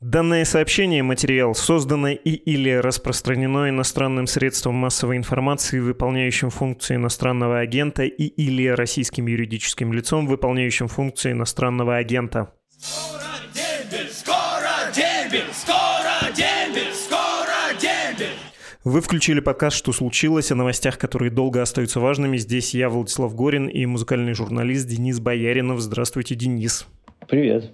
Данное 0.00 0.44
сообщение, 0.44 1.02
материал, 1.02 1.56
создано 1.56 2.10
и 2.10 2.30
или 2.30 2.70
распространено 2.70 3.68
иностранным 3.68 4.28
средством 4.28 4.76
массовой 4.76 5.16
информации, 5.16 5.80
выполняющим 5.80 6.50
функции 6.50 6.94
иностранного 6.94 7.58
агента 7.58 8.04
и 8.04 8.26
или 8.26 8.68
российским 8.68 9.26
юридическим 9.26 9.92
лицом, 9.92 10.28
выполняющим 10.28 10.86
функции 10.86 11.32
иностранного 11.32 11.96
агента. 11.96 12.54
Скоро 12.78 13.24
дембель, 13.52 14.08
скоро 14.12 14.70
дембель, 14.94 15.52
скоро 15.52 16.32
дембель, 16.32 16.94
скоро 16.94 17.74
дембель. 17.80 18.36
Вы 18.84 19.00
включили 19.00 19.40
подкаст 19.40 19.76
«Что 19.76 19.90
случилось?» 19.90 20.52
о 20.52 20.54
новостях, 20.54 20.96
которые 20.96 21.32
долго 21.32 21.60
остаются 21.60 21.98
важными. 21.98 22.36
Здесь 22.36 22.72
я, 22.72 22.88
Владислав 22.88 23.34
Горин, 23.34 23.66
и 23.66 23.84
музыкальный 23.84 24.34
журналист 24.34 24.86
Денис 24.86 25.18
Бояринов. 25.18 25.80
Здравствуйте, 25.80 26.36
Денис. 26.36 26.86
Привет. 27.26 27.72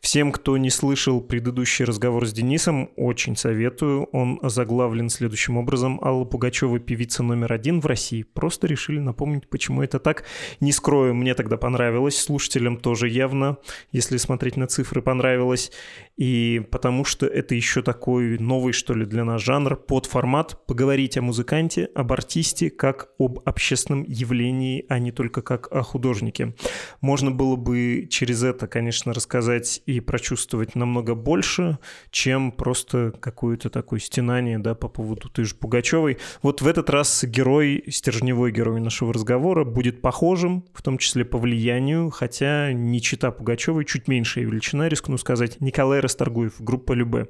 Всем, 0.00 0.32
кто 0.32 0.56
не 0.56 0.70
слышал 0.70 1.20
предыдущий 1.20 1.84
разговор 1.84 2.26
с 2.26 2.32
Денисом, 2.32 2.90
очень 2.96 3.36
советую. 3.36 4.04
Он 4.12 4.38
озаглавлен 4.42 5.08
следующим 5.08 5.56
образом. 5.56 6.00
Алла 6.02 6.24
Пугачева 6.24 6.78
певица 6.78 7.22
номер 7.22 7.52
один 7.52 7.80
в 7.80 7.86
России. 7.86 8.22
Просто 8.22 8.66
решили 8.66 8.98
напомнить, 8.98 9.48
почему 9.48 9.82
это 9.82 9.98
так. 9.98 10.24
Не 10.60 10.72
скрою, 10.72 11.14
мне 11.14 11.34
тогда 11.34 11.56
понравилось. 11.56 12.18
Слушателям 12.18 12.76
тоже 12.76 13.08
явно, 13.08 13.58
если 13.92 14.16
смотреть 14.16 14.56
на 14.56 14.66
цифры, 14.66 15.02
понравилось. 15.02 15.72
И 16.16 16.62
потому 16.70 17.04
что 17.04 17.26
это 17.26 17.54
еще 17.54 17.82
такой 17.82 18.38
новый, 18.38 18.72
что 18.72 18.94
ли, 18.94 19.06
для 19.06 19.24
нас 19.24 19.40
жанр, 19.40 19.76
под 19.76 20.06
формат 20.06 20.66
поговорить 20.66 21.16
о 21.16 21.22
музыканте, 21.22 21.88
об 21.94 22.12
артисте, 22.12 22.70
как 22.70 23.08
об 23.18 23.40
общественном 23.46 24.04
явлении, 24.04 24.84
а 24.88 24.98
не 24.98 25.12
только 25.12 25.42
как 25.42 25.72
о 25.72 25.82
художнике. 25.82 26.54
Можно 27.00 27.30
было 27.30 27.56
бы 27.56 28.06
через 28.10 28.42
это, 28.42 28.66
конечно, 28.66 29.14
рассказать 29.14 29.59
и 29.86 30.00
прочувствовать 30.00 30.74
намного 30.74 31.14
больше, 31.14 31.78
чем 32.10 32.52
просто 32.52 33.12
какое-то 33.20 33.70
такое 33.70 34.00
стенание 34.00 34.58
да, 34.58 34.74
по 34.74 34.88
поводу 34.88 35.28
ты 35.28 35.44
же 35.44 35.54
Пугачевой. 35.54 36.18
Вот 36.42 36.62
в 36.62 36.66
этот 36.66 36.90
раз 36.90 37.24
герой, 37.24 37.84
стержневой 37.88 38.52
герой 38.52 38.80
нашего 38.80 39.12
разговора 39.12 39.64
будет 39.64 40.00
похожим, 40.00 40.64
в 40.72 40.82
том 40.82 40.98
числе 40.98 41.24
по 41.24 41.38
влиянию, 41.38 42.10
хотя 42.10 42.72
не 42.72 43.00
чита 43.00 43.30
Пугачевой, 43.30 43.84
чуть 43.84 44.08
меньшая 44.08 44.44
величина, 44.44 44.88
рискну 44.88 45.18
сказать, 45.18 45.60
Николай 45.60 46.00
Расторгуев, 46.00 46.60
группа 46.60 46.92
Любе. 46.92 47.28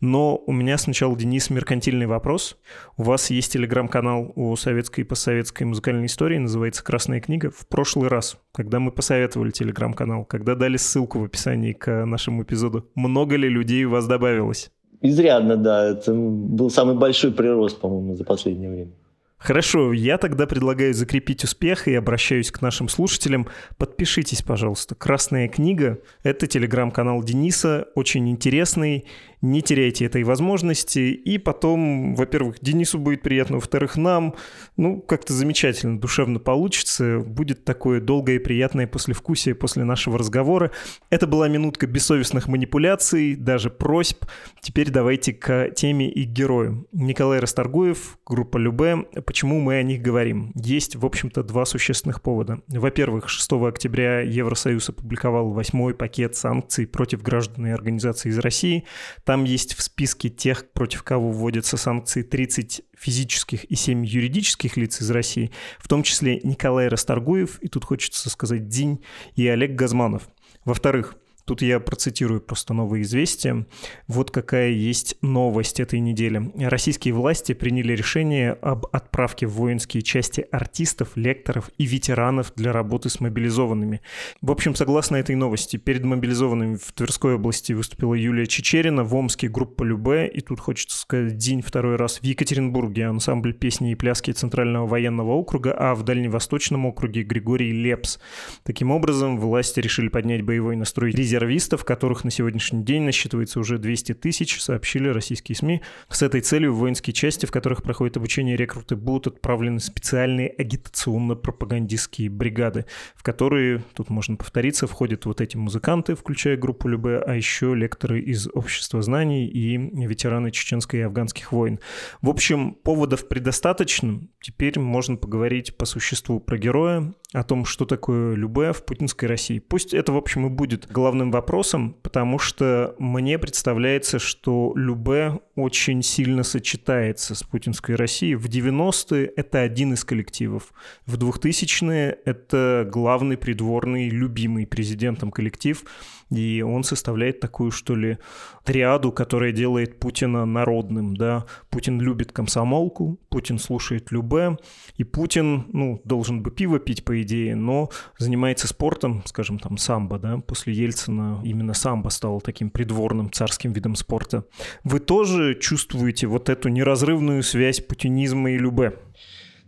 Но 0.00 0.36
у 0.36 0.52
меня 0.52 0.78
сначала, 0.78 1.16
Денис, 1.16 1.50
меркантильный 1.50 2.06
вопрос. 2.06 2.58
У 2.96 3.02
вас 3.02 3.30
есть 3.30 3.52
телеграм-канал 3.52 4.32
о 4.34 4.56
советской 4.56 5.00
и 5.00 5.04
постсоветской 5.04 5.66
музыкальной 5.66 6.06
истории, 6.06 6.38
называется 6.38 6.82
«Красная 6.82 7.20
книга». 7.20 7.50
В 7.50 7.66
прошлый 7.66 8.08
раз, 8.08 8.38
когда 8.58 8.80
мы 8.80 8.90
посоветовали 8.90 9.52
телеграм-канал, 9.52 10.24
когда 10.24 10.56
дали 10.56 10.76
ссылку 10.76 11.20
в 11.20 11.24
описании 11.24 11.74
к 11.74 12.04
нашему 12.04 12.42
эпизоду, 12.42 12.90
много 12.96 13.36
ли 13.36 13.48
людей 13.48 13.84
у 13.84 13.90
вас 13.90 14.08
добавилось? 14.08 14.72
Изрядно, 15.00 15.56
да. 15.56 15.90
Это 15.90 16.12
был 16.12 16.68
самый 16.68 16.96
большой 16.96 17.30
прирост, 17.30 17.80
по-моему, 17.80 18.16
за 18.16 18.24
последнее 18.24 18.68
время. 18.68 18.90
Хорошо, 19.38 19.92
я 19.92 20.18
тогда 20.18 20.48
предлагаю 20.48 20.92
закрепить 20.92 21.44
успех 21.44 21.86
и 21.86 21.94
обращаюсь 21.94 22.50
к 22.50 22.60
нашим 22.60 22.88
слушателям. 22.88 23.46
Подпишитесь, 23.76 24.42
пожалуйста. 24.42 24.96
«Красная 24.96 25.46
книга»— 25.46 26.00
это 26.24 26.48
телеграм-канал 26.48 27.22
Дениса, 27.22 27.86
очень 27.94 28.28
интересный, 28.28 29.06
не 29.40 29.62
теряйте 29.62 30.04
этой 30.04 30.24
возможности. 30.24 30.98
И 30.98 31.38
потом, 31.38 32.14
во-первых, 32.14 32.56
Денису 32.60 32.98
будет 32.98 33.22
приятно, 33.22 33.56
во-вторых, 33.56 33.96
нам, 33.96 34.34
ну, 34.76 35.00
как-то 35.00 35.32
замечательно, 35.32 35.98
душевно 36.00 36.38
получится. 36.38 37.20
Будет 37.20 37.64
такое 37.64 38.00
долгое 38.00 38.36
и 38.36 38.38
приятное 38.38 38.86
послевкусие 38.86 39.54
после 39.54 39.84
нашего 39.84 40.18
разговора. 40.18 40.70
Это 41.10 41.26
была 41.26 41.48
минутка 41.48 41.86
бессовестных 41.86 42.48
манипуляций, 42.48 43.36
даже 43.36 43.70
просьб. 43.70 44.24
Теперь 44.60 44.90
давайте 44.90 45.32
к 45.32 45.70
теме 45.70 46.10
и 46.10 46.24
герою. 46.24 46.86
Николай 46.92 47.38
Расторгуев, 47.38 48.18
группа 48.26 48.58
Любе. 48.58 49.06
Почему 49.24 49.60
мы 49.60 49.76
о 49.76 49.82
них 49.82 50.02
говорим? 50.02 50.52
Есть, 50.54 50.96
в 50.96 51.06
общем-то, 51.06 51.42
два 51.42 51.64
существенных 51.64 52.22
повода. 52.22 52.60
Во-первых, 52.68 53.28
6 53.28 53.52
октября 53.52 54.20
Евросоюз 54.20 54.88
опубликовал 54.88 55.50
восьмой 55.50 55.94
пакет 55.94 56.34
санкций 56.34 56.86
против 56.86 57.22
граждан 57.22 57.66
и 57.66 57.70
организаций 57.70 58.30
из 58.30 58.38
России. 58.38 58.84
Там 59.28 59.44
есть 59.44 59.74
в 59.74 59.82
списке 59.82 60.30
тех, 60.30 60.72
против 60.72 61.02
кого 61.02 61.30
вводятся 61.30 61.76
санкции 61.76 62.22
30 62.22 62.80
физических 62.96 63.64
и 63.64 63.74
7 63.74 64.02
юридических 64.02 64.78
лиц 64.78 65.02
из 65.02 65.10
России, 65.10 65.52
в 65.78 65.86
том 65.86 66.02
числе 66.02 66.40
Николай 66.44 66.88
Расторгуев, 66.88 67.58
и 67.60 67.68
тут 67.68 67.84
хочется 67.84 68.30
сказать 68.30 68.68
Динь, 68.68 69.04
и 69.34 69.46
Олег 69.46 69.72
Газманов. 69.72 70.30
Во-вторых, 70.64 71.14
Тут 71.48 71.62
я 71.62 71.80
процитирую 71.80 72.42
просто 72.42 72.74
новые 72.74 73.04
известия. 73.04 73.66
Вот 74.06 74.30
какая 74.30 74.68
есть 74.68 75.16
новость 75.22 75.80
этой 75.80 75.98
недели. 75.98 76.52
Российские 76.58 77.14
власти 77.14 77.54
приняли 77.54 77.94
решение 77.94 78.52
об 78.52 78.84
отправке 78.92 79.46
в 79.46 79.52
воинские 79.52 80.02
части 80.02 80.44
артистов, 80.52 81.12
лекторов 81.14 81.70
и 81.78 81.86
ветеранов 81.86 82.52
для 82.54 82.70
работы 82.70 83.08
с 83.08 83.20
мобилизованными. 83.20 84.02
В 84.42 84.50
общем, 84.50 84.74
согласно 84.74 85.16
этой 85.16 85.36
новости, 85.36 85.78
перед 85.78 86.04
мобилизованными 86.04 86.76
в 86.76 86.92
Тверской 86.92 87.36
области 87.36 87.72
выступила 87.72 88.12
Юлия 88.12 88.46
Чечерина, 88.46 89.02
в 89.02 89.14
Омске 89.14 89.48
группа 89.48 89.84
Любе, 89.84 90.28
и 90.28 90.42
тут 90.42 90.60
хочется 90.60 90.98
сказать 90.98 91.38
день 91.38 91.62
второй 91.62 91.96
раз 91.96 92.18
в 92.18 92.24
Екатеринбурге 92.24 93.06
ансамбль 93.06 93.54
песни 93.54 93.92
и 93.92 93.94
пляски 93.94 94.32
Центрального 94.32 94.86
военного 94.86 95.32
округа, 95.32 95.72
а 95.72 95.94
в 95.94 96.02
Дальневосточном 96.02 96.84
округе 96.84 97.22
Григорий 97.22 97.72
Лепс. 97.72 98.18
Таким 98.64 98.90
образом, 98.90 99.40
власти 99.40 99.80
решили 99.80 100.08
поднять 100.08 100.42
боевой 100.42 100.76
настрой 100.76 101.10
резерв 101.12 101.37
резервистов, 101.38 101.84
которых 101.84 102.24
на 102.24 102.30
сегодняшний 102.30 102.82
день 102.82 103.02
насчитывается 103.04 103.60
уже 103.60 103.78
200 103.78 104.14
тысяч, 104.14 104.60
сообщили 104.60 105.08
российские 105.08 105.56
СМИ. 105.56 105.82
С 106.08 106.22
этой 106.22 106.40
целью 106.40 106.74
в 106.74 106.78
воинские 106.78 107.14
части, 107.14 107.46
в 107.46 107.50
которых 107.50 107.82
проходит 107.82 108.16
обучение 108.16 108.56
рекруты, 108.56 108.96
будут 108.96 109.36
отправлены 109.36 109.80
специальные 109.80 110.50
агитационно-пропагандистские 110.50 112.28
бригады, 112.28 112.86
в 113.14 113.22
которые, 113.22 113.84
тут 113.94 114.10
можно 114.10 114.36
повториться, 114.36 114.86
входят 114.86 115.26
вот 115.26 115.40
эти 115.40 115.56
музыканты, 115.56 116.14
включая 116.14 116.56
группу 116.56 116.88
Любе, 116.88 117.18
а 117.18 117.34
еще 117.34 117.74
лекторы 117.74 118.20
из 118.20 118.48
общества 118.52 119.00
знаний 119.02 119.46
и 119.46 119.76
ветераны 119.76 120.50
чеченской 120.50 121.00
и 121.00 121.02
афганских 121.02 121.52
войн. 121.52 121.78
В 122.20 122.28
общем, 122.28 122.74
поводов 122.74 123.28
предостаточно. 123.28 124.20
Теперь 124.40 124.78
можно 124.78 125.16
поговорить 125.16 125.76
по 125.76 125.86
существу 125.86 126.40
про 126.40 126.58
героя, 126.58 127.14
о 127.34 127.42
том, 127.42 127.64
что 127.66 127.84
такое 127.84 128.34
Любе 128.34 128.72
в 128.72 128.84
путинской 128.86 129.28
России. 129.28 129.58
Пусть 129.58 129.92
это, 129.92 130.12
в 130.12 130.16
общем, 130.16 130.46
и 130.46 130.48
будет 130.48 130.90
главным 130.90 131.27
сложным 131.28 131.30
вопросом, 131.30 131.94
потому 132.02 132.38
что 132.38 132.94
мне 132.98 133.38
представляется, 133.38 134.18
что 134.18 134.72
Любе 134.76 135.40
очень 135.56 136.02
сильно 136.02 136.42
сочетается 136.42 137.34
с 137.34 137.42
путинской 137.42 137.96
Россией. 137.96 138.36
В 138.36 138.46
90-е 138.46 139.26
это 139.36 139.60
один 139.60 139.92
из 139.92 140.04
коллективов. 140.04 140.72
В 141.06 141.16
2000-е 141.16 142.18
это 142.24 142.88
главный 142.92 143.36
придворный, 143.36 144.08
любимый 144.08 144.66
президентом 144.66 145.30
коллектив– 145.30 145.84
и 146.30 146.62
он 146.62 146.84
составляет 146.84 147.40
такую, 147.40 147.70
что 147.70 147.94
ли, 147.94 148.18
триаду, 148.64 149.12
которая 149.12 149.52
делает 149.52 149.98
Путина 149.98 150.44
народным, 150.44 151.16
да. 151.16 151.46
Путин 151.70 152.00
любит 152.00 152.32
комсомолку, 152.32 153.18
Путин 153.30 153.58
слушает 153.58 154.12
Любе, 154.12 154.58
и 154.96 155.04
Путин, 155.04 155.66
ну, 155.72 156.00
должен 156.04 156.42
бы 156.42 156.50
пиво 156.50 156.78
пить, 156.78 157.04
по 157.04 157.22
идее, 157.22 157.54
но 157.54 157.88
занимается 158.18 158.68
спортом, 158.68 159.22
скажем, 159.24 159.58
там, 159.58 159.78
самбо, 159.78 160.18
да. 160.18 160.38
После 160.38 160.74
Ельцина 160.74 161.40
именно 161.44 161.74
самбо 161.74 162.10
стало 162.10 162.40
таким 162.40 162.70
придворным 162.70 163.32
царским 163.32 163.72
видом 163.72 163.94
спорта. 163.94 164.44
Вы 164.84 165.00
тоже 165.00 165.54
чувствуете 165.54 166.26
вот 166.26 166.48
эту 166.48 166.68
неразрывную 166.68 167.42
связь 167.42 167.80
путинизма 167.80 168.50
и 168.50 168.58
Любе? 168.58 168.98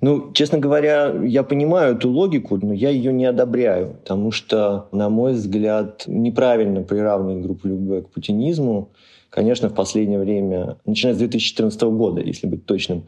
Ну, 0.01 0.33
честно 0.33 0.59
говоря, 0.59 1.15
я 1.25 1.43
понимаю 1.43 1.95
эту 1.95 2.11
логику, 2.11 2.57
но 2.57 2.73
я 2.73 2.89
ее 2.89 3.13
не 3.13 3.27
одобряю, 3.27 3.97
потому 4.01 4.31
что, 4.31 4.89
на 4.93 5.11
мой 5.11 5.35
взгляд, 5.35 6.05
неправильно 6.07 6.83
приравнивать 6.83 7.45
группу 7.45 7.69
любви 7.69 8.01
к 8.01 8.09
путинизму. 8.09 8.93
Конечно, 9.29 9.69
в 9.69 9.75
последнее 9.75 10.19
время, 10.19 10.79
начиная 10.87 11.15
с 11.15 11.19
2014 11.19 11.83
года, 11.83 12.23
если 12.23 12.47
быть 12.47 12.65
точным, 12.65 13.05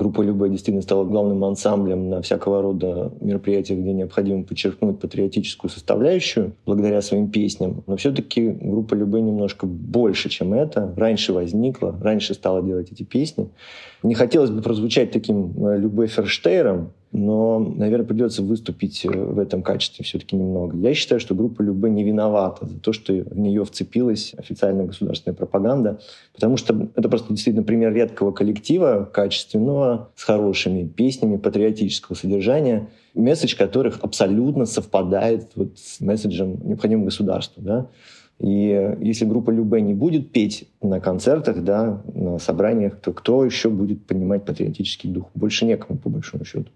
группа 0.00 0.22
Любе 0.22 0.48
действительно 0.48 0.80
стала 0.80 1.04
главным 1.04 1.44
ансамблем 1.44 2.08
на 2.08 2.22
всякого 2.22 2.62
рода 2.62 3.12
мероприятиях, 3.20 3.80
где 3.80 3.92
необходимо 3.92 4.44
подчеркнуть 4.44 4.98
патриотическую 4.98 5.70
составляющую 5.70 6.54
благодаря 6.64 7.02
своим 7.02 7.30
песням. 7.30 7.84
Но 7.86 7.96
все-таки 7.96 8.48
группа 8.48 8.94
Любе 8.94 9.20
немножко 9.20 9.66
больше, 9.66 10.30
чем 10.30 10.54
это. 10.54 10.94
Раньше 10.96 11.34
возникла, 11.34 11.94
раньше 12.00 12.32
стала 12.32 12.62
делать 12.62 12.90
эти 12.90 13.02
песни. 13.02 13.50
Не 14.02 14.14
хотелось 14.14 14.50
бы 14.50 14.62
прозвучать 14.62 15.10
таким 15.10 15.66
э, 15.66 15.78
Любе 15.78 16.06
Ферштейром, 16.06 16.92
но, 17.12 17.58
наверное, 17.58 18.06
придется 18.06 18.42
выступить 18.42 19.04
э, 19.04 19.08
в 19.08 19.38
этом 19.40 19.62
качестве 19.62 20.04
все-таки 20.04 20.36
немного. 20.36 20.76
Я 20.76 20.94
считаю, 20.94 21.20
что 21.20 21.34
группа 21.34 21.60
Любе 21.60 21.90
не 21.90 22.04
виновата 22.04 22.66
за 22.66 22.78
то, 22.78 22.92
что 22.92 23.12
в 23.12 23.38
нее 23.38 23.64
вцепилась 23.64 24.32
официальная 24.36 24.86
государственная 24.86 25.34
пропаганда, 25.34 26.00
потому 26.32 26.56
что 26.56 26.88
это 26.94 27.08
просто 27.08 27.32
действительно 27.32 27.64
пример 27.64 27.92
редкого 27.92 28.30
коллектива, 28.30 29.10
качественного, 29.12 30.10
с 30.14 30.22
хорошими 30.22 30.86
песнями 30.86 31.36
патриотического 31.36 32.14
содержания, 32.14 32.88
месседж 33.14 33.56
которых 33.56 33.98
абсолютно 34.02 34.64
совпадает 34.64 35.50
вот 35.56 35.78
с 35.78 36.00
месседжем 36.00 36.60
необходимого 36.64 37.06
государства. 37.06 37.62
Да? 37.62 37.86
И 38.40 38.96
если 39.00 39.26
группа 39.26 39.50
Любе 39.50 39.82
не 39.82 39.92
будет 39.92 40.32
петь 40.32 40.66
на 40.80 40.98
концертах, 40.98 41.62
да, 41.62 42.02
на 42.14 42.38
собраниях, 42.38 42.98
то 42.98 43.12
кто 43.12 43.44
еще 43.44 43.68
будет 43.68 44.06
понимать 44.06 44.46
патриотический 44.46 45.10
дух? 45.10 45.26
Больше 45.34 45.66
некому, 45.66 45.98
по 45.98 46.08
большому 46.08 46.46
счету. 46.46 46.70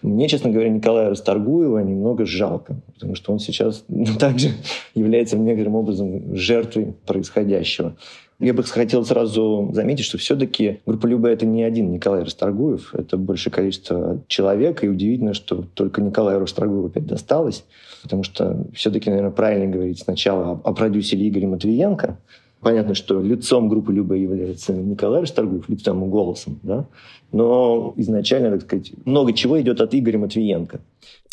Мне, 0.00 0.26
честно 0.26 0.50
говоря, 0.50 0.70
Николая 0.70 1.10
Расторгуева 1.10 1.80
немного 1.80 2.24
жалко, 2.24 2.76
потому 2.94 3.14
что 3.14 3.30
он 3.30 3.40
сейчас 3.40 3.84
ну, 3.88 4.06
также 4.18 4.52
является 4.94 5.36
некоторым 5.36 5.74
образом 5.74 6.34
жертвой 6.34 6.94
происходящего. 7.06 7.94
Я 8.40 8.54
бы 8.54 8.62
хотел 8.64 9.04
сразу 9.04 9.70
заметить, 9.74 10.06
что 10.06 10.16
все-таки 10.16 10.80
группа 10.86 11.06
Люба 11.06 11.28
это 11.28 11.44
не 11.44 11.62
один 11.62 11.92
Николай 11.92 12.24
Расторгуев, 12.24 12.94
это 12.94 13.18
большее 13.18 13.52
количество 13.52 14.22
человек, 14.28 14.82
и 14.82 14.88
удивительно, 14.88 15.34
что 15.34 15.62
только 15.74 16.00
Николаю 16.00 16.40
Расторгуеву 16.40 16.86
опять 16.86 17.06
досталось, 17.06 17.64
потому 18.02 18.22
что 18.22 18.66
все-таки, 18.74 19.08
наверное, 19.10 19.32
правильно 19.32 19.66
говорить 19.66 20.00
сначала 20.00 20.52
о, 20.52 20.70
о 20.70 20.74
продюсере 20.74 21.28
Игоре 21.28 21.46
Матвиенко, 21.46 22.18
Понятно, 22.62 22.94
что 22.94 23.20
лицом 23.20 23.68
группы 23.68 23.92
Люба 23.92 24.14
является 24.14 24.72
Николай 24.72 25.22
Расторгуев, 25.22 25.68
лицом 25.68 26.04
и 26.04 26.08
голосом, 26.08 26.60
да? 26.62 26.86
но 27.32 27.92
изначально, 27.96 28.52
так 28.52 28.62
сказать, 28.62 28.92
много 29.04 29.32
чего 29.32 29.60
идет 29.60 29.80
от 29.80 29.92
Игоря 29.94 30.18
Матвиенко. 30.18 30.80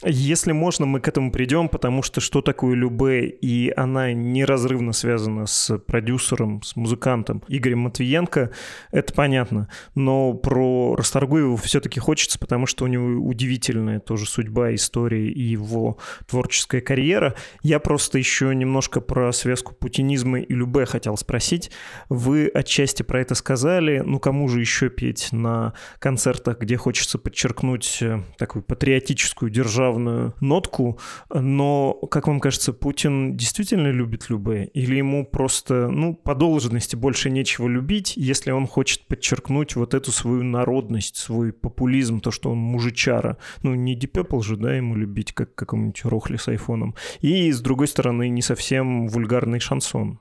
Если 0.06 0.54
можно, 0.54 0.86
мы 0.86 1.02
к 1.02 1.10
этому 1.10 1.30
придем, 1.30 1.68
потому 1.68 2.04
что 2.04 2.22
что 2.22 2.42
такое 2.42 2.74
Любе, 2.74 3.28
и 3.28 3.70
она 3.76 4.14
неразрывно 4.14 4.94
связана 4.94 5.46
с 5.46 5.78
продюсером, 5.78 6.64
с 6.64 6.78
музыкантом 6.78 7.44
Игорем 7.50 7.80
Матвиенко, 7.80 8.52
это 8.92 9.14
понятно. 9.14 9.68
Но 9.96 10.34
про 10.34 10.96
Расторгуева 10.96 11.58
все-таки 11.58 12.00
хочется, 12.00 12.40
потому 12.40 12.66
что 12.66 12.86
у 12.86 12.88
него 12.88 13.28
удивительная 13.28 14.00
тоже 14.00 14.26
судьба, 14.26 14.74
история 14.74 15.28
и 15.28 15.42
его 15.42 15.98
творческая 16.28 16.80
карьера. 16.80 17.36
Я 17.62 17.80
просто 17.80 18.20
еще 18.20 18.56
немножко 18.56 19.02
про 19.02 19.34
связку 19.34 19.76
путинизма 19.76 20.40
и 20.40 20.54
Любе 20.54 20.86
хотел 20.86 21.18
спросить. 21.18 21.72
Вы 22.08 22.48
отчасти 22.48 23.04
про 23.04 23.20
это 23.20 23.36
сказали, 23.36 24.02
ну 24.06 24.20
кому 24.20 24.48
же 24.48 24.62
еще 24.62 24.90
петь 24.90 25.34
на 25.34 25.74
концертах, 26.00 26.60
где 26.60 26.78
хочется 26.78 27.18
подчеркнуть 27.18 27.98
э, 28.02 28.22
такую 28.38 28.64
патриотическую 28.64 29.52
державную 29.90 30.34
нотку, 30.40 31.00
но, 31.34 31.94
как 32.10 32.28
вам 32.28 32.40
кажется, 32.40 32.74
Путин 32.74 33.36
действительно 33.36 33.88
любит 33.92 34.30
Любе? 34.30 34.70
Или 34.74 34.98
ему 34.98 35.26
просто, 35.26 35.90
ну, 35.90 36.16
по 36.16 36.36
должности 36.36 36.96
больше 36.96 37.30
нечего 37.30 37.68
любить, 37.68 38.14
если 38.16 38.52
он 38.52 38.68
хочет 38.68 39.06
подчеркнуть 39.08 39.76
вот 39.76 39.94
эту 39.94 40.12
свою 40.12 40.44
народность, 40.44 41.16
свой 41.16 41.52
популизм, 41.52 42.20
то, 42.20 42.32
что 42.32 42.52
он 42.52 42.58
мужичара. 42.58 43.38
Ну, 43.64 43.76
не 43.76 43.96
Дипепл 43.96 44.42
же, 44.42 44.58
да, 44.58 44.76
ему 44.76 44.96
любить, 44.96 45.34
как 45.34 45.56
какому-нибудь 45.56 46.06
Рохли 46.06 46.38
с 46.38 46.48
айфоном. 46.48 46.96
И, 47.22 47.52
с 47.52 47.62
другой 47.62 47.88
стороны, 47.88 48.30
не 48.30 48.42
совсем 48.42 49.08
вульгарный 49.08 49.60
шансон. 49.60 50.20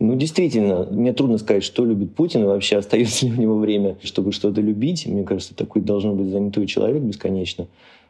Ну, 0.00 0.16
действительно, 0.16 0.86
мне 0.90 1.12
трудно 1.12 1.38
сказать, 1.38 1.62
что 1.62 1.84
любит 1.84 2.14
Путин, 2.14 2.42
и 2.42 2.46
вообще 2.46 2.76
остается 2.76 3.26
ли 3.26 3.32
у 3.32 3.36
него 3.36 3.58
время, 3.58 3.96
чтобы 4.02 4.32
что-то 4.32 4.60
любить. 4.60 5.06
Мне 5.06 5.22
кажется, 5.24 5.54
такой 5.54 5.82
должен 5.82 6.16
быть 6.16 6.30
занятой 6.30 6.66
человек 6.66 7.02
бесконечно. 7.02 7.68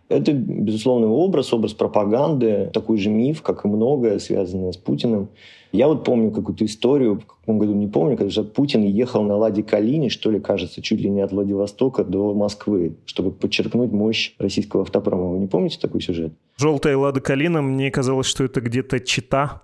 Это, 0.08 0.32
безусловно, 0.32 1.08
образ, 1.08 1.52
образ 1.52 1.72
пропаганды, 1.72 2.70
такой 2.72 2.98
же 2.98 3.08
миф, 3.10 3.42
как 3.42 3.64
и 3.64 3.68
многое, 3.68 4.18
связанное 4.18 4.72
с 4.72 4.76
Путиным. 4.76 5.28
Я 5.74 5.88
вот 5.88 6.04
помню 6.04 6.30
какую-то 6.30 6.64
историю, 6.66 7.18
в 7.18 7.26
каком 7.26 7.58
году 7.58 7.74
не 7.74 7.88
помню, 7.88 8.16
когда 8.16 8.44
Путин 8.44 8.84
ехал 8.84 9.24
на 9.24 9.34
Ладе 9.34 9.64
Калине, 9.64 10.08
что 10.08 10.30
ли, 10.30 10.38
кажется, 10.38 10.80
чуть 10.80 11.00
ли 11.00 11.10
не 11.10 11.20
от 11.20 11.32
Владивостока 11.32 12.04
до 12.04 12.32
Москвы, 12.32 12.94
чтобы 13.06 13.32
подчеркнуть 13.32 13.90
мощь 13.90 14.34
российского 14.38 14.82
автопрома. 14.82 15.32
Вы 15.32 15.38
не 15.40 15.48
помните 15.48 15.80
такой 15.80 16.00
сюжет? 16.00 16.32
Желтая 16.58 16.96
Лада 16.96 17.20
Калина, 17.20 17.60
мне 17.60 17.90
казалось, 17.90 18.28
что 18.28 18.44
это 18.44 18.60
где-то 18.60 19.00
Чита, 19.00 19.62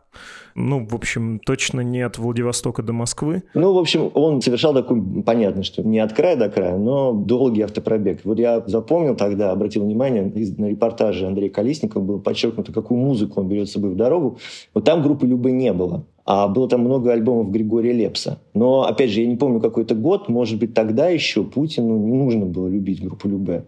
ну, 0.54 0.84
в 0.84 0.94
общем, 0.94 1.38
точно 1.38 1.80
не 1.80 2.00
от 2.02 2.18
Владивостока 2.18 2.82
до 2.82 2.92
Москвы. 2.92 3.42
Ну, 3.54 3.72
в 3.72 3.78
общем, 3.78 4.10
он 4.14 4.42
совершал 4.42 4.74
такой, 4.74 5.00
понятно, 5.24 5.62
что 5.62 5.82
не 5.82 5.98
от 6.00 6.12
края 6.12 6.36
до 6.36 6.48
края, 6.48 6.76
но 6.76 7.12
долгий 7.12 7.62
автопробег. 7.62 8.20
Вот 8.24 8.38
я 8.38 8.62
запомнил 8.66 9.14
тогда, 9.14 9.52
обратил 9.52 9.84
внимание, 9.84 10.24
на 10.58 10.66
репортаже 10.66 11.26
Андрея 11.26 11.50
Колесникова 11.50 12.02
было 12.02 12.18
подчеркнуто, 12.18 12.72
какую 12.72 12.98
музыку 12.98 13.40
он 13.40 13.48
берет 13.48 13.68
с 13.68 13.72
собой 13.72 13.90
в 13.90 13.96
дорогу. 13.96 14.38
Вот 14.74 14.84
там 14.84 15.02
группы 15.02 15.26
Любы 15.26 15.52
не 15.52 15.72
было. 15.72 15.99
А 16.32 16.46
было 16.46 16.68
там 16.68 16.82
много 16.82 17.12
альбомов 17.12 17.50
Григория 17.50 17.92
Лепса. 17.92 18.38
Но, 18.54 18.84
опять 18.84 19.10
же, 19.10 19.22
я 19.22 19.26
не 19.26 19.34
помню, 19.34 19.58
какой 19.58 19.82
это 19.82 19.96
год. 19.96 20.28
Может 20.28 20.60
быть, 20.60 20.74
тогда 20.74 21.08
еще 21.08 21.42
Путину 21.42 21.98
не 21.98 22.12
нужно 22.12 22.46
было 22.46 22.68
любить 22.68 23.02
группу 23.02 23.26
Любе 23.28 23.64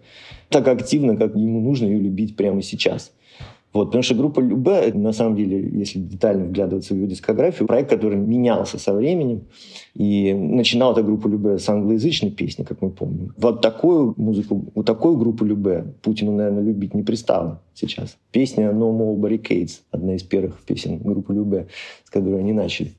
так 0.53 0.69
активно, 0.69 1.17
как 1.17 1.35
ему 1.35 1.61
нужно 1.61 1.87
ее 1.87 1.99
любить 1.99 2.37
прямо 2.37 2.62
сейчас. 2.62 3.12
Вот, 3.72 3.86
потому 3.86 4.02
что 4.02 4.14
группа 4.14 4.40
Любе, 4.40 4.92
на 4.92 5.12
самом 5.12 5.36
деле, 5.36 5.69
если 5.72 5.98
детально 5.98 6.44
вглядываться 6.44 6.94
в 6.94 6.96
ее 6.98 7.06
дискографию, 7.06 7.66
проект, 7.66 7.90
который 7.90 8.19
менялся 8.19 8.78
со 8.78 8.92
временем. 8.92 9.42
И 9.94 10.34
начинала 10.34 10.92
эта 10.92 11.02
группа 11.02 11.26
Любе 11.26 11.58
с 11.58 11.69
англоязычной 11.69 12.30
песни, 12.30 12.64
как 12.64 12.82
мы 12.82 12.90
помним. 12.90 13.32
Вот 13.36 13.62
такую 13.62 14.14
музыку, 14.16 14.70
вот 14.74 14.86
такую 14.86 15.16
группу 15.16 15.44
Любе 15.44 15.86
Путину, 16.02 16.32
наверное, 16.32 16.62
любить 16.62 16.94
не 16.94 17.02
пристало 17.02 17.62
сейчас. 17.74 18.16
Песня 18.30 18.70
No 18.70 18.92
More 18.92 19.16
Barricades, 19.16 19.80
одна 19.90 20.16
из 20.16 20.22
первых 20.22 20.60
песен 20.64 20.98
группы 20.98 21.32
Любе, 21.32 21.66
с 22.04 22.10
которой 22.10 22.40
они 22.40 22.52
начали. 22.52 22.92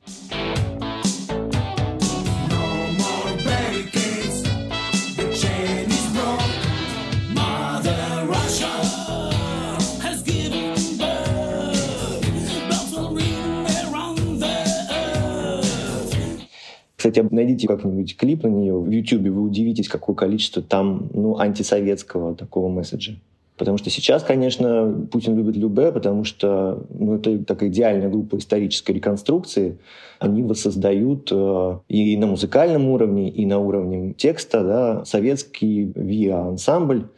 Кстати, 17.13 17.27
найдите 17.31 17.67
как-нибудь 17.67 18.17
клип 18.17 18.43
на 18.43 18.47
нее 18.47 18.75
в 18.75 18.89
YouTube, 18.89 19.27
вы 19.27 19.41
удивитесь, 19.43 19.87
какое 19.87 20.15
количество 20.15 20.63
там 20.63 21.09
ну, 21.13 21.37
антисоветского 21.37 22.33
такого 22.33 22.69
месседжа. 22.69 23.13
Потому 23.55 23.77
что 23.77 23.91
сейчас, 23.91 24.23
конечно, 24.23 25.07
Путин 25.11 25.37
любит 25.37 25.55
Любе, 25.55 25.91
потому 25.91 26.23
что 26.23 26.83
ну, 26.89 27.13
это 27.13 27.37
такая 27.45 27.69
идеальная 27.69 28.09
группа 28.09 28.37
исторической 28.37 28.93
реконструкции. 28.93 29.77
Они 30.17 30.41
воссоздают 30.41 31.29
э, 31.31 31.77
и 31.87 32.17
на 32.17 32.25
музыкальном 32.25 32.87
уровне, 32.87 33.29
и 33.29 33.45
на 33.45 33.59
уровне 33.59 34.13
текста 34.13 34.63
да, 34.63 35.05
советский 35.05 35.91
ВИА-ансамбль 35.93 37.09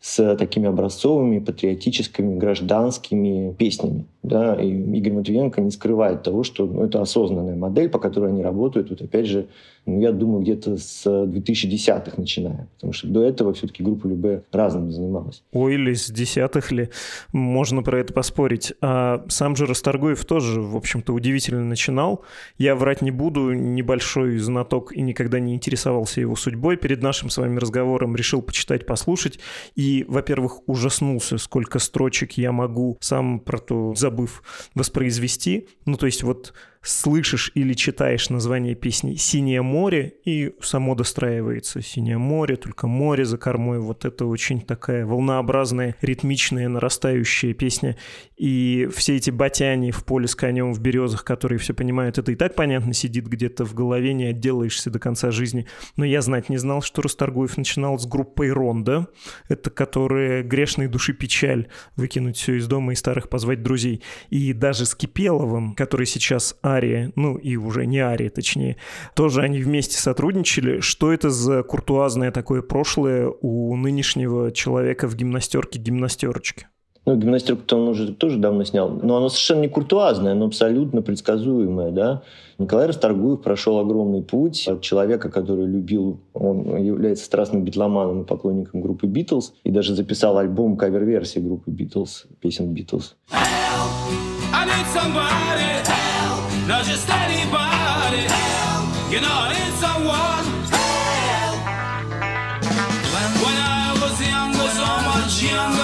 с 0.00 0.36
такими 0.36 0.68
образцовыми, 0.68 1.40
патриотическими, 1.40 2.38
гражданскими 2.38 3.52
песнями. 3.54 4.04
Да, 4.22 4.54
и 4.54 4.68
Игорь 4.68 5.14
Матвиенко 5.14 5.62
не 5.62 5.70
скрывает 5.70 6.22
того, 6.22 6.42
что 6.42 6.66
ну, 6.66 6.84
это 6.84 7.00
осознанная 7.00 7.56
модель, 7.56 7.88
по 7.88 7.98
которой 7.98 8.30
они 8.30 8.42
работают. 8.42 8.90
Вот 8.90 9.00
опять 9.00 9.26
же, 9.26 9.48
ну, 9.86 9.98
я 9.98 10.12
думаю, 10.12 10.42
где-то 10.42 10.76
с 10.76 11.06
2010-х 11.06 12.12
начиная. 12.18 12.68
Потому 12.74 12.92
что 12.92 13.08
до 13.08 13.22
этого 13.22 13.54
все-таки 13.54 13.82
группа 13.82 14.06
Любе 14.06 14.42
разным 14.52 14.92
занималась. 14.92 15.42
Ой, 15.52 15.74
или 15.74 15.94
с 15.94 16.10
десятых 16.10 16.70
ли, 16.70 16.90
можно 17.32 17.82
про 17.82 17.98
это 17.98 18.12
поспорить. 18.12 18.74
А 18.82 19.24
сам 19.28 19.56
же 19.56 19.64
Расторгуев 19.64 20.22
тоже, 20.26 20.60
в 20.60 20.76
общем-то, 20.76 21.14
удивительно 21.14 21.64
начинал. 21.64 22.22
Я 22.58 22.76
врать 22.76 23.00
не 23.00 23.10
буду, 23.10 23.52
небольшой 23.52 24.36
знаток 24.36 24.92
и 24.92 25.00
никогда 25.00 25.40
не 25.40 25.54
интересовался 25.54 26.20
его 26.20 26.36
судьбой. 26.36 26.76
Перед 26.76 27.02
нашим 27.02 27.30
с 27.30 27.38
вами 27.38 27.58
разговором 27.58 28.14
решил 28.16 28.42
почитать, 28.42 28.84
послушать. 28.84 29.38
И, 29.76 30.04
во-первых, 30.08 30.60
ужаснулся, 30.68 31.38
сколько 31.38 31.78
строчек 31.78 32.32
я 32.32 32.52
могу 32.52 32.98
сам 33.00 33.40
про 33.40 33.58
то 33.58 33.94
забыв 34.10 34.42
воспроизвести. 34.74 35.68
Ну, 35.86 35.96
то 35.96 36.06
есть 36.06 36.22
вот 36.22 36.52
слышишь 36.82 37.52
или 37.54 37.74
читаешь 37.74 38.30
название 38.30 38.74
песни 38.74 39.14
«Синее 39.14 39.60
море» 39.62 40.14
и 40.24 40.54
само 40.62 40.94
достраивается 40.94 41.82
«Синее 41.82 42.16
море», 42.16 42.56
только 42.56 42.86
море 42.86 43.24
за 43.24 43.36
кормой. 43.36 43.80
Вот 43.80 44.04
это 44.04 44.24
очень 44.24 44.60
такая 44.60 45.04
волнообразная, 45.04 45.96
ритмичная, 46.00 46.68
нарастающая 46.68 47.52
песня. 47.52 47.96
И 48.36 48.88
все 48.94 49.16
эти 49.16 49.30
батяне 49.30 49.92
в 49.92 50.04
поле 50.04 50.26
с 50.26 50.34
конем 50.34 50.72
в 50.72 50.80
березах, 50.80 51.24
которые 51.24 51.58
все 51.58 51.74
понимают, 51.74 52.16
это 52.16 52.32
и 52.32 52.34
так 52.34 52.54
понятно 52.54 52.94
сидит 52.94 53.26
где-то 53.26 53.66
в 53.66 53.74
голове, 53.74 54.14
не 54.14 54.24
отделаешься 54.24 54.90
до 54.90 54.98
конца 54.98 55.30
жизни. 55.30 55.66
Но 55.96 56.06
я 56.06 56.22
знать 56.22 56.48
не 56.48 56.56
знал, 56.56 56.80
что 56.80 57.02
Расторгуев 57.02 57.58
начинал 57.58 57.98
с 57.98 58.06
группой 58.06 58.50
«Ронда». 58.50 59.08
Это 59.48 59.68
которая 59.68 60.42
грешной 60.42 60.88
души 60.88 61.12
печаль 61.12 61.68
выкинуть 61.96 62.38
все 62.38 62.54
из 62.54 62.66
дома 62.66 62.92
и 62.92 62.96
старых 62.96 63.28
позвать 63.28 63.62
друзей. 63.62 64.02
И 64.30 64.54
даже 64.54 64.86
с 64.86 64.94
Кипеловым, 64.94 65.74
который 65.74 66.06
сейчас 66.06 66.56
Ария, 66.70 67.12
ну 67.16 67.36
и 67.36 67.56
уже 67.56 67.86
не 67.86 67.98
Ария, 67.98 68.30
точнее, 68.30 68.76
тоже 69.14 69.42
они 69.42 69.60
вместе 69.60 69.96
сотрудничали. 69.96 70.80
Что 70.80 71.12
это 71.12 71.30
за 71.30 71.62
куртуазное 71.62 72.30
такое 72.30 72.62
прошлое 72.62 73.32
у 73.40 73.74
нынешнего 73.76 74.52
человека 74.52 75.08
в 75.08 75.16
гимнастерке-гимнастерочке? 75.16 76.66
Ну, 77.06 77.16
гимнастерку-то 77.16 77.78
он 77.78 77.88
уже 77.88 78.12
тоже 78.12 78.38
давно 78.38 78.64
снял. 78.64 78.90
Но 78.90 79.16
оно 79.16 79.30
совершенно 79.30 79.62
не 79.62 79.68
куртуазное, 79.68 80.32
оно 80.32 80.46
абсолютно 80.46 81.00
предсказуемое, 81.00 81.92
да. 81.92 82.22
Николай 82.58 82.86
Расторгуев 82.86 83.40
прошел 83.40 83.78
огромный 83.78 84.22
путь 84.22 84.68
от 84.68 84.82
человека, 84.82 85.30
который 85.30 85.66
любил, 85.66 86.20
он 86.34 86.76
является 86.76 87.24
страстным 87.24 87.64
битломаном 87.64 88.22
и 88.22 88.26
поклонником 88.26 88.82
группы 88.82 89.06
Битлз, 89.06 89.54
и 89.64 89.70
даже 89.70 89.94
записал 89.94 90.36
альбом 90.36 90.76
кавер-версии 90.76 91.40
группы 91.40 91.70
Битлз, 91.70 92.26
песен 92.40 92.74
Битлз. 92.74 93.16
Help, 93.30 94.30
not 96.70 96.84
just 96.84 97.10
anybody. 97.10 98.22
You 99.12 99.20
know 99.20 99.50
it's 99.50 99.82
a 99.82 99.94
one. 100.06 100.46
When, 103.12 103.28
when 103.42 103.56
I 103.58 103.98
was 104.00 104.14
younger, 104.22 104.68
so 104.78 104.88
much 105.10 105.42
younger 105.42 105.79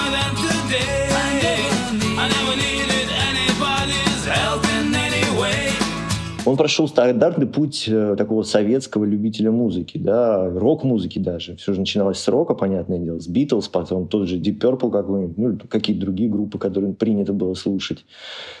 Он 6.47 6.55
прошел 6.55 6.87
стандартный 6.87 7.45
путь 7.45 7.89
э, 7.89 8.15
такого 8.17 8.43
советского 8.43 9.03
любителя 9.03 9.51
музыки, 9.51 9.97
да, 9.97 10.49
рок-музыки 10.49 11.19
даже. 11.19 11.57
Все 11.57 11.73
же 11.73 11.81
начиналось 11.81 12.19
с 12.19 12.27
рока, 12.29 12.53
понятное 12.53 12.99
дело, 12.99 13.19
с 13.19 13.27
Битлз, 13.27 13.67
потом 13.67 14.07
тот 14.07 14.29
же 14.29 14.37
Deep 14.37 14.57
Purple 14.57 14.89
какой-нибудь, 14.89 15.37
ну, 15.37 15.57
какие-то 15.67 16.05
другие 16.05 16.29
группы, 16.29 16.57
которые 16.57 16.93
принято 16.93 17.33
было 17.33 17.53
слушать. 17.53 18.05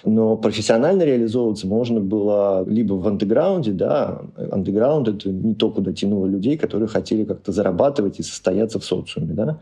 Но 0.03 0.35
профессионально 0.35 1.03
реализовываться 1.03 1.65
можно 1.65 2.01
было 2.01 2.65
либо 2.67 2.95
в 2.95 3.07
андеграунде, 3.07 3.71
да, 3.71 4.21
андеграунд— 4.51 5.07
это 5.07 5.29
не 5.29 5.55
то, 5.55 5.71
куда 5.71 5.93
тянуло 5.93 6.25
людей, 6.25 6.57
которые 6.57 6.89
хотели 6.89 7.23
как-то 7.23 7.53
зарабатывать 7.53 8.19
и 8.19 8.23
состояться 8.23 8.79
в 8.79 8.83
социуме, 8.83 9.33
да. 9.33 9.59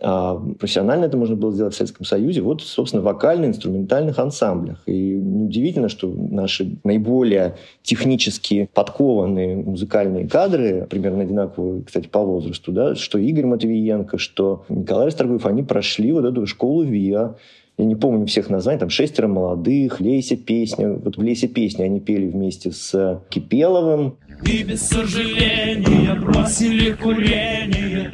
А 0.00 0.36
профессионально 0.60 1.06
это 1.06 1.16
можно 1.16 1.34
было 1.34 1.50
сделать 1.50 1.74
в 1.74 1.76
Советском 1.76 2.06
Союзе, 2.06 2.40
вот, 2.40 2.62
собственно, 2.62 3.02
вокально-инструментальных 3.02 4.16
ансамблях. 4.20 4.80
И 4.86 5.14
неудивительно, 5.14 5.88
что 5.88 6.06
наши 6.08 6.78
наиболее 6.84 7.56
технически 7.82 8.68
подкованные 8.72 9.56
музыкальные 9.56 10.28
кадры, 10.28 10.86
примерно 10.88 11.22
одинаковые, 11.22 11.82
кстати, 11.82 12.08
по 12.08 12.20
возрасту, 12.20 12.72
да, 12.72 12.94
что 12.94 13.18
Игорь 13.18 13.46
Матвиенко, 13.46 14.18
что 14.18 14.64
Николай 14.68 15.06
Расторгуев, 15.06 15.46
они 15.46 15.62
прошли 15.62 16.12
вот 16.12 16.24
эту 16.24 16.46
школу 16.46 16.82
ВИА, 16.82 17.36
я 17.76 17.84
не 17.84 17.96
помню 17.96 18.26
всех 18.26 18.50
названий, 18.50 18.78
там 18.78 18.88
«Шестеро 18.88 19.26
молодых», 19.26 20.00
«Лейся 20.00 20.36
песня». 20.36 20.92
Вот 20.92 21.16
в 21.16 21.22
«Лейся 21.22 21.48
песня» 21.48 21.84
они 21.84 21.98
пели 21.98 22.28
вместе 22.28 22.70
с 22.70 23.20
Кипеловым. 23.30 24.16
И 24.46 24.62
без 24.62 24.82
сожаления 24.82 26.14
бросили 26.14 26.92
курение. 26.92 28.12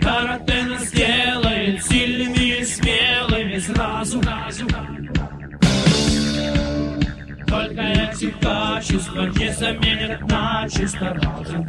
Карате 0.00 0.65
Только 8.18 8.28
эти 8.28 8.40
качества 8.40 9.26
не 9.26 9.52
заменят 9.52 10.20
начисто 10.22 11.14
разум. 11.14 11.66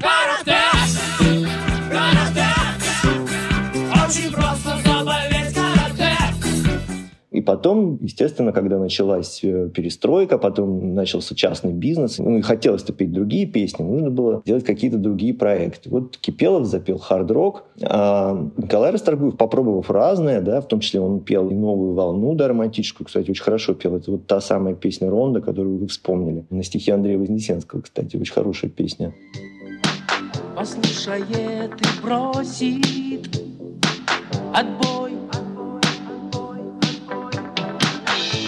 Карате! 0.00 0.62
Карате! 1.90 2.46
Очень 4.06 4.32
потом, 7.42 7.98
естественно, 8.00 8.52
когда 8.52 8.78
началась 8.78 9.40
э, 9.42 9.68
перестройка, 9.68 10.38
потом 10.38 10.94
начался 10.94 11.34
частный 11.34 11.72
бизнес, 11.72 12.18
ну 12.18 12.38
и 12.38 12.42
хотелось 12.42 12.82
петь 12.82 13.12
другие 13.12 13.46
песни, 13.46 13.82
нужно 13.82 14.10
было 14.10 14.42
делать 14.44 14.64
какие-то 14.64 14.98
другие 14.98 15.34
проекты. 15.34 15.90
Вот 15.90 16.16
Кипелов 16.16 16.66
запел 16.66 16.98
хард-рок, 16.98 17.64
а 17.82 18.50
Николай 18.56 18.90
Расторгуев, 18.92 19.36
попробовав 19.36 19.90
разное, 19.90 20.40
да, 20.40 20.60
в 20.60 20.68
том 20.68 20.80
числе 20.80 21.00
он 21.00 21.20
пел 21.20 21.48
и 21.48 21.54
«Новую 21.54 21.94
волну», 21.94 22.34
да, 22.34 22.52
кстати, 23.04 23.30
очень 23.30 23.42
хорошо 23.42 23.74
пел. 23.74 23.96
Это 23.96 24.10
вот 24.10 24.26
та 24.26 24.40
самая 24.40 24.74
песня 24.74 25.10
Ронда, 25.10 25.40
которую 25.40 25.78
вы 25.78 25.88
вспомнили. 25.88 26.44
На 26.50 26.62
стихи 26.62 26.90
Андрея 26.90 27.18
Вознесенского, 27.18 27.80
кстати, 27.80 28.16
очень 28.16 28.32
хорошая 28.32 28.70
песня 28.70 29.14
послушает 30.62 31.72
и 31.80 32.02
бросит 32.02 33.40
отбой. 34.54 35.11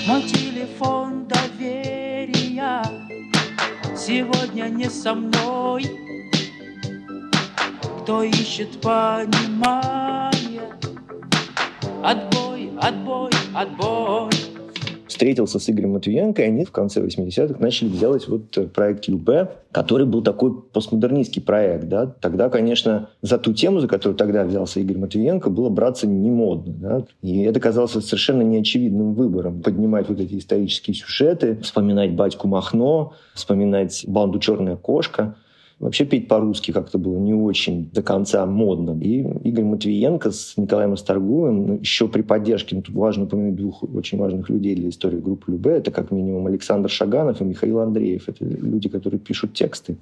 Мой 0.07 0.21
телефон 0.21 1.27
доверия 1.27 2.83
сегодня 3.97 4.65
не 4.65 4.91
со 4.91 5.15
мной. 5.15 5.87
Кто 8.03 8.23
ищет 8.23 8.83
понимание, 8.83 10.69
отбой, 12.03 12.71
отбой, 12.83 13.31
отбой 13.55 14.34
встретился 15.15 15.61
с 15.61 15.71
Игорем 15.71 15.93
Матвиенко, 15.93 16.43
и 16.43 16.47
они 16.47 16.65
в 16.65 16.73
конце 16.73 17.01
80-х 17.01 17.61
начали 17.61 17.89
делать 17.89 18.27
вот 18.27 18.59
э, 18.59 18.67
проект 18.67 19.07
Любе, 19.07 19.49
который 19.71 20.07
был 20.07 20.23
такой 20.25 20.53
постмодернистский 20.61 21.41
проект. 21.41 21.85
Да? 21.89 22.07
Тогда, 22.07 22.51
конечно, 22.51 23.11
за 23.23 23.39
ту 23.39 23.53
тему, 23.53 23.79
за 23.79 23.87
которую 23.87 24.17
тогда 24.17 24.43
взялся 24.43 24.81
Игорь 24.81 24.99
Матвиенко, 24.99 25.51
было 25.51 25.69
браться 25.69 26.09
не 26.09 26.31
модно. 26.31 26.75
Да? 26.77 27.05
И 27.23 27.43
это 27.43 27.61
казалось 27.61 27.93
совершенно 27.93 28.43
неочевидным 28.43 29.15
выбором. 29.15 29.63
Поднимать 29.63 30.09
вот 30.09 30.19
эти 30.19 30.37
исторические 30.37 30.95
сюжеты, 30.95 31.59
вспоминать 31.63 32.13
батьку 32.13 32.49
Махно, 32.49 33.15
вспоминать 33.35 34.05
банду 34.09 34.41
«Черная 34.41 34.77
кошка». 34.77 35.37
Вообще 35.81 36.05
петь 36.05 36.29
по-русски 36.29 36.71
как-то 36.71 36.99
было 36.99 37.19
не 37.19 37.35
очень 37.35 37.91
до 37.93 38.03
конца 38.03 38.47
модно. 38.47 38.99
И 39.03 39.21
Игорь 39.43 39.65
Матвиенко 39.65 40.31
с 40.31 40.57
Николаем 40.57 40.93
Осторгуевым, 40.93 41.67
ну, 41.67 41.79
еще 41.81 42.09
при 42.09 42.23
поддержке, 42.23 42.77
ну, 42.77 42.83
тут 42.83 42.95
важно 42.95 43.25
упомянуть 43.25 43.57
двух 43.57 43.83
очень 43.83 44.19
важных 44.19 44.49
людей 44.49 44.77
для 44.77 44.89
истории 44.89 45.19
группы 45.19 45.51
Любе, 45.51 45.73
это 45.73 45.91
как 45.91 46.11
минимум 46.11 46.47
Александр 46.47 46.89
Шаганов 46.89 47.41
и 47.41 47.45
Михаил 47.45 47.81
Андреев. 47.81 48.29
Это 48.29 48.45
люди, 48.45 48.89
которые 48.89 49.19
пишут 49.19 49.55
тексты. 49.55 49.97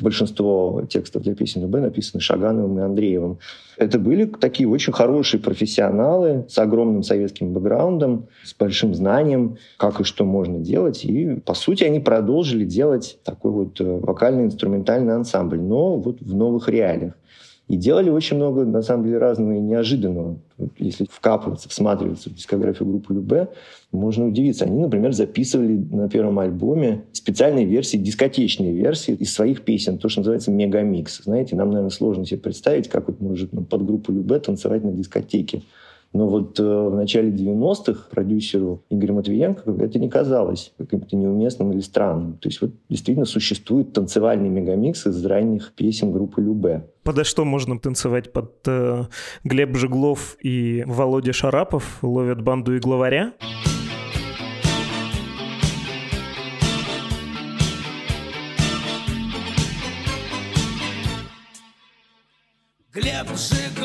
Большинство 0.00 0.82
текстов 0.88 1.22
для 1.22 1.34
песен 1.34 1.62
Любе 1.62 1.80
написаны 1.80 2.20
Шагановым 2.20 2.78
и 2.78 2.82
Андреевым. 2.82 3.38
Это 3.76 3.98
были 4.00 4.24
такие 4.24 4.68
очень 4.68 4.92
хорошие 4.92 5.40
профессионалы 5.40 6.46
с 6.48 6.58
огромным 6.58 7.04
советским 7.04 7.52
бэкграундом, 7.52 8.26
с 8.44 8.52
большим 8.54 8.92
знанием, 8.92 9.56
как 9.76 10.00
и 10.00 10.04
что 10.04 10.24
можно 10.24 10.58
делать. 10.58 11.04
И, 11.04 11.36
по 11.44 11.54
сути, 11.54 11.84
они 11.84 12.00
продолжили 12.00 12.64
делать 12.64 13.18
такой 13.24 13.52
вот 13.52 13.80
э, 13.80 13.84
вокально-инструментальный 13.84 15.14
ансамбль, 15.18 15.60
но 15.60 15.96
вот 15.96 16.20
в 16.20 16.34
новых 16.34 16.68
реалиях. 16.68 17.14
И 17.68 17.76
делали 17.76 18.08
очень 18.08 18.36
много, 18.36 18.64
на 18.64 18.80
самом 18.80 19.04
деле, 19.04 19.18
разного 19.18 19.52
и 19.52 19.60
неожиданного. 19.60 20.38
Если 20.78 21.06
вкапываться, 21.10 21.68
всматриваться 21.68 22.30
в 22.30 22.34
дискографию 22.34 22.88
группы 22.88 23.12
Любе, 23.12 23.48
можно 23.92 24.26
удивиться. 24.26 24.64
Они, 24.64 24.80
например, 24.80 25.12
записывали 25.12 25.76
на 25.76 26.08
первом 26.08 26.38
альбоме 26.38 27.04
специальные 27.12 27.66
версии, 27.66 27.98
дискотечные 27.98 28.72
версии 28.72 29.12
из 29.14 29.34
своих 29.34 29.62
песен, 29.62 29.98
то, 29.98 30.08
что 30.08 30.20
называется 30.20 30.50
мегамикс. 30.50 31.24
Знаете, 31.24 31.56
нам, 31.56 31.68
наверное, 31.68 31.90
сложно 31.90 32.24
себе 32.24 32.40
представить, 32.40 32.88
как 32.88 33.06
вот 33.06 33.20
может 33.20 33.52
ну, 33.52 33.62
под 33.62 33.84
группу 33.84 34.12
Любе 34.12 34.38
танцевать 34.38 34.82
на 34.82 34.92
дискотеке. 34.92 35.62
Но 36.12 36.26
вот 36.26 36.58
э, 36.58 36.62
в 36.62 36.94
начале 36.94 37.30
90-х 37.30 38.08
продюсеру 38.10 38.82
Игорю 38.88 39.14
Матвиенко 39.14 39.70
это 39.78 39.98
не 39.98 40.08
казалось 40.08 40.72
каким-то 40.78 41.16
неуместным 41.16 41.72
или 41.72 41.80
странным. 41.80 42.38
То 42.38 42.48
есть 42.48 42.60
вот 42.62 42.70
действительно 42.88 43.26
существует 43.26 43.92
танцевальный 43.92 44.48
мегамикс 44.48 45.06
из 45.06 45.24
ранних 45.26 45.72
песен 45.74 46.12
группы 46.12 46.40
Любе. 46.40 46.86
Подо 47.02 47.24
что 47.24 47.44
можно 47.44 47.78
танцевать? 47.78 48.32
Под 48.32 48.52
э, 48.66 49.04
Глеб 49.44 49.76
Жеглов 49.76 50.38
и 50.42 50.82
Володя 50.86 51.32
Шарапов 51.32 51.98
ловят 52.02 52.42
банду 52.42 52.74
и 52.74 52.78
главаря? 52.78 53.34
Глеб 62.94 63.28
Жеглов 63.36 63.77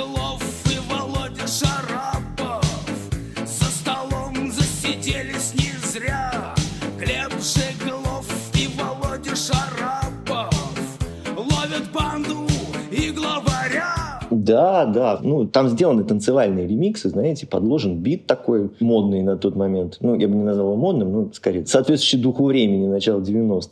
Да, 14.31 14.85
да. 14.85 15.19
Ну, 15.21 15.45
там 15.45 15.69
сделаны 15.69 16.03
танцевальные 16.03 16.67
ремиксы, 16.67 17.09
знаете, 17.09 17.45
подложен 17.45 17.97
бит 17.97 18.25
такой 18.25 18.71
модный 18.79 19.21
на 19.21 19.37
тот 19.37 19.55
момент. 19.55 19.97
Ну, 19.99 20.15
я 20.15 20.27
бы 20.27 20.35
не 20.35 20.43
назвал 20.43 20.67
его 20.67 20.75
модным, 20.75 21.11
ну, 21.11 21.31
скорее, 21.33 21.65
соответствующий 21.65 22.19
духу 22.19 22.45
времени 22.45 22.87
начала 22.87 23.21
90-х. 23.21 23.69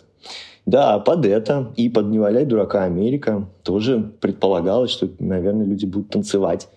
Да, 0.65 0.99
под 0.99 1.25
это 1.25 1.71
и 1.75 1.89
под 1.89 2.07
«Не 2.07 2.19
валяй 2.19 2.45
дурака 2.45 2.83
Америка» 2.83 3.47
тоже 3.63 4.11
предполагалось, 4.21 4.91
что, 4.91 5.09
наверное, 5.17 5.65
люди 5.65 5.85
будут 5.85 6.09
танцевать. 6.09 6.67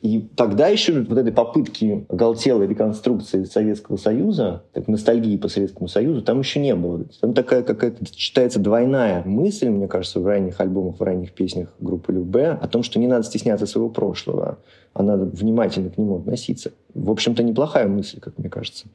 И 0.00 0.28
тогда 0.36 0.68
еще 0.68 1.00
вот 1.02 1.18
этой 1.18 1.32
попытки 1.32 2.06
оголтелой 2.08 2.68
реконструкции 2.68 3.44
Советского 3.44 3.96
Союза, 3.96 4.62
так, 4.72 4.86
ностальгии 4.86 5.36
по 5.36 5.48
Советскому 5.48 5.88
Союзу, 5.88 6.22
там 6.22 6.38
еще 6.38 6.60
не 6.60 6.74
было. 6.74 7.04
Там 7.20 7.34
такая 7.34 7.62
какая-то 7.62 8.04
читается 8.14 8.60
двойная 8.60 9.24
мысль, 9.24 9.68
мне 9.68 9.88
кажется, 9.88 10.20
в 10.20 10.26
ранних 10.26 10.60
альбомах, 10.60 11.00
в 11.00 11.02
ранних 11.02 11.32
песнях 11.32 11.74
группы 11.80 12.12
Любе 12.12 12.50
о 12.50 12.68
том, 12.68 12.84
что 12.84 13.00
не 13.00 13.08
надо 13.08 13.24
стесняться 13.24 13.66
своего 13.66 13.88
прошлого, 13.88 14.58
а 14.94 15.02
надо 15.02 15.24
внимательно 15.24 15.90
к 15.90 15.98
нему 15.98 16.18
относиться. 16.18 16.70
В 16.94 17.10
общем-то, 17.10 17.42
неплохая 17.42 17.88
мысль, 17.88 18.20
как 18.20 18.38
мне 18.38 18.48
кажется, 18.48 18.86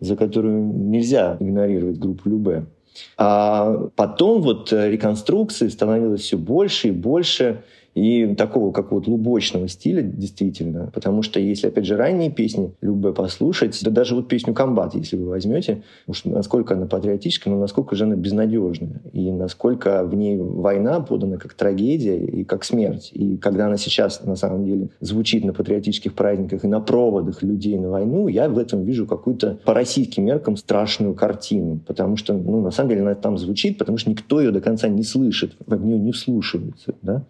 за 0.00 0.16
которую 0.16 0.62
нельзя 0.62 1.36
игнорировать 1.38 1.98
группу 1.98 2.28
Любе. 2.30 2.64
А 3.18 3.88
потом 3.94 4.40
вот 4.40 4.72
реконструкции 4.72 5.68
становилось 5.68 6.22
все 6.22 6.38
больше 6.38 6.88
и 6.88 6.92
больше, 6.92 7.62
и 7.96 8.34
такого 8.34 8.72
какого-то 8.72 9.10
лубочного 9.10 9.68
стиля, 9.68 10.02
действительно. 10.02 10.90
Потому 10.92 11.22
что 11.22 11.40
если, 11.40 11.68
опять 11.68 11.86
же, 11.86 11.96
ранние 11.96 12.30
песни 12.30 12.74
Любе 12.82 13.14
послушать, 13.14 13.80
да 13.82 13.90
даже 13.90 14.14
вот 14.14 14.28
песню 14.28 14.52
«Комбат», 14.52 14.94
если 14.94 15.16
вы 15.16 15.30
возьмете, 15.30 15.82
уж 16.06 16.26
насколько 16.26 16.74
она 16.74 16.84
патриотическая, 16.84 17.54
но 17.54 17.58
насколько 17.58 17.96
же 17.96 18.04
она 18.04 18.14
безнадежная. 18.14 19.00
И 19.14 19.32
насколько 19.32 20.04
в 20.04 20.14
ней 20.14 20.36
война 20.36 21.00
подана 21.00 21.38
как 21.38 21.54
трагедия 21.54 22.18
и 22.18 22.44
как 22.44 22.64
смерть. 22.64 23.12
И 23.14 23.38
когда 23.38 23.66
она 23.66 23.78
сейчас, 23.78 24.22
на 24.22 24.36
самом 24.36 24.66
деле, 24.66 24.90
звучит 25.00 25.46
на 25.46 25.54
патриотических 25.54 26.12
праздниках 26.12 26.66
и 26.66 26.68
на 26.68 26.80
проводах 26.80 27.42
людей 27.42 27.78
на 27.78 27.88
войну, 27.88 28.28
я 28.28 28.50
в 28.50 28.58
этом 28.58 28.84
вижу 28.84 29.06
какую-то 29.06 29.58
по 29.64 29.72
российским 29.72 30.26
меркам 30.26 30.58
страшную 30.58 31.14
картину. 31.14 31.80
Потому 31.86 32.18
что, 32.18 32.34
ну, 32.34 32.60
на 32.60 32.72
самом 32.72 32.90
деле, 32.90 33.00
она 33.00 33.14
там 33.14 33.38
звучит, 33.38 33.78
потому 33.78 33.96
что 33.96 34.10
никто 34.10 34.38
ее 34.38 34.50
до 34.50 34.60
конца 34.60 34.86
не 34.86 35.02
слышит, 35.02 35.56
в 35.66 35.82
нее 35.82 35.98
не 35.98 36.12
вслушивается. 36.12 36.94
Да? 37.00 37.24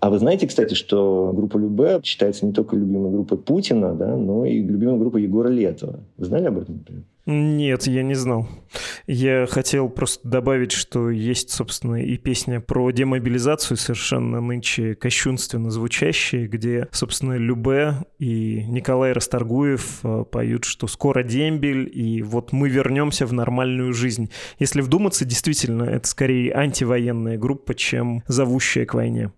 А 0.00 0.08
вы 0.08 0.18
знаете, 0.18 0.46
кстати, 0.46 0.72
что 0.72 1.30
группа 1.34 1.58
Любе 1.58 2.00
считается 2.02 2.46
не 2.46 2.52
только 2.52 2.74
любимой 2.74 3.12
группой 3.12 3.36
Путина, 3.36 3.94
да, 3.94 4.16
но 4.16 4.46
и 4.46 4.58
любимой 4.58 4.98
группой 4.98 5.22
Егора 5.22 5.48
Летова. 5.48 6.00
Вы 6.16 6.24
знали 6.24 6.46
об 6.46 6.58
этом, 6.58 6.78
например? 6.78 7.04
Нет, 7.26 7.86
я 7.86 8.02
не 8.02 8.14
знал. 8.14 8.48
Я 9.06 9.46
хотел 9.46 9.90
просто 9.90 10.26
добавить, 10.26 10.72
что 10.72 11.10
есть, 11.10 11.50
собственно, 11.50 12.02
и 12.02 12.16
песня 12.16 12.60
про 12.60 12.90
демобилизацию, 12.90 13.76
совершенно 13.76 14.40
нынче 14.40 14.94
кощунственно 14.94 15.70
звучащая, 15.70 16.48
где, 16.48 16.88
собственно, 16.92 17.36
Любе 17.36 17.96
и 18.18 18.64
Николай 18.66 19.12
Расторгуев 19.12 20.00
э, 20.02 20.24
поют, 20.30 20.64
что 20.64 20.86
скоро 20.86 21.22
дембель, 21.22 21.90
и 21.92 22.22
вот 22.22 22.52
мы 22.52 22.70
вернемся 22.70 23.26
в 23.26 23.34
нормальную 23.34 23.92
жизнь. 23.92 24.30
Если 24.58 24.80
вдуматься, 24.80 25.26
действительно, 25.26 25.84
это 25.84 26.08
скорее 26.08 26.54
антивоенная 26.54 27.36
группа, 27.36 27.74
чем 27.74 28.22
зовущая 28.26 28.86
к 28.86 28.94
войне. 28.94 29.30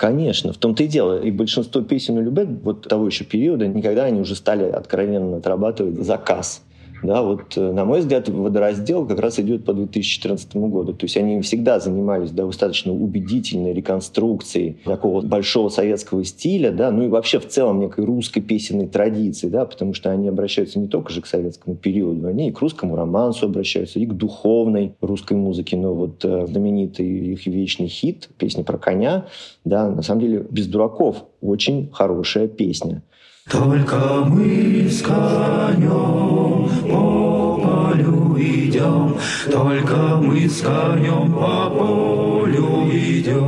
Конечно, 0.00 0.54
в 0.54 0.56
том-то 0.56 0.84
и 0.84 0.86
дело. 0.86 1.20
И 1.22 1.30
большинство 1.30 1.82
песен 1.82 2.16
у 2.16 2.22
Любе 2.22 2.46
вот 2.46 2.88
того 2.88 3.04
еще 3.04 3.24
периода, 3.24 3.66
никогда 3.66 4.04
они 4.04 4.18
уже 4.18 4.34
стали 4.34 4.64
откровенно 4.64 5.36
отрабатывать 5.36 6.02
заказ. 6.02 6.62
Да, 7.02 7.22
вот, 7.22 7.56
э, 7.56 7.72
на 7.72 7.84
мой 7.84 8.00
взгляд, 8.00 8.28
водораздел 8.28 9.06
как 9.06 9.20
раз 9.20 9.38
идет 9.38 9.64
по 9.64 9.72
2014 9.72 10.56
году. 10.56 10.92
То 10.92 11.04
есть 11.04 11.16
они 11.16 11.40
всегда 11.40 11.80
занимались 11.80 12.30
достаточно 12.30 12.92
убедительной 12.92 13.72
реконструкцией 13.72 14.78
такого 14.84 15.22
большого 15.22 15.68
советского 15.68 16.24
стиля, 16.24 16.70
да, 16.70 16.90
ну 16.90 17.04
и 17.04 17.08
вообще 17.08 17.38
в 17.38 17.48
целом 17.48 17.80
некой 17.80 18.04
русской 18.04 18.40
песенной 18.40 18.86
традиции, 18.86 19.48
да, 19.48 19.64
потому 19.64 19.94
что 19.94 20.10
они 20.10 20.28
обращаются 20.28 20.78
не 20.78 20.88
только 20.88 21.12
же 21.12 21.22
к 21.22 21.26
советскому 21.26 21.76
периоду, 21.76 22.26
они 22.26 22.48
и 22.48 22.52
к 22.52 22.60
русскому 22.60 22.96
романсу 22.96 23.46
обращаются, 23.46 23.98
и 23.98 24.06
к 24.06 24.12
духовной 24.12 24.94
русской 25.00 25.34
музыке. 25.34 25.76
Но 25.76 25.94
вот 25.94 26.24
э, 26.24 26.46
знаменитый 26.46 27.06
их 27.06 27.46
вечный 27.46 27.88
хит, 27.88 28.28
песня 28.38 28.64
про 28.64 28.78
коня, 28.78 29.26
да, 29.64 29.88
на 29.88 30.02
самом 30.02 30.20
деле 30.20 30.46
без 30.50 30.66
дураков, 30.66 31.24
очень 31.40 31.88
хорошая 31.92 32.48
песня. 32.48 33.02
Только 33.50 33.96
мы 34.26 34.88
с 34.88 35.02
конем 35.02 36.68
по 36.88 37.58
полю 37.60 38.36
идем, 38.38 39.16
Только 39.50 39.96
мы 40.22 40.48
с 40.48 40.60
конем 40.62 41.32
по 41.32 41.68
полю 41.68 42.88
идем. 42.92 43.40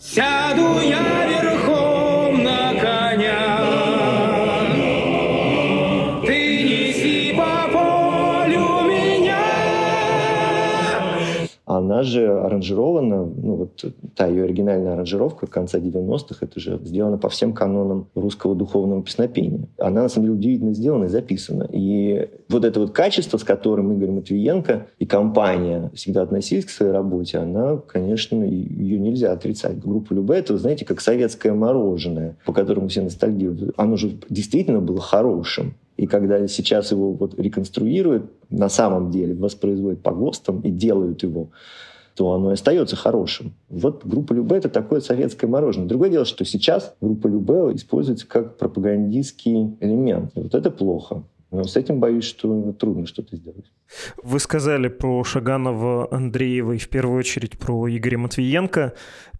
Сяду 0.00 0.80
я 0.80 1.31
Она 11.92 12.04
же 12.04 12.26
аранжирована, 12.26 13.26
ну 13.26 13.54
вот 13.54 13.84
та 14.16 14.26
ее 14.26 14.44
оригинальная 14.44 14.94
аранжировка 14.94 15.46
конца 15.46 15.78
90-х, 15.78 16.38
это 16.40 16.58
же 16.58 16.80
сделано 16.84 17.18
по 17.18 17.28
всем 17.28 17.52
канонам 17.52 18.08
русского 18.14 18.54
духовного 18.54 19.02
песнопения. 19.02 19.68
Она, 19.76 20.04
на 20.04 20.08
самом 20.08 20.28
деле, 20.28 20.38
удивительно 20.38 20.72
сделана 20.72 21.04
и 21.04 21.08
записана. 21.08 21.68
И 21.70 22.30
вот 22.48 22.64
это 22.64 22.80
вот 22.80 22.92
качество, 22.92 23.36
с 23.36 23.44
которым 23.44 23.92
Игорь 23.92 24.10
Матвиенко 24.10 24.86
и 24.98 25.04
компания 25.04 25.90
всегда 25.94 26.22
относились 26.22 26.64
к 26.64 26.70
своей 26.70 26.92
работе, 26.92 27.36
она, 27.36 27.76
конечно, 27.76 28.42
ее 28.42 28.98
нельзя 28.98 29.32
отрицать. 29.32 29.78
Группа 29.78 30.14
Любе, 30.14 30.36
это, 30.36 30.56
знаете, 30.56 30.86
как 30.86 31.02
советское 31.02 31.52
мороженое, 31.52 32.38
по 32.46 32.54
которому 32.54 32.88
все 32.88 33.02
ностальгируют. 33.02 33.74
Оно 33.76 33.96
же 33.98 34.12
действительно 34.30 34.80
было 34.80 35.00
хорошим. 35.00 35.74
И 35.98 36.06
когда 36.06 36.48
сейчас 36.48 36.90
его 36.90 37.12
вот 37.12 37.38
реконструируют, 37.38 38.30
на 38.50 38.68
самом 38.68 39.10
деле 39.10 39.34
воспроизводят 39.34 40.02
по 40.02 40.10
ГОСТам 40.10 40.60
и 40.62 40.70
делают 40.70 41.22
его, 41.22 41.50
то 42.14 42.32
оно 42.32 42.50
и 42.50 42.54
остается 42.54 42.96
хорошим. 42.96 43.54
Вот 43.68 44.04
группа 44.04 44.32
Любе— 44.32 44.56
это 44.58 44.68
такое 44.68 45.00
советское 45.00 45.46
мороженое. 45.46 45.88
Другое 45.88 46.10
дело, 46.10 46.24
что 46.24 46.44
сейчас 46.44 46.94
группа 47.00 47.26
Любе 47.26 47.74
используется 47.74 48.26
как 48.26 48.58
пропагандистский 48.58 49.76
элемент. 49.80 50.32
И 50.36 50.40
вот 50.40 50.54
это 50.54 50.70
плохо. 50.70 51.24
Но 51.50 51.64
с 51.64 51.76
этим 51.76 52.00
боюсь, 52.00 52.24
что 52.24 52.72
трудно 52.72 53.06
что-то 53.06 53.36
сделать. 53.36 53.66
Вы 54.22 54.40
сказали 54.40 54.88
про 54.88 55.22
Шаганова, 55.22 56.08
Андреева 56.10 56.72
и 56.72 56.78
в 56.78 56.88
первую 56.88 57.18
очередь 57.18 57.58
про 57.58 57.94
Игоря 57.94 58.16
Матвиенко 58.16 58.94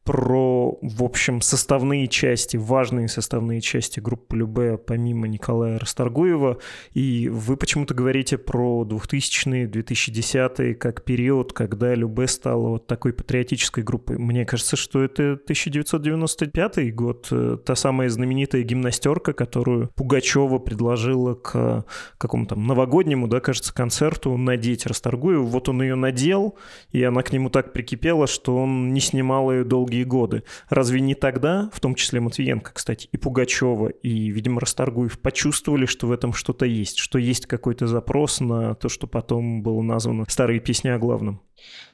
про, 0.05 0.79
в 0.83 1.05
общем, 1.05 1.41
составные 1.41 2.09
части, 2.09 2.57
важные 2.57 3.09
составные 3.09 3.61
части 3.61 4.01
группы 4.01 4.37
Любе, 4.37 4.77
помимо 4.77 5.29
Николая 5.29 5.79
Расторгуева. 5.79 6.59
И 6.93 7.29
вы 7.29 7.57
почему-то 7.57 7.95
говорите 7.95 8.37
про 8.37 8.85
2000-е, 8.85 9.67
2010-е 9.67 10.75
как 10.75 11.05
период, 11.05 11.53
когда 11.53 11.95
Любе 11.95 12.27
стала 12.27 12.71
вот 12.71 12.87
такой 12.89 13.13
патриотической 13.13 13.85
группой. 13.85 14.19
Мне 14.19 14.45
кажется, 14.45 14.77
что 14.77 15.03
это 15.03 15.35
1995 15.35 16.95
год, 16.95 17.29
э, 17.31 17.59
та 17.65 17.77
самая 17.77 18.09
знаменитая 18.09 18.63
гимнастерка, 18.63 19.33
которую 19.33 19.89
Пугачева 19.95 20.59
предложила 20.59 21.35
к 21.35 21.85
какому-то 22.19 22.57
новогоднему, 22.57 23.29
да, 23.29 23.39
кажется, 23.39 23.73
концерту 23.73 24.37
надеть 24.37 24.87
Расторгуеву. 24.87 25.47
Вот 25.47 25.69
он 25.69 25.83
ее 25.83 25.95
надел, 25.95 26.59
и 26.91 27.03
она 27.05 27.23
к 27.23 27.33
нему 27.33 27.51
так 27.51 27.73
прикипела, 27.73 28.27
что 28.27 28.57
он 28.57 28.93
не 28.93 29.01
снимал 29.01 29.53
ее 29.53 29.65
долго 29.65 29.92
долгие 29.93 30.05
годы. 30.05 30.43
Разве 30.69 31.01
не 31.01 31.15
тогда, 31.15 31.69
в 31.73 31.81
том 31.81 31.95
числе 31.95 32.21
Матвиенко, 32.21 32.73
кстати, 32.75 33.09
и 33.13 33.17
Пугачева, 33.17 33.89
и, 33.89 34.31
видимо, 34.31 34.61
Расторгуев 34.61 35.21
почувствовали, 35.21 35.87
что 35.87 36.07
в 36.07 36.13
этом 36.13 36.33
что-то 36.33 36.65
есть, 36.65 36.99
что 36.99 37.19
есть 37.19 37.47
какой-то 37.47 37.87
запрос 37.87 38.41
на 38.41 38.75
то, 38.75 38.89
что 38.89 39.07
потом 39.07 39.63
было 39.63 39.83
названо 39.83 40.25
«Старые 40.29 40.61
песни 40.61 40.89
о 40.89 40.99
главном»? 40.99 41.41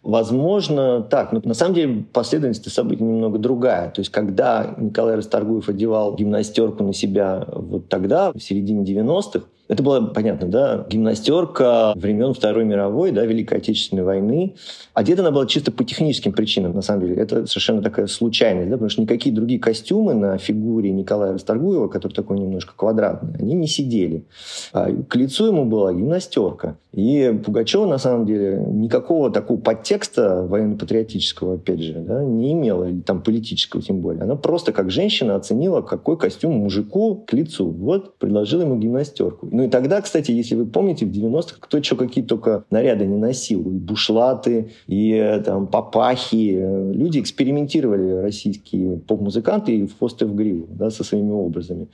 Возможно, 0.02 1.02
так. 1.02 1.32
Но 1.32 1.42
на 1.44 1.54
самом 1.54 1.74
деле 1.74 2.04
последовательность 2.12 2.72
событий 2.72 3.02
немного 3.02 3.38
другая. 3.38 3.90
То 3.90 4.00
есть, 4.00 4.11
когда 4.11 4.74
Николай 4.78 5.16
Расторгуев 5.16 5.68
одевал 5.68 6.14
гимнастерку 6.14 6.84
на 6.84 6.94
себя 6.94 7.44
вот 7.52 7.88
тогда, 7.88 8.32
в 8.32 8.38
середине 8.38 8.84
90-х, 8.84 9.46
это 9.68 9.83
было 9.83 10.00
понятно, 10.00 10.48
да, 10.48 10.87
гимнастерка 10.88 11.92
времен 11.94 12.33
Второй 12.33 12.64
мировой, 12.64 13.11
да, 13.12 13.24
Великой 13.26 13.59
Отечественной 13.59 14.02
войны. 14.02 14.57
Одета 14.94 15.20
она 15.22 15.31
была 15.31 15.46
чисто 15.46 15.70
по 15.70 15.85
техническим 15.85 16.33
причинам, 16.33 16.74
на 16.74 16.83
самом 16.83 17.02
деле. 17.02 17.16
Это 17.16 17.46
совершенно 17.46 17.83
такая 17.83 18.07
случайность, 18.07 18.70
да, 18.70 18.76
потому 18.76 18.88
что 18.88 19.02
никакие 19.02 19.35
другие 19.35 19.61
костюмы 19.61 20.14
на 20.14 20.38
фигуре 20.38 20.90
Николая 20.90 21.35
Расторгуева, 21.35 21.88
который 21.88 22.14
такой 22.14 22.38
немножко 22.38 22.72
квадратный, 22.74 23.35
они 23.38 23.54
не 23.54 23.66
сидели. 23.66 24.24
А 24.72 24.90
к 24.90 25.16
лицу 25.16 25.46
ему 25.46 25.66
была 25.66 25.92
гимнастерка. 25.92 26.78
И 26.94 27.38
Пугачева, 27.44 27.87
на 27.87 27.98
самом 27.98 28.24
деле, 28.24 28.64
никакого 28.66 29.31
такого 29.31 29.59
подтекста 29.59 30.46
военно-патриотического, 30.48 31.57
опять 31.57 31.81
же, 31.81 31.94
да, 32.00 32.24
не 32.24 32.54
имела, 32.54 32.85
или 32.88 33.00
там 33.00 33.22
политического 33.22 33.83
тем 33.83 34.00
более. 34.00 34.22
Она 34.22 34.37
просто 34.37 34.72
как 34.72 34.90
женщина 34.90 35.37
оценила, 35.37 35.83
какой 35.83 36.16
костюм 36.16 36.54
мужику 36.54 37.16
к 37.26 37.33
лицу. 37.35 37.70
Вот, 37.70 38.16
предложила 38.16 38.62
ему 38.62 38.78
гимнастерку. 38.78 39.46
Ну 39.58 39.64
и 39.64 39.68
тогда, 39.68 40.00
кстати, 40.00 40.30
если 40.30 40.54
вы 40.54 40.66
помните, 40.66 41.04
в 41.04 41.10
90-х 41.10 41.56
кто 41.58 41.82
что 41.82 41.96
какие 41.96 42.22
только 42.22 42.62
наряды 42.70 43.06
не 43.06 43.16
носил. 43.16 43.62
И 43.62 43.74
бушлаты, 43.74 44.70
и 44.86 45.10
э, 45.10 45.40
там 45.40 45.66
папахи. 45.66 46.64
Люди 46.92 47.18
экспериментировали, 47.18 48.22
российские 48.22 48.98
поп-музыканты, 48.98 49.76
и 49.76 49.86
в 49.88 49.98
хвост 49.98 50.22
и 50.22 50.26
в 50.26 50.36
гриву, 50.36 50.68
да, 50.70 50.90
со 50.90 51.02
своими 51.02 51.32
образами. 51.32 51.88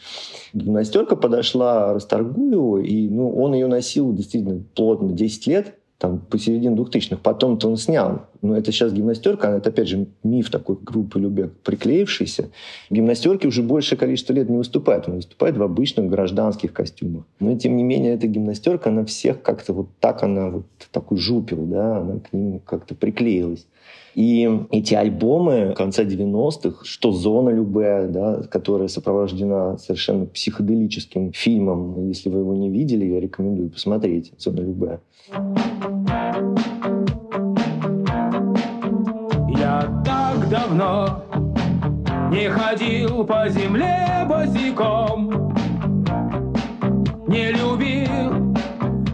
Гимнастерка 0.52 1.16
подошла 1.16 1.94
Расторгуеву, 1.94 2.80
и 2.80 3.08
ну, 3.08 3.34
он 3.34 3.54
ее 3.54 3.66
носил 3.66 4.12
действительно 4.12 4.62
плотно 4.74 5.12
10 5.12 5.46
лет, 5.46 5.74
там, 6.04 6.18
посередине 6.18 6.76
2000-х. 6.76 7.16
Потом-то 7.22 7.66
он 7.66 7.78
снял. 7.78 8.26
Но 8.42 8.54
это 8.54 8.70
сейчас 8.72 8.92
гимнастерка, 8.92 9.56
это, 9.56 9.70
опять 9.70 9.88
же, 9.88 10.06
миф 10.22 10.50
такой 10.50 10.76
группы 10.78 11.18
Любек, 11.18 11.54
приклеившийся. 11.62 12.50
Гимнастерки 12.90 13.46
уже 13.46 13.62
большее 13.62 13.98
количество 13.98 14.34
лет 14.34 14.50
не 14.50 14.58
выступают. 14.58 15.08
Он 15.08 15.14
выступает 15.14 15.56
в 15.56 15.62
обычных 15.62 16.10
гражданских 16.10 16.74
костюмах. 16.74 17.24
Но, 17.40 17.56
тем 17.56 17.78
не 17.78 17.82
менее, 17.82 18.12
эта 18.12 18.26
гимнастерка, 18.26 18.90
она 18.90 19.06
всех 19.06 19.40
как-то 19.40 19.72
вот 19.72 19.88
так, 19.98 20.22
она 20.22 20.50
вот 20.50 20.66
такой 20.92 21.16
жупил, 21.16 21.64
да, 21.64 21.96
она 21.96 22.20
к 22.20 22.34
ним 22.34 22.60
как-то 22.66 22.94
приклеилась. 22.94 23.66
И 24.14 24.48
эти 24.70 24.94
альбомы 24.94 25.74
конца 25.76 26.04
90-х, 26.04 26.84
что 26.84 27.12
«Зона 27.12 27.50
любая», 27.50 28.08
да, 28.08 28.42
которая 28.44 28.88
сопровождена 28.88 29.76
совершенно 29.78 30.26
психоделическим 30.26 31.32
фильмом, 31.32 32.06
если 32.06 32.28
вы 32.28 32.40
его 32.40 32.54
не 32.54 32.70
видели, 32.70 33.06
я 33.06 33.20
рекомендую 33.20 33.70
посмотреть 33.70 34.32
«Зона 34.38 34.60
любая». 34.60 35.00
Я 39.58 40.02
так 40.04 40.48
давно 40.48 41.24
не 42.30 42.48
ходил 42.48 43.24
по 43.24 43.48
земле 43.48 44.26
босиком, 44.28 45.52
не 47.26 47.50
любил, 47.50 48.54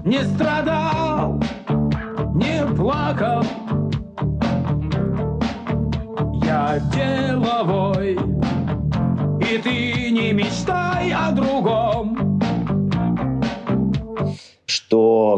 не 0.04 0.22
страдал, 0.24 1.40
не 2.34 2.66
плакал. 2.76 3.42
Я 6.70 6.78
деловой, 6.78 8.12
и 9.40 9.58
ты 9.58 10.10
не 10.12 10.32
мечтай 10.32 11.10
о 11.10 11.32
другом 11.32 12.09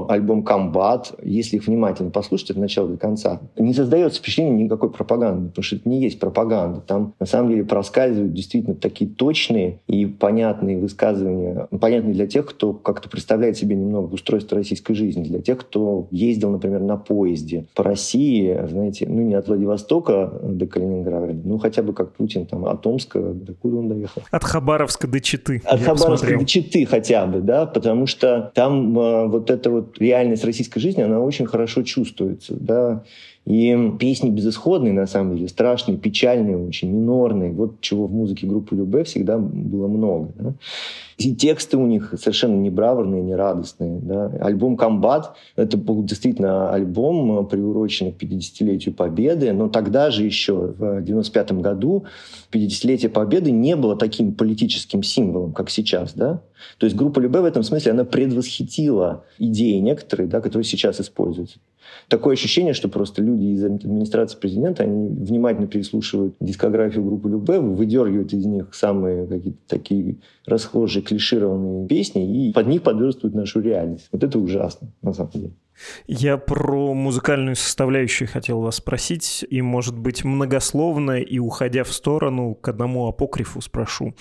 альбом 0.09 0.43
«Комбат», 0.43 1.12
если 1.23 1.57
их 1.57 1.67
внимательно 1.67 2.11
послушать 2.11 2.51
от 2.51 2.57
начала 2.57 2.88
до 2.88 2.97
конца, 2.97 3.41
не 3.57 3.75
создается 3.75 4.21
впечатление 4.21 4.65
никакой 4.65 4.91
пропаганды, 4.91 5.49
потому 5.51 5.62
что 5.62 5.77
это 5.77 5.88
не 5.88 6.01
есть 6.01 6.19
пропаганда. 6.19 6.81
Там 6.81 7.15
на 7.21 7.27
самом 7.27 7.51
деле 7.51 7.65
проскальзывают 7.65 8.33
действительно 8.33 8.75
такие 8.75 9.11
точные 9.11 9.81
и 9.87 10.07
понятные 10.07 10.79
высказывания, 10.79 11.69
понятные 11.81 12.15
для 12.15 12.27
тех, 12.27 12.47
кто 12.47 12.73
как-то 12.73 13.09
представляет 13.09 13.57
себе 13.59 13.77
немного 13.77 14.15
устройство 14.15 14.57
российской 14.57 14.95
жизни, 14.95 15.25
для 15.25 15.41
тех, 15.41 15.59
кто 15.59 16.09
ездил, 16.11 16.51
например, 16.51 16.81
на 16.81 16.97
поезде 16.97 17.67
по 17.75 17.83
России, 17.83 18.59
знаете, 18.69 19.07
ну 19.09 19.23
не 19.23 19.35
от 19.35 19.49
Владивостока 19.49 20.33
до 20.43 20.67
Калининграда, 20.67 21.35
ну 21.45 21.59
хотя 21.59 21.83
бы 21.83 21.93
как 21.93 22.12
Путин 22.12 22.47
там 22.47 22.65
от 22.65 22.87
Омска, 22.87 23.21
до 23.21 23.53
куда 23.55 23.79
он 23.79 23.88
доехал? 23.88 24.23
От 24.31 24.45
Хабаровска 24.45 25.07
до 25.07 25.21
Читы. 25.21 25.62
От 25.65 25.81
Хабаровска 25.81 26.11
посмотрел. 26.11 26.41
до 26.41 26.47
Читы 26.47 26.87
хотя 26.87 27.27
бы, 27.27 27.41
да, 27.41 27.67
потому 27.67 28.07
что 28.07 28.51
там 28.55 28.99
э, 28.99 29.27
вот 29.29 29.43
вот 29.43 29.51
эта 29.51 29.71
реальность 29.99 30.45
российской 30.45 30.81
жизни, 30.81 31.03
она 31.03 31.21
очень 31.21 31.47
хорошо 31.47 31.83
чувствуется, 31.83 32.55
да, 32.59 33.03
и 33.45 33.93
песни 33.99 34.31
безысходные, 34.31 34.93
на 34.93 35.07
самом 35.07 35.35
деле, 35.35 35.49
страшные, 35.49 35.99
печальные 35.99 36.57
очень, 36.57 36.93
минорные. 36.93 37.51
Вот 37.51 37.81
чего 37.81 38.07
в 38.07 38.13
музыке 38.13 38.47
группы 38.47 38.77
Любе 38.77 39.03
всегда 39.03 39.37
было 39.37 39.89
много. 39.89 40.31
Да? 40.37 40.55
И 41.19 41.35
тексты 41.35 41.77
у 41.77 41.87
них 41.87 42.15
совершенно 42.19 42.55
не 42.55 42.71
бравурные, 42.71 43.21
не 43.21 43.35
радостные. 43.35 43.99
Да? 44.01 44.27
Альбом 44.41 44.77
«Комбат»— 44.77 45.35
это 45.57 45.77
был 45.77 46.05
действительно 46.05 46.71
альбом, 46.71 47.47
приуроченный 47.49 48.13
к 48.13 48.23
50-летию 48.23 48.95
Победы, 48.95 49.53
но 49.53 49.69
тогда 49.69 50.13
же 50.13 50.25
еще, 50.25 50.75
в 50.79 51.03
95 51.03 51.53
году, 51.55 52.05
50-летие 52.53 53.09
Победы 53.09 53.51
не 53.51 53.75
было 53.75 53.97
таким 53.97 54.35
политическим 54.35 55.03
символом, 55.03 55.53
как 55.53 55.69
сейчас. 55.69 56.13
Да? 56.15 56.43
То 56.79 56.87
есть 56.87 56.96
группа 56.96 57.20
Любе 57.20 57.40
в 57.40 57.44
этом 57.44 57.62
смысле, 57.62 57.92
она 57.92 58.05
предвосхитила 58.05 59.25
идеи 59.38 59.79
некоторые, 59.79 60.29
да, 60.29 60.40
которые 60.40 60.64
сейчас 60.64 61.01
используются 61.01 61.59
такое 62.09 62.35
ощущение, 62.35 62.75
что 62.75 62.88
просто 62.88 63.22
люди 63.22 63.44
из 63.44 63.64
администрации 63.64 64.38
президента, 64.38 64.85
они 64.85 65.09
внимательно 65.09 65.66
переслушивают 65.66 66.35
дискографию 66.40 67.05
группы 67.05 67.29
Любе, 67.29 67.61
выдергивают 67.61 68.33
из 68.33 68.44
них 68.44 68.68
самые 68.72 69.27
какие-то 69.27 69.59
такие 69.66 70.16
расхожие, 70.46 71.03
клишированные 71.03 71.87
песни 71.87 72.48
и 72.48 72.53
под 72.53 72.66
них 72.66 72.83
подверстывают 72.83 73.35
нашу 73.35 73.61
реальность. 73.61 74.09
Вот 74.12 74.22
это 74.22 74.38
ужасно, 74.38 74.88
на 75.03 75.12
самом 75.12 75.31
деле. 75.33 75.53
Я 76.07 76.37
про 76.37 76.92
музыкальную 76.92 77.57
составляющую 77.57 78.29
хотел 78.29 78.61
вас 78.61 78.77
спросить, 78.77 79.44
и, 79.48 79.62
может 79.62 79.98
быть, 79.98 80.22
многословно, 80.22 81.20
и 81.20 81.38
уходя 81.38 81.83
в 81.83 81.92
сторону, 81.92 82.55
к 82.55 82.68
одному 82.68 83.09
апокрифу 83.09 83.61
спрошу. 83.61 84.14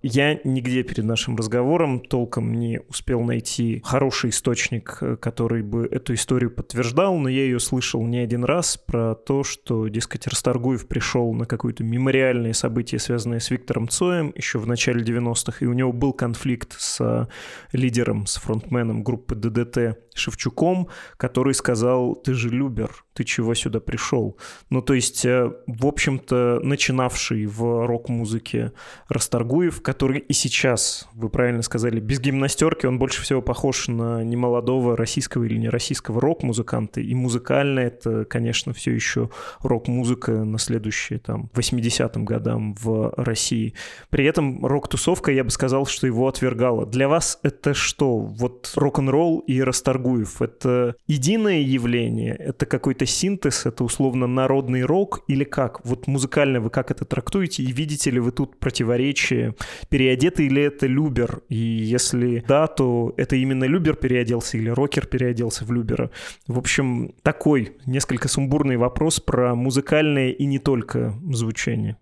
Я 0.00 0.38
нигде 0.44 0.84
перед 0.84 1.04
нашим 1.04 1.34
разговором 1.34 1.98
толком 1.98 2.54
не 2.54 2.80
успел 2.88 3.20
найти 3.22 3.82
хороший 3.84 4.30
источник, 4.30 4.98
э, 5.00 5.16
который 5.16 5.62
бы 5.62 5.86
эту 5.90 6.14
историю 6.14 6.52
подтверждал, 6.52 7.16
но 7.18 7.28
я 7.28 7.42
ее 7.42 7.58
слышал 7.58 8.06
не 8.06 8.18
один 8.18 8.44
раз 8.44 8.76
про 8.76 9.16
то, 9.16 9.42
что, 9.42 9.88
дескать, 9.88 10.28
Расторгуев 10.28 10.86
пришел 10.86 11.32
на 11.32 11.46
какое-то 11.46 11.82
мемориальное 11.82 12.52
событие, 12.52 13.00
связанное 13.00 13.40
с 13.40 13.50
Виктором 13.50 13.88
Цоем 13.88 14.32
еще 14.36 14.60
в 14.60 14.68
начале 14.68 15.02
90-х, 15.02 15.64
и 15.64 15.66
у 15.66 15.72
него 15.72 15.92
был 15.92 16.12
конфликт 16.12 16.76
с 16.78 17.28
лидером, 17.72 18.26
с 18.26 18.36
фронтменом 18.36 19.02
группы 19.02 19.34
ДДТ 19.34 19.98
Шевчуком, 20.14 20.88
который 21.16 21.54
сказал, 21.54 22.14
ты 22.14 22.34
же 22.34 22.50
Любер, 22.50 23.04
ты 23.18 23.24
чего 23.24 23.52
сюда 23.54 23.80
пришел? 23.80 24.36
Ну, 24.70 24.80
то 24.80 24.94
есть, 24.94 25.24
э, 25.24 25.50
в 25.66 25.86
общем-то, 25.86 26.60
начинавший 26.62 27.46
в 27.46 27.84
рок-музыке 27.84 28.70
Расторгуев, 29.08 29.82
который 29.82 30.20
и 30.20 30.32
сейчас, 30.32 31.08
вы 31.14 31.28
правильно 31.28 31.62
сказали, 31.62 31.98
без 31.98 32.20
гимнастерки, 32.20 32.86
он 32.86 33.00
больше 33.00 33.20
всего 33.22 33.42
похож 33.42 33.88
на 33.88 34.22
немолодого 34.22 34.96
российского 34.96 35.42
или 35.42 35.56
не 35.56 35.68
российского 35.68 36.20
рок-музыканта. 36.20 37.00
И 37.00 37.12
музыкально 37.12 37.80
это, 37.80 38.24
конечно, 38.24 38.72
все 38.72 38.92
еще 38.92 39.30
рок-музыка 39.62 40.30
на 40.44 40.58
следующие 40.60 41.18
там 41.18 41.50
80-м 41.54 42.24
годам 42.24 42.76
в 42.80 43.12
России. 43.16 43.74
При 44.10 44.26
этом 44.26 44.64
рок-тусовка, 44.64 45.32
я 45.32 45.42
бы 45.42 45.50
сказал, 45.50 45.86
что 45.86 46.06
его 46.06 46.28
отвергала. 46.28 46.86
Для 46.86 47.08
вас 47.08 47.40
это 47.42 47.74
что? 47.74 48.18
Вот 48.18 48.74
рок-н-ролл 48.76 49.40
и 49.40 49.60
Расторгуев— 49.60 50.40
это 50.42 50.94
единое 51.08 51.58
явление? 51.58 52.36
Это 52.36 52.64
какой-то 52.64 53.07
синтез? 53.08 53.66
Это 53.66 53.84
условно 53.84 54.26
народный 54.26 54.82
рок 54.82 55.24
или 55.28 55.44
как? 55.44 55.84
Вот 55.84 56.06
музыкально 56.06 56.60
вы 56.60 56.70
как 56.70 56.90
это 56.90 57.04
трактуете? 57.04 57.62
И 57.62 57.72
видите 57.72 58.10
ли 58.10 58.20
вы 58.20 58.30
тут 58.30 58.58
противоречие 58.58 59.54
переодетый 59.88 60.48
ли 60.48 60.62
это 60.62 60.86
Любер? 60.86 61.42
И 61.48 61.56
если 61.56 62.44
да, 62.46 62.66
то 62.66 63.14
это 63.16 63.36
именно 63.36 63.64
Любер 63.64 63.96
переоделся 63.96 64.58
или 64.58 64.68
Рокер 64.68 65.06
переоделся 65.06 65.64
в 65.64 65.72
Любера? 65.72 66.10
В 66.46 66.58
общем, 66.58 67.14
такой 67.22 67.76
несколько 67.86 68.28
сумбурный 68.28 68.76
вопрос 68.76 69.20
про 69.20 69.54
музыкальное 69.54 70.30
и 70.30 70.44
не 70.46 70.58
только 70.58 71.14
звучание. 71.30 71.96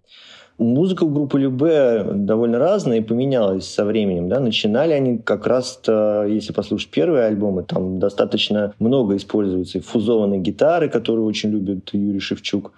Музыка 0.59 1.05
у 1.05 1.11
группы 1.11 1.39
Любе 1.39 2.03
довольно 2.15 2.59
разная 2.59 2.99
и 2.99 3.03
поменялась 3.03 3.69
со 3.69 3.85
временем. 3.85 4.29
Да? 4.29 4.41
Начинали 4.41 4.93
они 4.93 5.19
как 5.19 5.47
раз, 5.47 5.81
если 5.87 6.53
послушать 6.55 6.89
первые 6.89 7.27
альбомы, 7.27 7.63
там 7.63 7.99
достаточно 7.99 8.73
много 8.79 9.17
используется 9.17 9.83
фузованной 9.83 10.39
гитары, 10.39 10.89
которую 10.89 11.27
очень 11.27 11.51
любит 11.51 11.91
Юрий 11.93 12.21
Шевчук, 12.21 12.73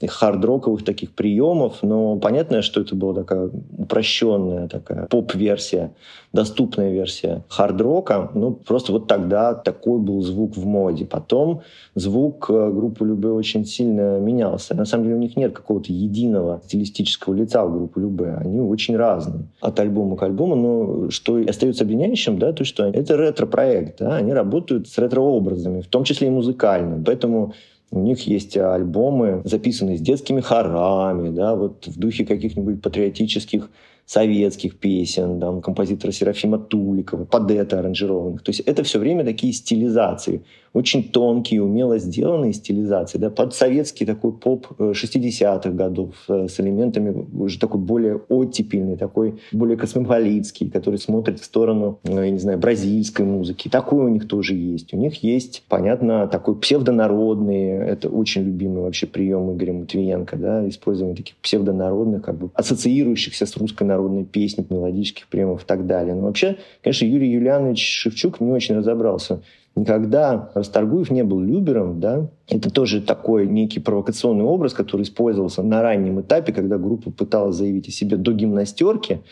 и 0.00 0.06
хард-роковых 0.06 0.84
таких 0.84 1.12
приемов. 1.12 1.78
Но 1.82 2.16
понятно, 2.16 2.60
что 2.60 2.82
это 2.82 2.94
была 2.94 3.14
такая 3.14 3.50
упрощенная 3.78 4.68
такая 4.68 5.06
поп-версия 5.06 5.92
доступная 6.32 6.92
версия 6.92 7.44
хард-рока. 7.48 8.30
Ну, 8.34 8.52
просто 8.52 8.92
вот 8.92 9.06
тогда 9.06 9.54
такой 9.54 9.98
был 10.00 10.22
звук 10.22 10.56
в 10.56 10.64
моде. 10.64 11.04
Потом 11.04 11.62
звук 11.94 12.46
э, 12.48 12.70
группы 12.70 13.04
Любе 13.04 13.28
очень 13.28 13.66
сильно 13.66 14.18
менялся. 14.18 14.74
На 14.74 14.84
самом 14.84 15.04
деле 15.04 15.16
у 15.16 15.20
них 15.20 15.36
нет 15.36 15.52
какого-то 15.52 15.92
единого 15.92 16.62
стилистического 16.64 17.21
лица 17.28 17.64
у 17.64 17.70
группы 17.70 18.00
Любе. 18.00 18.34
Они 18.38 18.60
очень 18.60 18.96
разные 18.96 19.44
от 19.60 19.78
альбома 19.78 20.16
к 20.16 20.22
альбому. 20.22 20.56
Но 20.56 21.10
что 21.10 21.36
остается 21.46 21.84
объединяющим, 21.84 22.38
да, 22.38 22.52
то, 22.52 22.64
что 22.64 22.84
это 22.86 23.16
ретро-проект. 23.16 23.98
Да? 24.00 24.16
Они 24.16 24.32
работают 24.32 24.88
с 24.88 24.98
ретро-образами, 24.98 25.80
в 25.82 25.86
том 25.86 26.04
числе 26.04 26.28
и 26.28 26.30
музыкально. 26.30 27.02
Поэтому 27.04 27.52
у 27.92 28.00
них 28.00 28.26
есть 28.26 28.56
альбомы, 28.56 29.42
записанные 29.44 29.98
с 29.98 30.00
детскими 30.00 30.40
хорами, 30.40 31.28
да, 31.28 31.54
вот 31.54 31.86
в 31.86 31.98
духе 31.98 32.24
каких-нибудь 32.24 32.80
патриотических 32.80 33.68
советских 34.06 34.78
песен, 34.78 35.40
там, 35.40 35.60
композитора 35.60 36.12
Серафима 36.12 36.58
Туликова, 36.58 37.24
под 37.24 37.50
это 37.50 37.78
аранжированных. 37.78 38.42
То 38.42 38.50
есть 38.50 38.60
это 38.60 38.82
все 38.82 38.98
время 38.98 39.24
такие 39.24 39.52
стилизации 39.52 40.42
очень 40.72 41.04
тонкие, 41.04 41.62
умело 41.62 41.98
сделанные 41.98 42.52
стилизации, 42.52 43.18
да, 43.18 43.30
под 43.30 43.54
советский 43.54 44.06
такой 44.06 44.32
поп 44.32 44.66
60-х 44.78 45.68
э, 45.68 45.72
годов 45.72 46.14
э, 46.28 46.48
с 46.48 46.58
элементами 46.60 47.26
уже 47.38 47.58
такой 47.58 47.80
более 47.80 48.16
оттепельный, 48.28 48.96
такой 48.96 49.38
более 49.52 49.76
космополитский, 49.76 50.70
который 50.70 50.98
смотрит 50.98 51.40
в 51.40 51.44
сторону, 51.44 52.00
э, 52.04 52.12
я 52.12 52.30
не 52.30 52.38
знаю, 52.38 52.58
бразильской 52.58 53.26
музыки. 53.26 53.68
Такой 53.68 54.04
у 54.04 54.08
них 54.08 54.26
тоже 54.26 54.54
есть. 54.54 54.94
У 54.94 54.96
них 54.96 55.22
есть, 55.22 55.64
понятно, 55.68 56.26
такой 56.26 56.56
псевдонародный, 56.56 57.68
это 57.68 58.08
очень 58.08 58.42
любимый 58.42 58.82
вообще 58.82 59.06
прием 59.06 59.54
Игоря 59.54 59.74
Матвиенко, 59.74 60.36
да, 60.36 60.68
использование 60.68 61.16
таких 61.16 61.36
псевдонародных, 61.36 62.22
как 62.22 62.38
бы 62.38 62.50
ассоциирующихся 62.54 63.44
с 63.44 63.56
русской 63.58 63.84
народной 63.92 64.24
песней, 64.24 64.66
мелодических 64.68 65.28
приемов 65.28 65.62
и 65.62 65.66
так 65.66 65.86
далее. 65.86 66.14
Но 66.14 66.22
вообще, 66.22 66.56
конечно, 66.82 67.04
Юрий 67.04 67.30
Юлианович 67.30 68.00
Шевчук 68.00 68.40
не 68.40 68.50
очень 68.50 68.76
разобрался. 68.76 69.42
Никогда 69.74 70.50
Расторгуев 70.54 71.10
не 71.10 71.24
был 71.24 71.40
Любером, 71.40 71.98
да, 71.98 72.28
это 72.46 72.70
тоже 72.70 73.00
такой 73.00 73.46
некий 73.46 73.80
провокационный 73.80 74.44
образ, 74.44 74.74
который 74.74 75.02
использовался 75.02 75.62
на 75.62 75.80
раннем 75.80 76.20
этапе, 76.20 76.52
когда 76.52 76.76
группа 76.76 77.10
пыталась 77.10 77.56
заявить 77.56 77.88
о 77.88 77.90
себе 77.90 78.18
до 78.18 78.32
гимнастерки, 78.32 79.22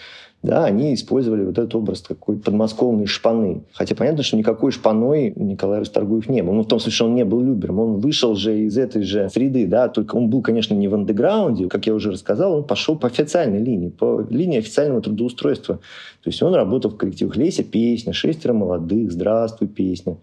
да, 0.43 0.65
они 0.65 0.95
использовали 0.95 1.45
вот 1.45 1.59
этот 1.59 1.75
образ 1.75 2.01
такой 2.01 2.37
подмосковной 2.37 3.05
шпаны. 3.05 3.63
Хотя 3.73 3.95
понятно, 3.95 4.23
что 4.23 4.39
никакой 4.39 4.73
шпаной 4.73 5.35
Николай 5.37 5.81
Расторгуев 5.81 6.31
не 6.31 6.43
был. 6.43 6.55
Ну, 6.55 6.63
в 6.63 6.67
том 6.67 6.81
смысле, 6.81 6.95
что 6.95 7.05
он 7.07 7.15
не 7.15 7.27
был 7.27 7.43
любером. 7.43 7.79
Он 7.79 8.01
вышел 8.01 8.35
же 8.35 8.59
из 8.59 8.79
этой 8.79 9.03
же 9.03 9.29
среды, 9.29 9.67
да, 9.67 9.89
только 9.89 10.17
он 10.17 10.31
был, 10.31 10.41
конечно, 10.41 10.73
не 10.73 10.89
в 10.89 10.95
андеграунде. 10.95 11.69
Как 11.69 11.87
я 11.87 11.95
уже 11.95 12.11
рассказал, 12.11 12.55
он 12.55 12.65
пошел 12.65 12.97
по 12.97 13.09
официальной 13.09 13.63
линии, 13.63 13.91
по 13.91 14.27
линии 14.31 14.59
официального 14.59 15.03
трудоустройства. 15.03 15.77
То 16.23 16.31
есть 16.31 16.43
он 16.43 16.55
работал 16.55 16.91
в 16.91 16.97
коллективах 16.97 17.37
«Леся 17.37 17.63
песня», 17.63 18.15
«Шестеро 18.15 18.55
молодых», 18.55 19.13
«Здравствуй, 19.13 19.69
песня». 19.69 20.17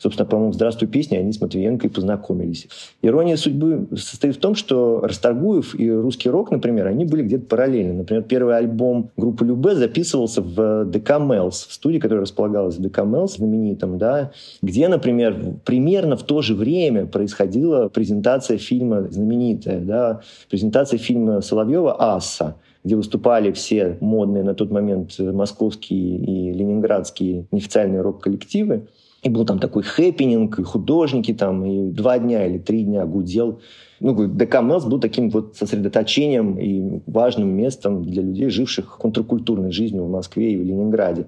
Собственно, 0.00 0.26
по-моему, 0.26 0.54
«Здравствуй, 0.54 0.88
песня» 0.88 1.18
они 1.18 1.30
с 1.30 1.42
Матвиенко 1.42 1.90
познакомились. 1.90 2.68
Ирония 3.02 3.36
судьбы 3.36 3.86
состоит 3.96 4.36
в 4.36 4.40
том, 4.40 4.54
что 4.54 5.00
Расторгуев 5.02 5.78
и 5.78 5.90
русский 5.90 6.30
рок, 6.30 6.50
например, 6.50 6.86
они 6.86 7.04
были 7.04 7.22
где-то 7.22 7.44
параллельно. 7.44 7.92
Например, 7.92 8.22
первый 8.22 8.56
альбом 8.56 9.10
группы 9.18 9.44
Любе 9.44 9.74
записывался 9.74 10.40
в 10.40 10.86
ДК 10.86 11.18
Мелс, 11.20 11.66
в 11.66 11.72
студии, 11.74 11.98
которая 11.98 12.22
располагалась 12.22 12.76
в 12.76 12.80
ДК 12.80 13.04
Мелс, 13.04 13.36
знаменитом, 13.36 13.98
да, 13.98 14.32
где, 14.62 14.88
например, 14.88 15.36
примерно 15.66 16.16
в 16.16 16.22
то 16.22 16.40
же 16.40 16.54
время 16.54 17.04
происходила 17.04 17.88
презентация 17.88 18.56
фильма 18.56 19.06
знаменитая, 19.10 19.80
да, 19.80 20.20
презентация 20.48 20.96
фильма 20.96 21.42
Соловьева 21.42 22.14
«Асса», 22.14 22.56
где 22.84 22.96
выступали 22.96 23.52
все 23.52 23.98
модные 24.00 24.44
на 24.44 24.54
тот 24.54 24.70
момент 24.70 25.18
московские 25.18 26.16
и 26.16 26.52
ленинградские 26.54 27.44
неофициальные 27.50 28.00
рок-коллективы. 28.00 28.86
И 29.22 29.28
был 29.28 29.44
там 29.44 29.58
такой 29.58 29.82
хэппенинг, 29.82 30.58
и 30.58 30.62
художники 30.62 31.34
там, 31.34 31.64
и 31.66 31.90
два 31.90 32.18
дня 32.18 32.46
или 32.46 32.58
три 32.58 32.84
дня 32.84 33.04
гудел. 33.04 33.60
Ну, 34.00 34.14
ДК 34.28 34.62
Мелс 34.62 34.86
был 34.86 34.98
таким 34.98 35.28
вот 35.28 35.56
сосредоточением 35.56 36.58
и 36.58 37.02
важным 37.06 37.48
местом 37.50 38.02
для 38.02 38.22
людей, 38.22 38.48
живших 38.48 38.96
контркультурной 38.96 39.72
жизнью 39.72 40.04
в 40.04 40.10
Москве 40.10 40.54
и 40.54 40.56
в 40.56 40.64
Ленинграде. 40.64 41.26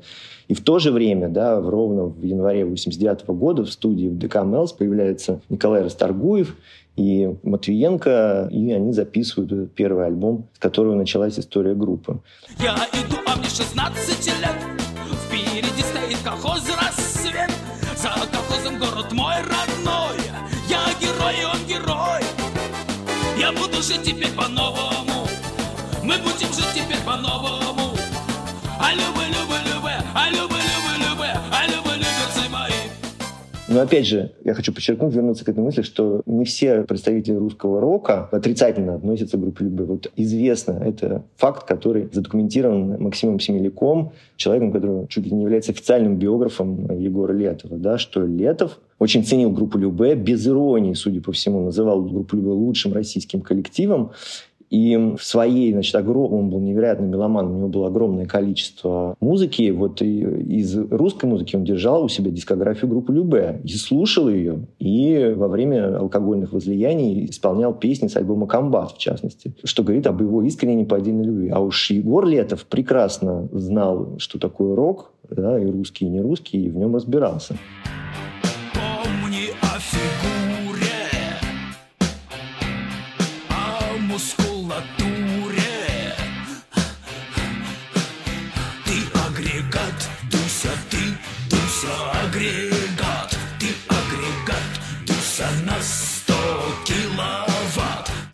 И 0.49 0.55
в 0.55 0.63
то 0.63 0.79
же 0.79 0.91
время, 0.91 1.29
да, 1.29 1.61
в 1.61 1.69
ровно 1.69 2.05
в 2.05 2.23
январе 2.25 2.65
89 2.65 3.27
года 3.27 3.65
в 3.65 3.71
студии 3.71 4.07
в 4.07 4.19
ДК 4.19 4.37
Мелс 4.37 4.73
появляется 4.73 5.43
Николай 5.51 5.83
Расторгуев 5.83 6.57
и 6.97 7.35
Матвиенко, 7.43 8.49
и 8.51 8.73
они 8.73 8.93
записывают 8.95 9.75
первый 9.75 10.07
альбом, 10.07 10.49
с 10.55 10.59
которого 10.59 10.95
началась 10.95 11.39
история 11.39 11.75
группы. 11.75 12.21
Я 12.59 12.75
иду, 12.93 13.17
а 13.27 13.37
мне 13.37 13.49
16 13.49 14.27
лет, 14.27 14.57
впереди 15.27 15.83
стоит 15.83 16.19
колхоз 16.25 16.63
город 18.83 19.13
мой 19.13 19.37
родной, 19.37 20.19
я 20.69 20.81
герой, 21.01 21.45
он 21.45 21.65
герой. 21.67 22.23
Я 23.39 23.53
буду 23.53 23.81
жить 23.83 24.03
теперь 24.03 24.33
по-новому, 24.33 25.29
мы 26.03 26.19
будем 26.19 26.53
жить 26.53 26.73
теперь 26.75 27.01
по-новому. 27.05 27.97
А 28.81 28.93
любы, 28.93 29.25
любы, 29.29 29.52
Но 33.73 33.81
опять 33.81 34.07
же, 34.07 34.33
я 34.45 34.53
хочу 34.53 34.73
подчеркнуть, 34.73 35.15
вернуться 35.15 35.47
к 35.47 35.49
этой 35.49 35.65
мысли, 35.65 35.81
что 35.81 36.21
не 36.27 36.45
все 36.45 36.83
представители 36.83 37.35
русского 37.35 37.81
рока 37.81 38.29
отрицательно 38.31 38.97
относятся 38.97 39.39
к 39.39 39.41
группе 39.41 39.65
Любе. 39.65 39.85
Вот 39.85 40.13
известно, 40.15 40.73
это 40.73 41.25
факт, 41.37 41.67
который 41.67 42.11
задокументирован 42.13 43.03
Максимом 43.03 43.41
Семеляком, 43.41 44.13
человеком, 44.37 44.73
который 44.73 45.07
чуть 45.09 45.25
ли 45.25 45.33
не 45.33 45.43
является 45.43 45.73
официальным 45.73 46.17
биографом 46.17 46.99
Егора 46.99 47.33
Летова, 47.33 47.79
да, 47.79 47.97
что 47.97 48.27
Летов 48.27 48.79
очень 48.99 49.25
ценил 49.25 49.51
группу 49.51 49.79
Любе, 49.79 50.15
без 50.15 50.47
иронии, 50.47 50.93
судя 50.93 51.23
по 51.23 51.33
всему, 51.33 51.65
называл 51.65 52.03
группу 52.03 52.37
Любе 52.37 52.51
лучшим 52.51 52.93
российским 52.93 53.41
коллективом. 53.41 54.11
И 54.73 54.97
в 54.97 55.23
своей, 55.23 55.71
значит, 55.71 55.95
огром... 55.95 56.33
он 56.33 56.49
был 56.49 56.59
невероятный 56.59 57.07
меломан, 57.07 57.47
у 57.47 57.59
него 57.59 57.69
было 57.69 57.89
огромное 57.89 58.25
количество 58.25 59.17
музыки. 59.21 59.71
Вот 59.71 60.01
и 60.01 60.21
из 60.21 60.75
русской 60.91 61.27
музыки 61.27 61.57
он 61.57 61.65
держал 61.65 62.05
у 62.05 62.09
себя 62.09 62.31
дискографию 62.31 62.89
группы 62.89 63.13
Любе 63.13 63.61
и 63.65 63.69
слушал 63.69 64.31
ее. 64.31 64.67
И 64.79 65.35
во 65.37 65.49
время 65.49 65.99
алкогольных 65.99 66.55
возлияний 66.55 67.27
исполнял 67.27 67.75
песни 67.75 68.07
с 68.07 68.17
альбома 68.17 68.47
«Комбат», 68.47 68.93
в 68.93 68.99
частности, 68.99 69.55
что 69.63 69.83
говорит 69.83 70.07
об 70.07 70.23
его 70.23 70.43
искренней 70.43 70.77
неподдельной 70.77 71.25
любви. 71.25 71.51
А 71.51 71.61
уж 71.61 71.91
Егор 71.91 72.25
Летов 72.25 72.65
прекрасно 72.65 73.51
знал, 73.53 74.15
что 74.17 74.39
такое 74.39 74.75
рок, 74.75 75.13
да, 75.29 75.59
и 75.59 75.67
русский, 75.67 76.07
и 76.07 76.09
не 76.09 76.23
русский, 76.23 76.65
и 76.65 76.71
в 76.71 76.79
нем 76.79 76.95
разбирался. 76.95 77.57
Помни 78.73 79.51
о 79.61 79.79
фигуре, 79.79 81.11
о 83.51 83.99
мускулатуре. 84.11 84.52
Ты 84.97 85.62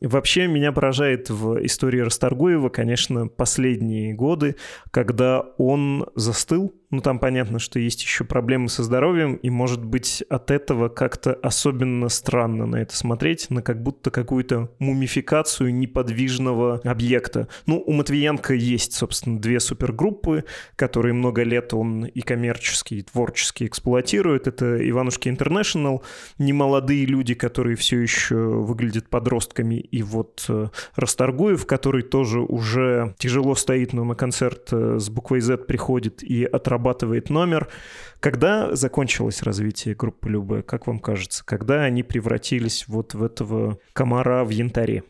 Вообще 0.09 0.47
меня 0.47 0.73
поражает 0.73 1.29
в 1.29 1.63
истории 1.67 2.01
Расторгуева, 2.01 2.71
конечно, 2.71 3.29
последние 3.29 4.15
годы, 4.15 4.57
когда 4.91 5.41
он 5.59 6.07
застыл. 6.15 6.73
Ну, 6.91 7.03
там 7.03 7.19
понятно, 7.19 7.59
что 7.59 7.79
есть 7.79 8.03
еще 8.03 8.25
проблемы 8.25 8.71
со 8.71 8.83
здоровьем, 8.83 9.35
и, 9.35 9.51
может 9.51 9.85
быть, 9.85 10.25
от 10.31 10.51
этого 10.51 10.89
как-то 10.89 11.35
особенно 11.35 12.09
странно 12.09 12.65
на 12.65 12.77
это 12.77 12.97
смотреть, 12.97 13.51
на 13.51 13.61
как 13.61 13.83
будто 13.83 14.11
какую-то 14.11 14.71
мумификацию 14.79 15.75
неподвижного 15.75 16.81
объекта. 16.85 17.49
Ну, 17.67 17.83
у 17.87 17.93
Матвиенко 17.93 18.55
есть, 18.55 18.95
собственно, 18.95 19.39
две 19.39 19.61
супергруппы, 19.61 20.45
которые 20.77 21.13
много 21.13 21.43
лет 21.43 21.75
он 21.75 22.07
и 22.07 22.23
коммерчески, 22.23 22.95
и 22.95 23.03
творчески 23.03 23.65
эксплуатирует. 23.65 24.47
Это 24.47 24.89
Иванушки 24.89 25.29
Интернешнл, 25.29 26.03
немолодые 26.39 27.05
люди, 27.05 27.35
которые 27.35 27.77
все 27.77 28.01
еще 28.01 28.37
выглядят 28.37 29.11
подростками, 29.11 29.75
вот 30.03 30.45
э, 30.49 30.69
Расторгуев, 30.97 31.67
который 31.67 32.03
тоже 32.03 32.41
уже 32.41 33.15
тяжело 33.19 33.55
стоит, 33.55 33.93
но 33.93 34.05
на 34.05 34.15
концерт 34.15 34.69
э, 34.73 34.99
с 34.99 35.09
буквой 35.09 35.41
Z 35.41 35.59
приходит 35.59 36.23
и 36.23 36.45
отрабатывает 36.45 37.31
номер. 37.31 37.69
Когда 38.21 38.75
закончилось 38.75 39.43
развитие 39.43 39.95
группы 39.95 40.29
Любе, 40.29 40.63
как 40.63 40.87
вам 40.87 40.99
кажется? 40.99 41.45
Когда 41.45 41.83
они 41.83 42.03
превратились 42.03 42.87
вот 42.89 43.15
в 43.15 43.23
этого 43.23 43.79
комара 43.93 44.45
в 44.45 44.51
янтаре? 44.51 45.05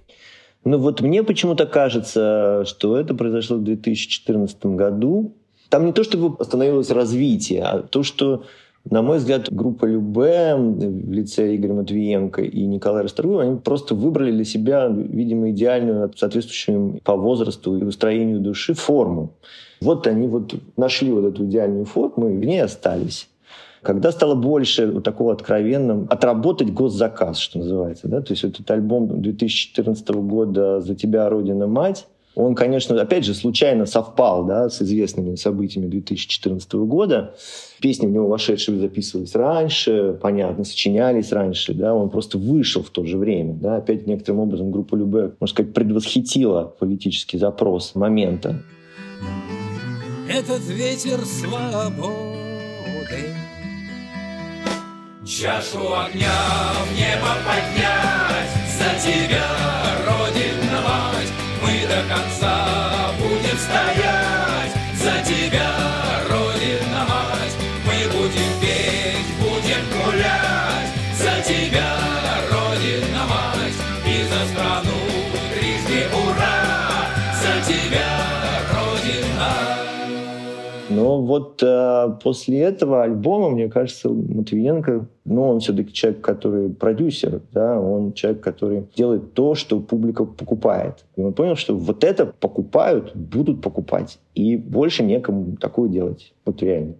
Ну 0.64 0.78
вот 0.78 1.00
мне 1.00 1.22
почему-то 1.22 1.66
кажется, 1.66 2.64
что 2.66 2.96
это 2.96 3.14
произошло 3.14 3.56
в 3.56 3.64
2014 3.64 4.66
году. 4.66 5.34
Там 5.68 5.86
не 5.86 5.92
то, 5.92 6.02
чтобы 6.02 6.36
остановилось 6.38 6.90
развитие, 6.90 7.62
а 7.62 7.82
то, 7.82 8.02
что 8.02 8.44
на 8.84 9.02
мой 9.02 9.18
взгляд, 9.18 9.52
группа 9.52 9.84
Любе 9.84 10.54
в 10.56 11.12
лице 11.12 11.54
Игоря 11.54 11.74
Матвиенко 11.74 12.42
и 12.42 12.64
Николая 12.64 13.02
Расторгуева, 13.02 13.42
они 13.42 13.56
просто 13.58 13.94
выбрали 13.94 14.32
для 14.32 14.44
себя, 14.44 14.88
видимо, 14.88 15.50
идеальную, 15.50 16.10
соответствующую 16.16 17.00
по 17.04 17.16
возрасту 17.16 17.76
и 17.76 17.84
устроению 17.84 18.40
души 18.40 18.74
форму. 18.74 19.34
Вот 19.80 20.06
они 20.06 20.26
вот 20.26 20.54
нашли 20.76 21.10
вот 21.12 21.24
эту 21.24 21.44
идеальную 21.44 21.84
форму 21.84 22.30
и 22.30 22.36
в 22.36 22.44
ней 22.44 22.62
остались. 22.62 23.28
Когда 23.82 24.10
стало 24.10 24.34
больше 24.34 24.90
вот 24.90 25.04
такого 25.04 25.32
откровенного, 25.32 26.06
отработать 26.08 26.72
госзаказ, 26.72 27.38
что 27.38 27.58
называется, 27.58 28.08
да, 28.08 28.20
то 28.20 28.32
есть 28.32 28.42
этот 28.42 28.68
альбом 28.70 29.20
2014 29.20 30.08
года 30.08 30.80
«За 30.80 30.94
тебя, 30.94 31.28
Родина, 31.28 31.66
мать», 31.66 32.06
он, 32.38 32.54
конечно, 32.54 33.00
опять 33.00 33.24
же, 33.24 33.34
случайно 33.34 33.84
совпал 33.84 34.44
да, 34.44 34.70
с 34.70 34.80
известными 34.80 35.34
событиями 35.34 35.88
2014 35.88 36.72
года. 36.74 37.34
Песни 37.80 38.06
в 38.06 38.10
него 38.10 38.28
вошедшие 38.28 38.78
записывались 38.78 39.34
раньше, 39.34 40.16
понятно, 40.22 40.62
сочинялись 40.62 41.32
раньше. 41.32 41.74
Да, 41.74 41.94
он 41.94 42.10
просто 42.10 42.38
вышел 42.38 42.84
в 42.84 42.90
то 42.90 43.04
же 43.04 43.18
время. 43.18 43.54
Да. 43.54 43.78
Опять 43.78 44.06
некоторым 44.06 44.38
образом 44.42 44.70
группа 44.70 44.94
Любе, 44.94 45.32
можно 45.40 45.52
сказать, 45.52 45.74
предвосхитила 45.74 46.72
политический 46.78 47.38
запрос 47.38 47.96
момента. 47.96 48.62
Этот 50.28 50.64
ветер 50.68 51.18
свободы 51.24 52.28
Чашу 55.26 55.80
огня 55.92 56.30
в 56.86 56.96
небо 56.96 57.34
поднять 57.44 58.48
За 58.78 58.94
тебя, 59.04 59.87
до 61.88 62.14
конца. 62.14 62.66
Будем 63.18 63.58
стоять 63.58 64.07
Но 81.08 81.22
вот 81.22 81.62
э, 81.62 82.18
после 82.22 82.60
этого 82.60 83.02
альбома, 83.02 83.48
мне 83.48 83.70
кажется, 83.70 84.10
Матвиенко, 84.10 85.06
ну, 85.24 85.48
он 85.48 85.60
все-таки 85.60 85.90
человек, 85.90 86.20
который 86.20 86.68
продюсер, 86.68 87.40
да, 87.50 87.80
он 87.80 88.12
человек, 88.12 88.42
который 88.42 88.84
делает 88.94 89.32
то, 89.32 89.54
что 89.54 89.80
публика 89.80 90.26
покупает. 90.26 91.06
И 91.16 91.22
он 91.22 91.32
понял, 91.32 91.56
что 91.56 91.74
вот 91.74 92.04
это 92.04 92.26
покупают, 92.26 93.16
будут 93.16 93.62
покупать. 93.62 94.18
И 94.34 94.58
больше 94.58 95.02
некому 95.02 95.56
такое 95.56 95.88
делать. 95.88 96.34
Вот 96.44 96.62
реально. 96.62 96.96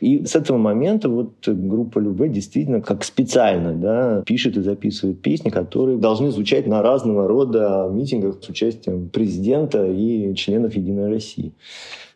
И 0.00 0.24
с 0.24 0.36
этого 0.36 0.58
момента 0.58 1.08
вот 1.08 1.32
группа 1.46 1.98
Любе 1.98 2.28
действительно 2.28 2.80
как 2.80 3.04
специально 3.04 3.72
да, 3.72 4.22
пишет 4.26 4.56
и 4.56 4.62
записывает 4.62 5.20
песни, 5.22 5.50
которые 5.50 5.98
должны 5.98 6.30
звучать 6.30 6.66
на 6.66 6.82
разного 6.82 7.28
рода 7.28 7.88
митингах 7.92 8.42
с 8.42 8.48
участием 8.48 9.08
президента 9.08 9.86
и 9.86 10.34
членов 10.34 10.74
Единой 10.74 11.08
России. 11.08 11.52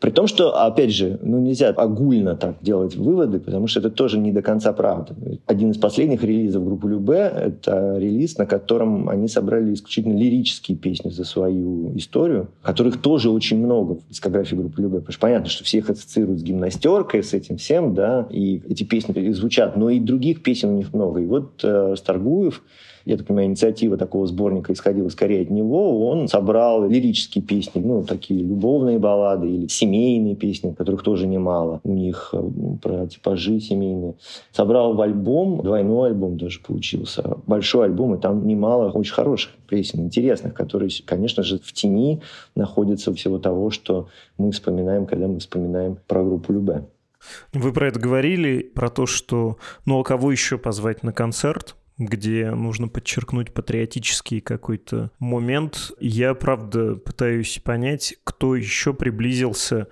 При 0.00 0.10
том, 0.10 0.28
что, 0.28 0.64
опять 0.64 0.92
же, 0.92 1.18
ну, 1.22 1.40
нельзя 1.40 1.70
огульно 1.70 2.36
так 2.36 2.58
делать 2.62 2.94
выводы, 2.94 3.40
потому 3.40 3.66
что 3.66 3.80
это 3.80 3.90
тоже 3.90 4.18
не 4.18 4.30
до 4.30 4.42
конца 4.42 4.72
правда. 4.72 5.16
Один 5.46 5.72
из 5.72 5.78
последних 5.78 6.22
релизов 6.22 6.64
группы 6.64 6.88
Любе— 6.88 7.32
это 7.34 7.98
релиз, 7.98 8.38
на 8.38 8.46
котором 8.46 9.08
они 9.08 9.26
собрали 9.26 9.74
исключительно 9.74 10.16
лирические 10.16 10.78
песни 10.78 11.10
за 11.10 11.24
свою 11.24 11.96
историю, 11.96 12.48
которых 12.62 13.00
тоже 13.00 13.30
очень 13.30 13.58
много 13.58 13.94
в 13.94 14.08
дискографии 14.08 14.54
группы 14.54 14.80
Любе. 14.82 14.98
Потому 14.98 15.12
что 15.12 15.20
понятно, 15.20 15.48
что 15.48 15.64
всех 15.64 15.90
ассоциируют 15.90 16.40
с 16.40 16.42
гимнастеркой, 16.44 17.24
с 17.24 17.34
этим 17.34 17.56
всем, 17.56 17.67
да, 17.94 18.26
и 18.30 18.62
эти 18.68 18.84
песни 18.84 19.30
звучат, 19.32 19.76
но 19.76 19.90
и 19.90 20.00
других 20.00 20.42
песен 20.42 20.70
у 20.70 20.76
них 20.76 20.92
много. 20.92 21.20
И 21.20 21.26
вот 21.26 21.60
э, 21.62 21.94
Старгуев 21.96 22.62
я 23.08 23.16
так 23.16 23.26
понимаю, 23.26 23.48
инициатива 23.48 23.96
такого 23.96 24.26
сборника 24.26 24.74
исходила 24.74 25.08
скорее 25.08 25.40
от 25.40 25.48
него, 25.48 26.06
он 26.10 26.28
собрал 26.28 26.86
лирические 26.86 27.42
песни, 27.42 27.80
ну, 27.80 28.04
такие 28.04 28.44
любовные 28.44 28.98
баллады 28.98 29.48
или 29.48 29.66
семейные 29.66 30.36
песни, 30.36 30.72
которых 30.72 31.02
тоже 31.02 31.26
немало 31.26 31.80
у 31.84 31.94
них 31.94 32.34
э, 32.34 32.50
про 32.82 33.06
типажи 33.06 33.60
семейные. 33.60 34.16
Собрал 34.52 34.92
в 34.92 35.00
альбом, 35.00 35.62
двойной 35.62 36.10
альбом 36.10 36.36
даже 36.36 36.60
получился, 36.60 37.38
большой 37.46 37.86
альбом, 37.86 38.14
и 38.14 38.20
там 38.20 38.46
немало 38.46 38.90
очень 38.90 39.14
хороших 39.14 39.52
песен, 39.66 40.00
интересных, 40.00 40.52
которые, 40.52 40.90
конечно 41.06 41.42
же, 41.42 41.58
в 41.58 41.72
тени 41.72 42.20
находятся 42.54 43.14
всего 43.14 43.38
того, 43.38 43.70
что 43.70 44.08
мы 44.36 44.50
вспоминаем, 44.52 45.06
когда 45.06 45.28
мы 45.28 45.38
вспоминаем 45.38 45.96
про 46.06 46.22
группу 46.22 46.52
Любе. 46.52 46.84
Вы 47.52 47.72
про 47.72 47.88
это 47.88 48.00
говорили, 48.00 48.62
про 48.62 48.90
то, 48.90 49.06
что 49.06 49.58
ну 49.84 50.00
а 50.00 50.04
кого 50.04 50.32
еще 50.32 50.58
позвать 50.58 51.02
на 51.02 51.12
концерт? 51.12 51.76
где 51.98 52.52
нужно 52.52 52.86
подчеркнуть 52.88 53.52
патриотический 53.52 54.40
какой-то 54.40 55.10
момент. 55.18 55.90
Я, 55.98 56.34
правда, 56.34 56.94
пытаюсь 56.94 57.58
понять, 57.58 58.14
кто 58.22 58.54
еще 58.54 58.94
приблизился 58.94 59.88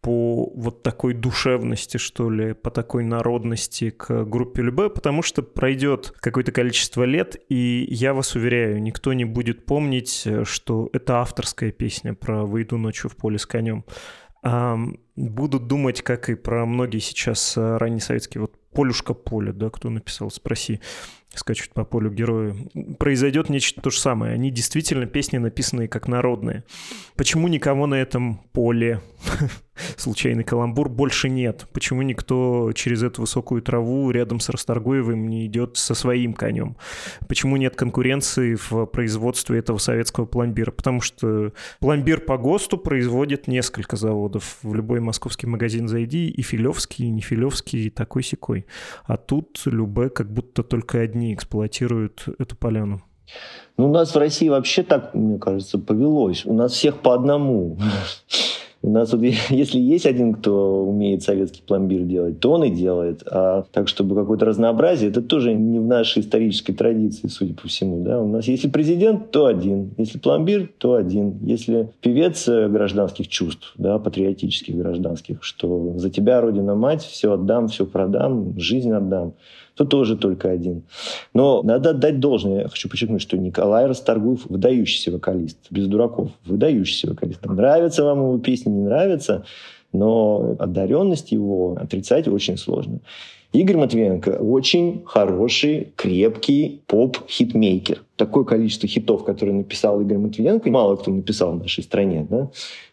по 0.00 0.50
вот 0.54 0.82
такой 0.82 1.12
душевности, 1.12 1.98
что 1.98 2.30
ли, 2.30 2.54
по 2.54 2.70
такой 2.70 3.04
народности 3.04 3.90
к 3.90 4.24
группе 4.24 4.62
Любе, 4.62 4.88
потому 4.88 5.22
что 5.22 5.42
пройдет 5.42 6.14
какое-то 6.20 6.52
количество 6.52 7.04
лет, 7.04 7.36
и 7.50 7.86
я 7.90 8.14
вас 8.14 8.34
уверяю, 8.34 8.82
никто 8.82 9.12
не 9.12 9.26
будет 9.26 9.66
помнить, 9.66 10.26
что 10.44 10.88
это 10.94 11.18
авторская 11.18 11.70
песня 11.70 12.14
про 12.14 12.46
«Выйду 12.46 12.78
ночью 12.78 13.10
в 13.10 13.16
поле 13.16 13.38
с 13.38 13.44
конем». 13.44 13.84
Будут 14.42 15.66
думать, 15.66 16.02
как 16.02 16.30
и 16.30 16.34
про 16.34 16.64
многие 16.64 16.98
сейчас 16.98 17.56
раннесоветские, 17.56 18.42
вот 18.42 18.56
Полюшка 18.72 19.14
Поля, 19.14 19.52
да, 19.52 19.68
кто 19.68 19.90
написал, 19.90 20.30
спроси 20.30 20.80
скачут 21.34 21.72
по 21.72 21.84
полю 21.84 22.10
героя, 22.10 22.56
произойдет 22.98 23.48
нечто 23.48 23.80
то 23.80 23.90
же 23.90 23.98
самое. 23.98 24.34
Они 24.34 24.50
действительно 24.50 25.06
песни 25.06 25.38
написанные 25.38 25.88
как 25.88 26.08
народные. 26.08 26.64
Почему 27.16 27.48
никого 27.48 27.86
на 27.86 27.94
этом 27.94 28.38
поле 28.52 29.00
случайный 29.96 30.44
каламбур, 30.44 30.88
больше 30.88 31.28
нет. 31.28 31.66
Почему 31.72 32.02
никто 32.02 32.72
через 32.74 33.02
эту 33.02 33.22
высокую 33.22 33.62
траву 33.62 34.10
рядом 34.10 34.40
с 34.40 34.48
Расторгуевым 34.48 35.28
не 35.28 35.46
идет 35.46 35.76
со 35.76 35.94
своим 35.94 36.34
конем? 36.34 36.76
Почему 37.28 37.56
нет 37.56 37.76
конкуренции 37.76 38.54
в 38.54 38.86
производстве 38.86 39.58
этого 39.58 39.78
советского 39.78 40.26
пломбира? 40.26 40.70
Потому 40.70 41.00
что 41.00 41.52
пломбир 41.80 42.20
по 42.20 42.36
ГОСТу 42.38 42.78
производит 42.78 43.48
несколько 43.48 43.96
заводов. 43.96 44.58
В 44.62 44.74
любой 44.74 45.00
московский 45.00 45.46
магазин 45.46 45.88
зайди, 45.88 46.28
и 46.28 46.42
Филевский, 46.42 47.06
и 47.06 47.10
не 47.10 47.20
Филевский, 47.20 47.86
и 47.86 47.90
такой-сякой. 47.90 48.66
А 49.04 49.16
тут 49.16 49.60
Любе 49.66 50.08
как 50.10 50.32
будто 50.32 50.62
только 50.62 51.00
одни 51.00 51.34
эксплуатируют 51.34 52.24
эту 52.38 52.56
поляну. 52.56 53.02
Ну, 53.76 53.88
у 53.88 53.92
нас 53.92 54.14
в 54.14 54.18
России 54.18 54.48
вообще 54.48 54.82
так, 54.82 55.14
мне 55.14 55.38
кажется, 55.38 55.78
повелось. 55.78 56.44
У 56.44 56.52
нас 56.52 56.72
всех 56.72 57.00
по 57.00 57.14
одному. 57.14 57.78
У 58.82 58.90
нас 58.90 59.12
вот, 59.12 59.22
если 59.50 59.78
есть 59.78 60.06
один, 60.06 60.34
кто 60.34 60.84
умеет 60.84 61.22
советский 61.22 61.62
пломбир 61.66 62.02
делать, 62.02 62.40
то 62.40 62.52
он 62.52 62.64
и 62.64 62.70
делает. 62.70 63.22
А 63.30 63.64
так, 63.72 63.88
чтобы 63.88 64.14
какое-то 64.14 64.46
разнообразие, 64.46 65.10
это 65.10 65.22
тоже 65.22 65.52
не 65.52 65.78
в 65.78 65.84
нашей 65.84 66.22
исторической 66.22 66.72
традиции, 66.72 67.28
судя 67.28 67.54
по 67.54 67.68
всему. 67.68 68.02
Да? 68.02 68.20
У 68.20 68.26
нас 68.26 68.46
если 68.48 68.68
президент, 68.68 69.30
то 69.30 69.46
один. 69.46 69.90
Если 69.98 70.18
пломбир, 70.18 70.70
то 70.78 70.94
один. 70.94 71.38
Если 71.42 71.90
певец 72.00 72.48
э, 72.48 72.68
гражданских 72.68 73.28
чувств, 73.28 73.74
да, 73.76 73.98
патриотических 73.98 74.74
гражданских, 74.74 75.42
что 75.42 75.94
за 75.96 76.10
тебя, 76.10 76.40
Родина-мать, 76.40 77.02
все 77.02 77.32
отдам, 77.32 77.68
все 77.68 77.84
продам, 77.84 78.58
жизнь 78.58 78.92
отдам 78.92 79.34
то 79.80 79.86
тоже 79.86 80.14
только 80.14 80.50
один. 80.50 80.82
Но 81.32 81.62
надо 81.62 81.90
отдать 81.90 82.20
должное. 82.20 82.62
Я 82.62 82.68
хочу 82.68 82.90
подчеркнуть, 82.90 83.22
что 83.22 83.38
Николай 83.38 83.86
Расторгуев 83.86 84.44
выдающийся 84.44 85.10
вокалист, 85.10 85.56
без 85.70 85.86
дураков, 85.86 86.32
выдающийся 86.44 87.08
вокалист. 87.08 87.46
Нравится 87.46 88.04
вам 88.04 88.18
его 88.18 88.38
песни, 88.38 88.68
не 88.68 88.82
нравится, 88.82 89.46
но 89.94 90.54
одаренность 90.58 91.32
его 91.32 91.78
отрицать 91.80 92.28
очень 92.28 92.58
сложно. 92.58 93.00
Игорь 93.54 93.78
Матвеенко 93.78 94.38
очень 94.40 95.02
хороший, 95.06 95.94
крепкий 95.96 96.82
поп-хитмейкер. 96.86 98.02
Такое 98.16 98.44
количество 98.44 98.86
хитов, 98.86 99.24
которые 99.24 99.54
написал 99.54 99.98
Игорь 100.02 100.18
Матвеенко, 100.18 100.70
мало 100.70 100.96
кто 100.96 101.10
написал 101.10 101.52
в 101.52 101.62
нашей 101.62 101.82
стране. 101.82 102.26
Да? 102.28 102.50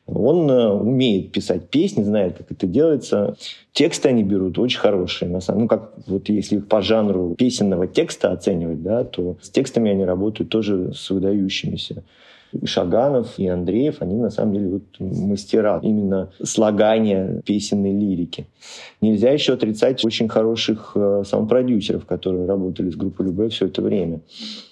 Он 0.08 0.50
э, 0.50 0.70
умеет 0.70 1.32
писать 1.32 1.70
песни, 1.70 2.04
знает, 2.04 2.38
как 2.38 2.52
это 2.52 2.66
делается. 2.66 3.36
Тексты 3.74 4.10
они 4.10 4.24
берут 4.24 4.58
очень 4.58 4.80
хорошие. 4.80 5.30
На 5.30 5.42
самом, 5.42 5.64
ну, 5.64 5.68
как 5.68 5.94
вот 6.08 6.30
если 6.30 6.58
их 6.58 6.68
по 6.68 6.82
жанру 6.82 7.36
песенного 7.38 7.88
текста 7.88 8.32
оценивать, 8.32 8.82
да, 8.82 9.04
то 9.04 9.38
с 9.42 9.50
текстами 9.50 9.92
они 9.92 10.06
работают 10.06 10.50
тоже 10.50 10.94
с 10.94 11.10
выдающимися 11.10 12.04
и 12.54 12.66
Шаганов, 12.66 13.38
и 13.38 13.48
Андреев, 13.48 14.02
они 14.02 14.16
на 14.16 14.30
самом 14.30 14.54
деле 14.54 14.70
вот 14.70 14.84
мастера 15.00 15.80
именно 15.84 16.32
слагания 16.42 17.42
песенной 17.46 17.92
лирики. 17.92 18.48
Нельзя 19.02 19.32
еще 19.32 19.54
отрицать 19.54 20.04
очень 20.06 20.30
хороших 20.30 20.94
э, 20.96 21.24
саунд-продюсеров, 21.26 22.06
которые 22.06 22.46
работали 22.46 22.90
с 22.90 22.96
группой 22.96 23.26
Любэ 23.26 23.50
все 23.50 23.66
это 23.66 23.82
время. 23.82 24.22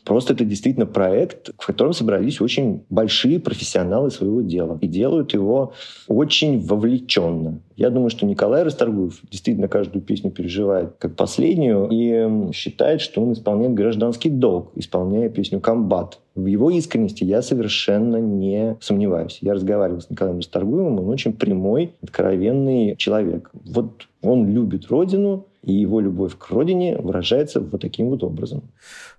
Просто 0.06 0.34
это 0.34 0.46
действительно 0.46 0.86
проект, 0.86 1.50
в 1.58 1.66
котором 1.66 1.94
собрались 1.94 2.40
очень 2.40 2.84
большие 2.90 3.40
профессионалы 3.40 4.12
своего 4.12 4.42
дела. 4.42 4.78
И 4.82 4.88
делают 4.88 5.34
его 5.34 5.74
очень 6.08 6.60
вовлеченно. 6.60 7.60
Я 7.76 7.90
думаю, 7.90 8.12
что 8.12 8.26
Николай 8.26 8.64
Расторгуев 8.64 9.20
действительно 9.30 9.68
каждую 9.68 10.04
песню 10.04 10.30
переживает 10.30 10.94
как 11.00 11.16
последнюю 11.16 11.90
и 11.92 12.54
считает, 12.54 13.02
что 13.02 13.22
он 13.22 13.34
исполняет 13.34 13.74
гражданский 13.74 14.30
долг, 14.30 14.72
исполняя 14.76 15.28
песню 15.30 15.60
«Комбат». 15.60 16.20
В 16.36 16.46
его 16.46 16.70
искренности 16.70 17.24
я 17.24 17.42
совершенно 17.42 18.18
не 18.18 18.78
сомневаюсь. 18.82 19.40
Я 19.42 19.56
разговаривал 19.56 20.02
с 20.02 20.10
Николаем 20.10 20.38
Расторгуевым, 20.38 21.00
он 21.00 21.10
очень 21.10 21.34
прямой, 21.34 21.94
откровенный 22.04 22.96
человек. 22.98 23.50
Вот 23.54 24.08
он 24.22 24.50
любит 24.52 24.88
родину, 24.88 25.48
и 25.64 25.74
его 25.74 26.00
любовь 26.00 26.38
к 26.38 26.50
родине 26.50 26.98
выражается 26.98 27.60
вот 27.60 27.82
таким 27.82 28.10
вот 28.10 28.24
образом. 28.24 28.64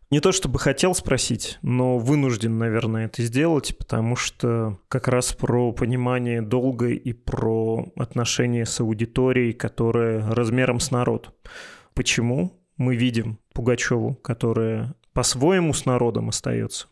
Не 0.08 0.20
то 0.20 0.30
чтобы 0.30 0.60
хотел 0.60 0.94
спросить, 0.94 1.58
но 1.62 1.98
вынужден, 1.98 2.58
наверное, 2.58 3.06
это 3.06 3.22
сделать, 3.22 3.76
потому 3.76 4.14
что 4.14 4.78
как 4.88 5.08
раз 5.08 5.32
про 5.32 5.72
понимание 5.72 6.42
долга 6.42 6.90
и 6.90 7.12
про 7.12 7.86
отношения 7.96 8.66
с 8.66 8.80
аудиторией, 8.80 9.52
которая 9.52 10.30
размером 10.30 10.78
с 10.78 10.92
народ. 10.92 11.34
Почему 11.92 12.52
мы 12.76 12.94
видим 12.94 13.40
Пугачеву, 13.52 14.14
которая 14.14 14.94
по-своему 15.12 15.72
с 15.72 15.86
народом 15.86 16.28
остается, 16.28 16.86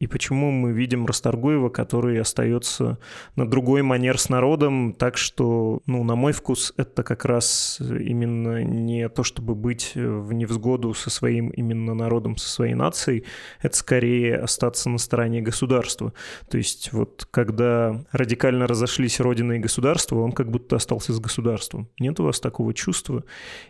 и 0.00 0.06
почему 0.06 0.50
мы 0.50 0.72
видим 0.72 1.04
Расторгуева, 1.04 1.68
который 1.68 2.18
остается 2.18 2.98
на 3.36 3.48
другой 3.48 3.82
манер 3.82 4.18
с 4.18 4.30
народом, 4.30 4.94
так 4.94 5.18
что, 5.18 5.82
ну, 5.84 6.02
на 6.04 6.16
мой 6.16 6.32
вкус, 6.32 6.72
это 6.78 7.02
как 7.02 7.26
раз 7.26 7.78
именно 7.80 8.64
не 8.64 9.10
то, 9.10 9.22
чтобы 9.22 9.54
быть 9.54 9.92
в 9.94 10.32
невзгоду 10.32 10.94
со 10.94 11.10
своим 11.10 11.50
именно 11.50 11.92
народом, 11.92 12.38
со 12.38 12.48
своей 12.48 12.72
нацией, 12.72 13.24
это 13.60 13.76
скорее 13.76 14.36
остаться 14.38 14.88
на 14.88 14.96
стороне 14.96 15.42
государства. 15.42 16.14
То 16.48 16.56
есть 16.56 16.94
вот 16.94 17.28
когда 17.30 18.02
радикально 18.10 18.66
разошлись 18.66 19.20
Родина 19.20 19.52
и 19.52 19.58
государство, 19.58 20.20
он 20.20 20.32
как 20.32 20.50
будто 20.50 20.76
остался 20.76 21.12
с 21.12 21.20
государством. 21.20 21.90
Нет 21.98 22.18
у 22.20 22.24
вас 22.24 22.40
такого 22.40 22.72
чувства? 22.72 23.24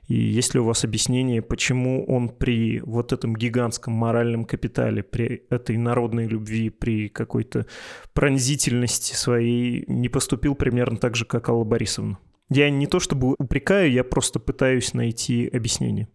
И 0.07 0.15
есть 0.15 0.55
ли 0.55 0.61
у 0.61 0.65
вас 0.65 0.85
объяснение, 0.85 1.43
почему 1.43 2.05
он 2.07 2.29
при 2.29 2.81
вот 2.85 3.13
этом 3.13 3.35
гигантском 3.35 3.93
моральном 3.95 4.45
капитале, 4.45 5.03
при 5.03 5.43
этой 5.51 5.77
народной 5.77 6.20
безумной 6.21 6.27
любви, 6.27 6.71
при 6.71 7.09
какой-то 7.09 7.67
пронзительности 8.13 9.15
своей 9.15 9.85
не 9.87 10.09
поступил 10.09 10.55
примерно 10.55 10.97
так 10.97 11.17
же, 11.17 11.25
как 11.25 11.49
Алла 11.49 11.65
Борисовна? 11.65 12.19
Я 12.51 12.71
не 12.71 12.87
то 12.87 13.01
чтобы 13.01 13.35
упрекаю, 13.39 13.93
я 13.93 14.03
просто 14.03 14.41
пытаюсь 14.41 14.95
найти 14.95 15.49
объяснение. 15.53 16.09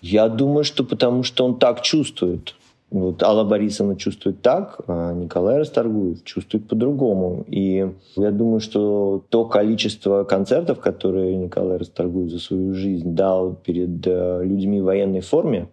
Я 0.00 0.28
думаю, 0.28 0.64
что 0.64 0.84
потому 0.84 1.22
что 1.22 1.44
он 1.44 1.58
так 1.58 1.82
чувствует. 1.82 2.56
Вот 2.90 3.22
Алла 3.22 3.44
Борисовна 3.44 3.96
чувствует 3.96 4.42
так, 4.42 4.80
а 4.86 5.14
Николай 5.14 5.58
Расторгуев 5.58 6.24
чувствует 6.24 6.68
по-другому. 6.68 7.44
И 7.46 7.88
я 8.16 8.30
думаю, 8.30 8.60
что 8.60 9.24
то 9.30 9.44
количество 9.46 10.24
концертов, 10.24 10.80
которые 10.80 11.36
Николай 11.36 11.78
Расторгуев 11.78 12.30
за 12.30 12.38
свою 12.38 12.74
жизнь 12.74 13.14
дал 13.14 13.54
перед 13.54 14.06
э, 14.06 14.44
людьми 14.44 14.80
в 14.80 14.84
военной 14.84 15.20
форме, 15.20 15.68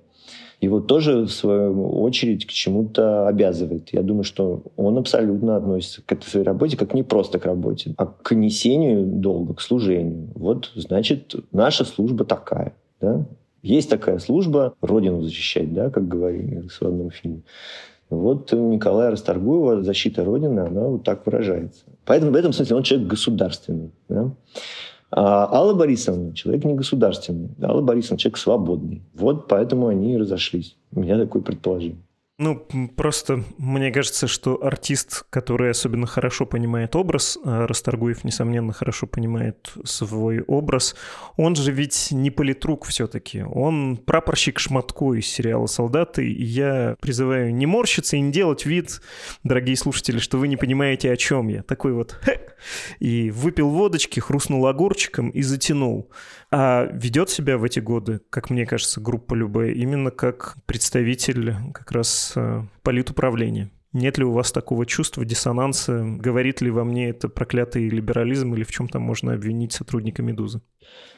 его 0.61 0.81
тоже, 0.81 1.21
в 1.21 1.29
свою 1.29 2.01
очередь, 2.01 2.45
к 2.45 2.49
чему-то 2.49 3.27
обязывает. 3.27 3.93
Я 3.93 4.01
думаю, 4.01 4.23
что 4.23 4.63
он 4.75 4.97
абсолютно 4.97 5.55
относится 5.55 6.01
к 6.05 6.11
этой 6.11 6.25
своей 6.25 6.45
работе 6.45 6.75
как 6.75 6.93
не 6.93 7.03
просто 7.03 7.39
к 7.39 7.45
работе, 7.45 7.93
а 7.97 8.05
к 8.05 8.35
несению 8.35 9.05
долга, 9.05 9.53
к 9.53 9.61
служению. 9.61 10.29
Вот, 10.35 10.71
значит, 10.75 11.35
наша 11.51 11.85
служба 11.85 12.25
такая. 12.25 12.73
Да? 12.99 13.25
Есть 13.61 13.89
такая 13.89 14.19
служба 14.19 14.73
Родину 14.81 15.21
защищать, 15.21 15.73
да, 15.73 15.89
как 15.89 16.07
говорили 16.07 16.67
в 16.67 16.81
одном 16.81 17.11
фильме. 17.11 17.41
Вот 18.09 18.51
Николая 18.51 19.11
Расторгуева 19.11 19.83
защита 19.83 20.25
Родины, 20.25 20.61
она 20.61 20.85
вот 20.85 21.03
так 21.03 21.25
выражается. 21.25 21.85
Поэтому 22.05 22.31
в 22.31 22.35
этом 22.35 22.53
смысле 22.53 22.77
он 22.77 22.83
человек 22.83 23.07
государственный. 23.07 23.91
Да? 24.07 24.31
А 25.11 25.47
Алла 25.51 25.73
Борисовна 25.73 26.33
человек 26.35 26.65
не 26.65 26.75
государственный. 26.75 27.49
Алла 27.61 27.81
Борисовна 27.81 28.17
человек 28.17 28.37
свободный. 28.37 29.01
Вот 29.13 29.47
поэтому 29.47 29.87
они 29.87 30.13
и 30.13 30.17
разошлись. 30.17 30.75
У 30.91 30.99
меня 30.99 31.17
такое 31.17 31.41
предположение. 31.41 32.03
Ну, 32.39 32.55
просто 32.95 33.43
мне 33.57 33.91
кажется, 33.91 34.27
что 34.27 34.63
артист, 34.63 35.25
который 35.29 35.71
особенно 35.71 36.07
хорошо 36.07 36.45
понимает 36.45 36.95
образ, 36.95 37.37
а 37.43 37.67
Расторгуев, 37.67 38.23
несомненно, 38.23 38.71
хорошо 38.71 39.07
понимает 39.07 39.73
свой 39.83 40.39
образ, 40.43 40.95
он 41.35 41.57
же 41.57 41.73
ведь 41.73 42.11
не 42.11 42.31
политрук 42.31 42.85
все-таки. 42.85 43.43
Он 43.43 43.97
прапорщик 43.97 44.57
Шматко 44.57 45.15
из 45.15 45.27
сериала 45.27 45.65
«Солдаты». 45.65 46.31
И 46.31 46.45
я 46.45 46.95
призываю 47.01 47.53
не 47.53 47.65
морщиться 47.65 48.15
и 48.15 48.21
не 48.21 48.31
делать 48.31 48.65
вид, 48.65 49.01
дорогие 49.43 49.75
слушатели, 49.75 50.19
что 50.19 50.37
вы 50.37 50.47
не 50.47 50.55
понимаете, 50.55 51.11
о 51.11 51.17
чем 51.17 51.49
я. 51.49 51.61
Такой 51.61 51.91
вот 51.91 52.21
и 52.99 53.31
выпил 53.31 53.67
водочки, 53.67 54.21
хрустнул 54.21 54.65
огурчиком 54.65 55.29
и 55.29 55.41
затянул. 55.41 56.09
А 56.51 56.89
ведет 56.91 57.29
себя 57.29 57.57
в 57.57 57.63
эти 57.65 57.79
годы, 57.79 58.21
как 58.29 58.49
мне 58.49 58.65
кажется, 58.65 59.01
группа 59.01 59.35
Любэ 59.35 59.73
именно 59.73 60.09
как 60.09 60.55
представитель 60.65 61.53
как 61.73 61.91
раз 61.91 62.28
э, 62.35 62.63
политуправления. 62.83 63.69
Нет 63.91 64.19
ли 64.19 64.23
у 64.23 64.31
вас 64.31 64.51
такого 64.51 64.85
чувства 64.85 65.25
диссонанса? 65.25 66.05
Говорит 66.05 66.61
ли 66.61 66.69
во 66.69 66.83
мне 66.83 67.09
это 67.09 67.27
проклятый 67.27 67.89
либерализм 67.89 68.53
или 68.53 68.63
в 68.63 68.71
чем 68.71 68.87
там 68.87 69.01
можно 69.01 69.33
обвинить 69.33 69.73
сотрудника 69.73 70.21
«Медузы»? 70.21 70.61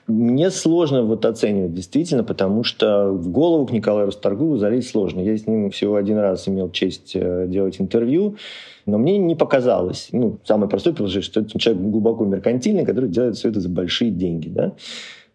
Мне 0.07 0.49
сложно 0.51 1.03
вот 1.03 1.25
оценивать 1.25 1.73
действительно, 1.73 2.23
потому 2.23 2.63
что 2.63 3.11
в 3.11 3.29
голову 3.29 3.65
к 3.67 3.71
Николаю 3.71 4.07
Расторгуеву 4.07 4.57
залезть 4.57 4.89
сложно. 4.89 5.19
Я 5.19 5.37
с 5.37 5.47
ним 5.47 5.69
всего 5.69 5.95
один 5.95 6.17
раз 6.17 6.47
имел 6.47 6.71
честь 6.71 7.11
э, 7.13 7.45
делать 7.47 7.79
интервью, 7.79 8.37
но 8.85 8.97
мне 8.97 9.17
не 9.17 9.35
показалось. 9.35 10.09
Ну, 10.11 10.39
самое 10.45 10.69
простое 10.69 10.93
предложение, 10.93 11.23
что 11.23 11.41
это 11.41 11.59
человек 11.59 11.83
глубоко 11.83 12.25
меркантильный, 12.25 12.85
который 12.85 13.09
делает 13.09 13.35
все 13.35 13.49
это 13.49 13.59
за 13.59 13.69
большие 13.69 14.11
деньги. 14.11 14.49
Да? 14.49 14.73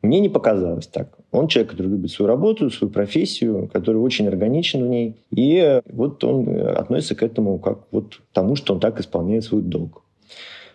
Мне 0.03 0.21
не 0.21 0.29
показалось 0.29 0.87
так. 0.87 1.17
Он 1.37 1.49
человек, 1.49 1.73
который 1.73 1.89
любит 1.89 2.11
свою 2.11 2.29
работу, 2.29 2.71
свою 2.71 2.91
профессию, 2.91 3.69
который 3.71 3.99
очень 3.99 4.27
органичен 4.27 4.85
в 4.85 4.89
ней. 4.89 5.17
И 5.31 5.83
вот 5.93 6.25
он 6.25 6.49
относится 6.59 7.15
к 7.15 7.23
этому 7.23 7.59
как 7.59 7.81
вот 7.91 8.21
тому, 8.33 8.57
что 8.57 8.73
он 8.73 8.81
так 8.81 8.99
исполняет 9.01 9.45
свой 9.45 9.61
долг. 9.61 10.03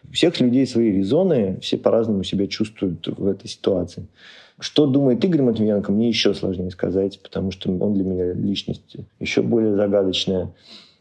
У 0.07 0.13
всех 0.13 0.39
людей 0.39 0.67
свои 0.67 0.91
резоны, 0.91 1.57
все 1.61 1.77
по-разному 1.77 2.23
себя 2.23 2.45
чувствуют 2.45 3.07
в 3.07 3.25
этой 3.25 3.47
ситуации. 3.47 4.05
Что 4.59 4.85
думает 4.85 5.25
Игорь 5.25 5.41
Матвиенко, 5.41 5.91
мне 5.91 6.07
еще 6.09 6.35
сложнее 6.35 6.69
сказать, 6.69 7.19
потому 7.23 7.49
что 7.49 7.71
он 7.71 7.93
для 7.95 8.03
меня 8.03 8.33
личность 8.33 8.97
еще 9.19 9.41
более 9.41 9.75
загадочная. 9.75 10.53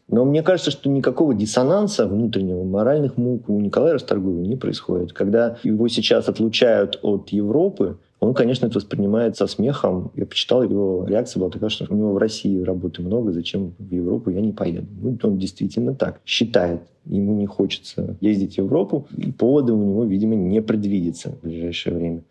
Но 0.07 0.25
мне 0.25 0.41
кажется, 0.41 0.71
что 0.71 0.89
никакого 0.89 1.35
диссонанса 1.35 2.07
внутреннего, 2.07 2.63
моральных 2.63 3.15
мук 3.15 3.47
у 3.47 3.59
Николая 3.59 3.93
Расторгуева 3.93 4.41
не 4.41 4.55
происходит. 4.55 5.13
Когда 5.13 5.57
его 5.61 5.87
сейчас 5.87 6.27
отлучают 6.27 6.99
от 7.03 7.29
Европы, 7.29 7.97
он, 8.21 8.35
конечно, 8.35 8.67
это 8.67 8.75
воспринимает 8.75 9.35
со 9.35 9.47
смехом. 9.47 10.11
Я 10.15 10.27
почитал 10.27 10.61
его 10.61 11.05
реакция 11.07 11.39
была 11.39 11.49
такая, 11.49 11.71
что 11.71 11.87
у 11.89 11.95
него 11.95 12.13
в 12.13 12.17
России 12.19 12.61
работы 12.61 13.01
много, 13.01 13.31
зачем 13.31 13.73
в 13.79 13.91
Европу 13.91 14.29
я 14.29 14.41
не 14.41 14.51
поеду. 14.53 14.87
Ну, 15.01 15.17
он 15.23 15.39
действительно 15.39 15.95
так 15.95 16.21
считает. 16.23 16.81
Ему 17.05 17.35
не 17.35 17.47
хочется 17.47 18.15
ездить 18.21 18.55
в 18.55 18.57
Европу, 18.59 19.07
и 19.17 19.31
повода 19.31 19.73
у 19.73 19.83
него, 19.83 20.03
видимо, 20.03 20.35
не 20.35 20.61
предвидится 20.61 21.31
в 21.31 21.41
ближайшее 21.41 21.95
время. 21.95 22.21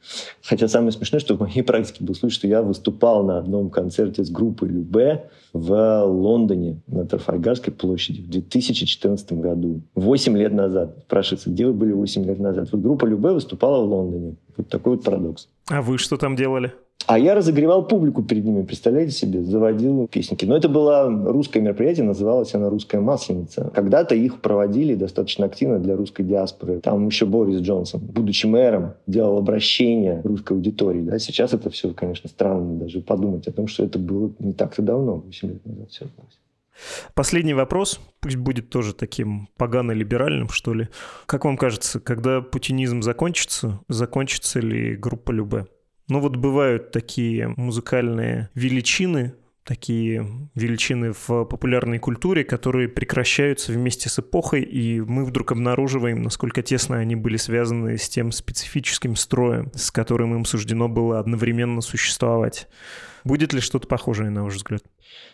Хотя 0.42 0.68
самое 0.68 0.92
смешное, 0.92 1.20
что 1.20 1.36
в 1.36 1.40
моей 1.40 1.62
практике 1.62 2.04
был 2.04 2.14
случай, 2.14 2.34
что 2.34 2.46
я 2.46 2.62
выступал 2.62 3.24
на 3.24 3.38
одном 3.38 3.70
концерте 3.70 4.24
с 4.24 4.30
группой 4.30 4.68
Любе 4.68 5.28
в 5.52 6.04
Лондоне 6.04 6.80
на 6.86 7.04
Трафальгарской 7.04 7.72
площади 7.72 8.22
в 8.22 8.28
2014 8.28 9.32
году. 9.32 9.80
Восемь 9.94 10.36
лет 10.36 10.52
назад. 10.52 10.98
Спрашивается, 11.06 11.50
где 11.50 11.66
вы 11.66 11.72
были 11.72 11.92
восемь 11.92 12.24
лет 12.24 12.38
назад? 12.38 12.68
Вот 12.70 12.80
группа 12.80 13.06
Любе 13.06 13.30
выступала 13.30 13.84
в 13.84 13.88
Лондоне. 13.88 14.36
Вот 14.56 14.68
такой 14.68 14.96
вот 14.96 15.04
парадокс. 15.04 15.48
А 15.68 15.82
вы 15.82 15.98
что 15.98 16.16
там 16.16 16.36
делали? 16.36 16.72
А 17.06 17.18
я 17.18 17.34
разогревал 17.34 17.88
публику 17.88 18.22
перед 18.22 18.44
ними, 18.44 18.62
представляете 18.62 19.12
себе, 19.12 19.42
заводил 19.42 20.06
песенки. 20.06 20.44
Но 20.44 20.56
это 20.56 20.68
было 20.68 21.08
русское 21.08 21.60
мероприятие, 21.60 22.04
называлось 22.04 22.54
оно 22.54 22.70
«Русская 22.70 23.00
масленица». 23.00 23.70
Когда-то 23.74 24.14
их 24.14 24.40
проводили 24.40 24.94
достаточно 24.94 25.46
активно 25.46 25.80
для 25.80 25.96
русской 25.96 26.22
диаспоры. 26.22 26.80
Там 26.80 27.06
еще 27.06 27.26
Борис 27.26 27.62
Джонсон, 27.62 28.00
будучи 28.00 28.46
мэром, 28.46 28.94
делал 29.08 29.38
обращение 29.38 30.20
русской 30.22 30.52
аудитории. 30.52 31.00
Да? 31.00 31.18
Сейчас 31.18 31.52
это 31.52 31.70
все, 31.70 31.92
конечно, 31.92 32.28
странно 32.28 32.78
даже 32.78 33.00
подумать 33.00 33.48
о 33.48 33.52
том, 33.52 33.66
что 33.66 33.84
это 33.84 33.98
было 33.98 34.30
не 34.38 34.52
так-то 34.52 34.82
давно, 34.82 35.16
8 35.16 35.48
лет 35.48 35.66
назад 35.66 35.90
все 35.90 36.06
Последний 37.14 37.54
вопрос, 37.54 38.00
пусть 38.20 38.36
будет 38.36 38.70
тоже 38.70 38.94
таким 38.94 39.48
погано-либеральным, 39.58 40.48
что 40.48 40.74
ли. 40.74 40.88
Как 41.26 41.44
вам 41.44 41.56
кажется, 41.56 42.00
когда 42.00 42.40
путинизм 42.40 43.02
закончится, 43.02 43.80
закончится 43.88 44.60
ли 44.60 44.96
группа 44.96 45.32
Любе? 45.32 45.66
Ну 46.10 46.18
вот 46.18 46.34
бывают 46.34 46.90
такие 46.90 47.54
музыкальные 47.56 48.50
величины, 48.56 49.32
такие 49.62 50.26
величины 50.56 51.12
в 51.12 51.44
популярной 51.44 52.00
культуре, 52.00 52.42
которые 52.42 52.88
прекращаются 52.88 53.70
вместе 53.70 54.08
с 54.08 54.18
эпохой, 54.18 54.62
и 54.62 55.00
мы 55.00 55.24
вдруг 55.24 55.52
обнаруживаем, 55.52 56.20
насколько 56.22 56.64
тесно 56.64 56.96
они 56.96 57.14
были 57.14 57.36
связаны 57.36 57.96
с 57.96 58.08
тем 58.08 58.32
специфическим 58.32 59.14
строем, 59.14 59.70
с 59.76 59.92
которым 59.92 60.34
им 60.34 60.44
суждено 60.46 60.88
было 60.88 61.20
одновременно 61.20 61.80
существовать. 61.80 62.66
Будет 63.22 63.52
ли 63.52 63.60
что-то 63.60 63.86
похожее, 63.86 64.30
на 64.30 64.42
ваш 64.42 64.56
взгляд? 64.56 64.82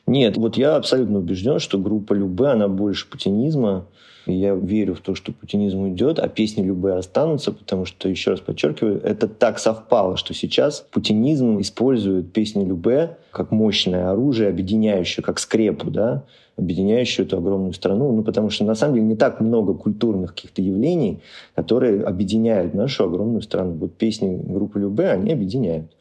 Нет, 0.07 0.37
вот 0.37 0.59
я 0.59 0.77
абсолютно 0.77 1.20
убежден, 1.20 1.59
что 1.59 1.79
группа 1.79 2.12
Любе, 2.12 2.49
она 2.49 2.68
больше 2.68 3.09
путинизма, 3.09 3.89
и 4.27 4.33
я 4.33 4.55
верю 4.55 4.95
в 4.95 5.01
то, 5.01 5.14
что 5.14 5.33
путинизм 5.33 5.81
уйдет, 5.81 6.18
а 6.18 6.29
песни 6.29 6.62
любые 6.62 6.97
останутся, 6.97 7.53
потому 7.53 7.85
что, 7.85 8.09
еще 8.09 8.33
раз 8.33 8.41
подчеркиваю, 8.41 9.01
это 9.03 9.29
так 9.29 9.59
совпало, 9.59 10.16
что 10.16 10.35
сейчас 10.35 10.87
путинизм 10.91 11.61
использует 11.61 12.33
песни 12.33 12.64
Любе 12.64 13.16
как 13.31 13.51
мощное 13.51 14.11
оружие, 14.11 14.49
объединяющее, 14.49 15.22
как 15.22 15.39
скрепу, 15.39 15.91
да, 15.91 16.24
объединяющую 16.57 17.27
эту 17.27 17.39
огромную 17.39 17.73
страну. 17.73 18.13
Ну, 18.13 18.23
потому 18.23 18.51
что, 18.51 18.65
на 18.65 18.75
самом 18.75 18.95
деле, 18.95 19.07
не 19.07 19.17
так 19.17 19.41
много 19.41 19.75
культурных 19.75 20.35
каких-то 20.35 20.63
явлений, 20.63 21.21
которые 21.55 22.03
объединяют 22.03 22.75
нашу 22.75 23.05
огромную 23.05 23.43
страну. 23.43 23.73
Вот 23.75 23.97
песни 23.97 24.41
группы 24.43 24.81
Любе, 24.81 25.09
они 25.11 25.33
объединяют 25.33 25.93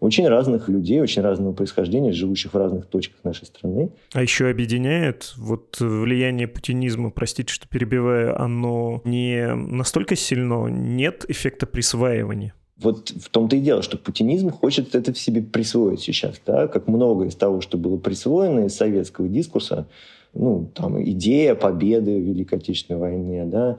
очень 0.00 0.26
разных 0.26 0.68
людей, 0.68 1.00
очень 1.00 1.22
разного 1.22 1.52
происхождения, 1.52 2.12
живущих 2.12 2.54
в 2.54 2.56
разных 2.56 2.86
точках 2.86 3.22
нашей 3.22 3.46
страны. 3.46 3.90
А 4.14 4.22
еще 4.22 4.48
объединяет 4.48 5.34
вот 5.36 5.76
влияние 5.78 6.48
путинизма, 6.48 7.10
простите, 7.10 7.52
что 7.52 7.68
перебиваю, 7.68 8.40
оно 8.40 9.02
не 9.04 9.54
настолько 9.54 10.16
сильно, 10.16 10.66
нет 10.66 11.24
эффекта 11.28 11.66
присваивания? 11.66 12.54
Вот 12.82 13.10
в 13.10 13.28
том-то 13.28 13.56
и 13.56 13.60
дело, 13.60 13.82
что 13.82 13.98
путинизм 13.98 14.50
хочет 14.50 14.94
это 14.94 15.12
в 15.12 15.18
себе 15.18 15.42
присвоить 15.42 16.00
сейчас, 16.00 16.40
да, 16.46 16.66
как 16.66 16.88
много 16.88 17.26
из 17.26 17.34
того, 17.34 17.60
что 17.60 17.76
было 17.76 17.96
присвоено 17.96 18.66
из 18.66 18.74
советского 18.74 19.28
дискурса, 19.28 19.86
ну, 20.32 20.70
там, 20.74 21.02
идея 21.02 21.54
победы 21.54 22.16
в 22.16 22.22
Великой 22.22 22.58
Отечественной 22.58 23.00
войне, 23.00 23.44
да, 23.44 23.78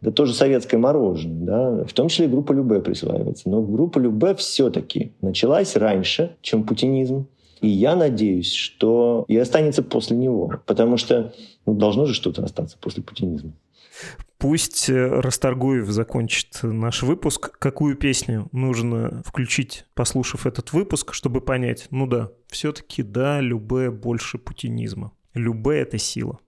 да 0.00 0.10
тоже 0.10 0.32
советское 0.32 0.78
мороженое, 0.78 1.44
да, 1.44 1.84
в 1.84 1.92
том 1.92 2.08
числе 2.08 2.28
группа 2.28 2.52
Любе 2.52 2.80
присваивается. 2.80 3.48
Но 3.48 3.62
группа 3.62 3.98
Любе 3.98 4.34
все-таки 4.36 5.12
началась 5.20 5.76
раньше, 5.76 6.36
чем 6.40 6.64
путинизм. 6.64 7.26
И 7.60 7.68
я 7.68 7.96
надеюсь, 7.96 8.52
что 8.52 9.24
и 9.26 9.36
останется 9.36 9.82
после 9.82 10.16
него, 10.16 10.52
потому 10.66 10.96
что 10.96 11.32
ну, 11.66 11.74
должно 11.74 12.06
же 12.06 12.14
что-то 12.14 12.44
остаться 12.44 12.76
после 12.80 13.02
путинизма. 13.02 13.52
Пусть 14.38 14.88
э, 14.88 15.20
Расторгуев 15.20 15.88
закончит 15.88 16.60
наш 16.62 17.02
выпуск. 17.02 17.58
Какую 17.58 17.96
песню 17.96 18.48
нужно 18.52 19.22
включить, 19.26 19.84
послушав 19.94 20.46
этот 20.46 20.72
выпуск, 20.72 21.12
чтобы 21.12 21.40
понять, 21.40 21.88
ну 21.90 22.06
да, 22.06 22.30
все-таки 22.46 23.02
да, 23.02 23.40
любое 23.40 23.90
больше 23.90 24.38
путинизма. 24.38 25.10
Любе— 25.34 25.78
это 25.80 25.98
сила. 25.98 26.38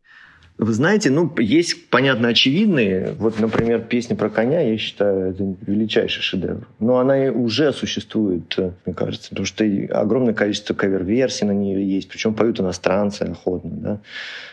Вы 0.57 0.72
знаете, 0.74 1.11
ну, 1.11 1.32
есть, 1.38 1.88
понятно, 1.88 2.28
очевидные. 2.28 3.14
Вот, 3.18 3.41
например, 3.41 3.80
песня 3.80 4.14
про 4.14 4.28
коня, 4.28 4.61
я 4.61 4.76
считаю, 4.76 5.30
это 5.30 5.57
величайший 5.66 6.22
шедевр. 6.22 6.68
Но 6.78 6.99
она 6.99 7.32
уже 7.32 7.72
существует, 7.72 8.57
мне 8.84 8.95
кажется, 8.95 9.30
потому 9.30 9.47
что 9.47 9.64
огромное 9.64 10.34
количество 10.34 10.74
кавер-версий 10.74 11.47
на 11.47 11.53
нее 11.53 11.82
есть, 11.82 12.11
причем 12.11 12.34
поют 12.34 12.61
иностранцы 12.61 13.22
охотно, 13.22 13.70
да, 13.70 14.01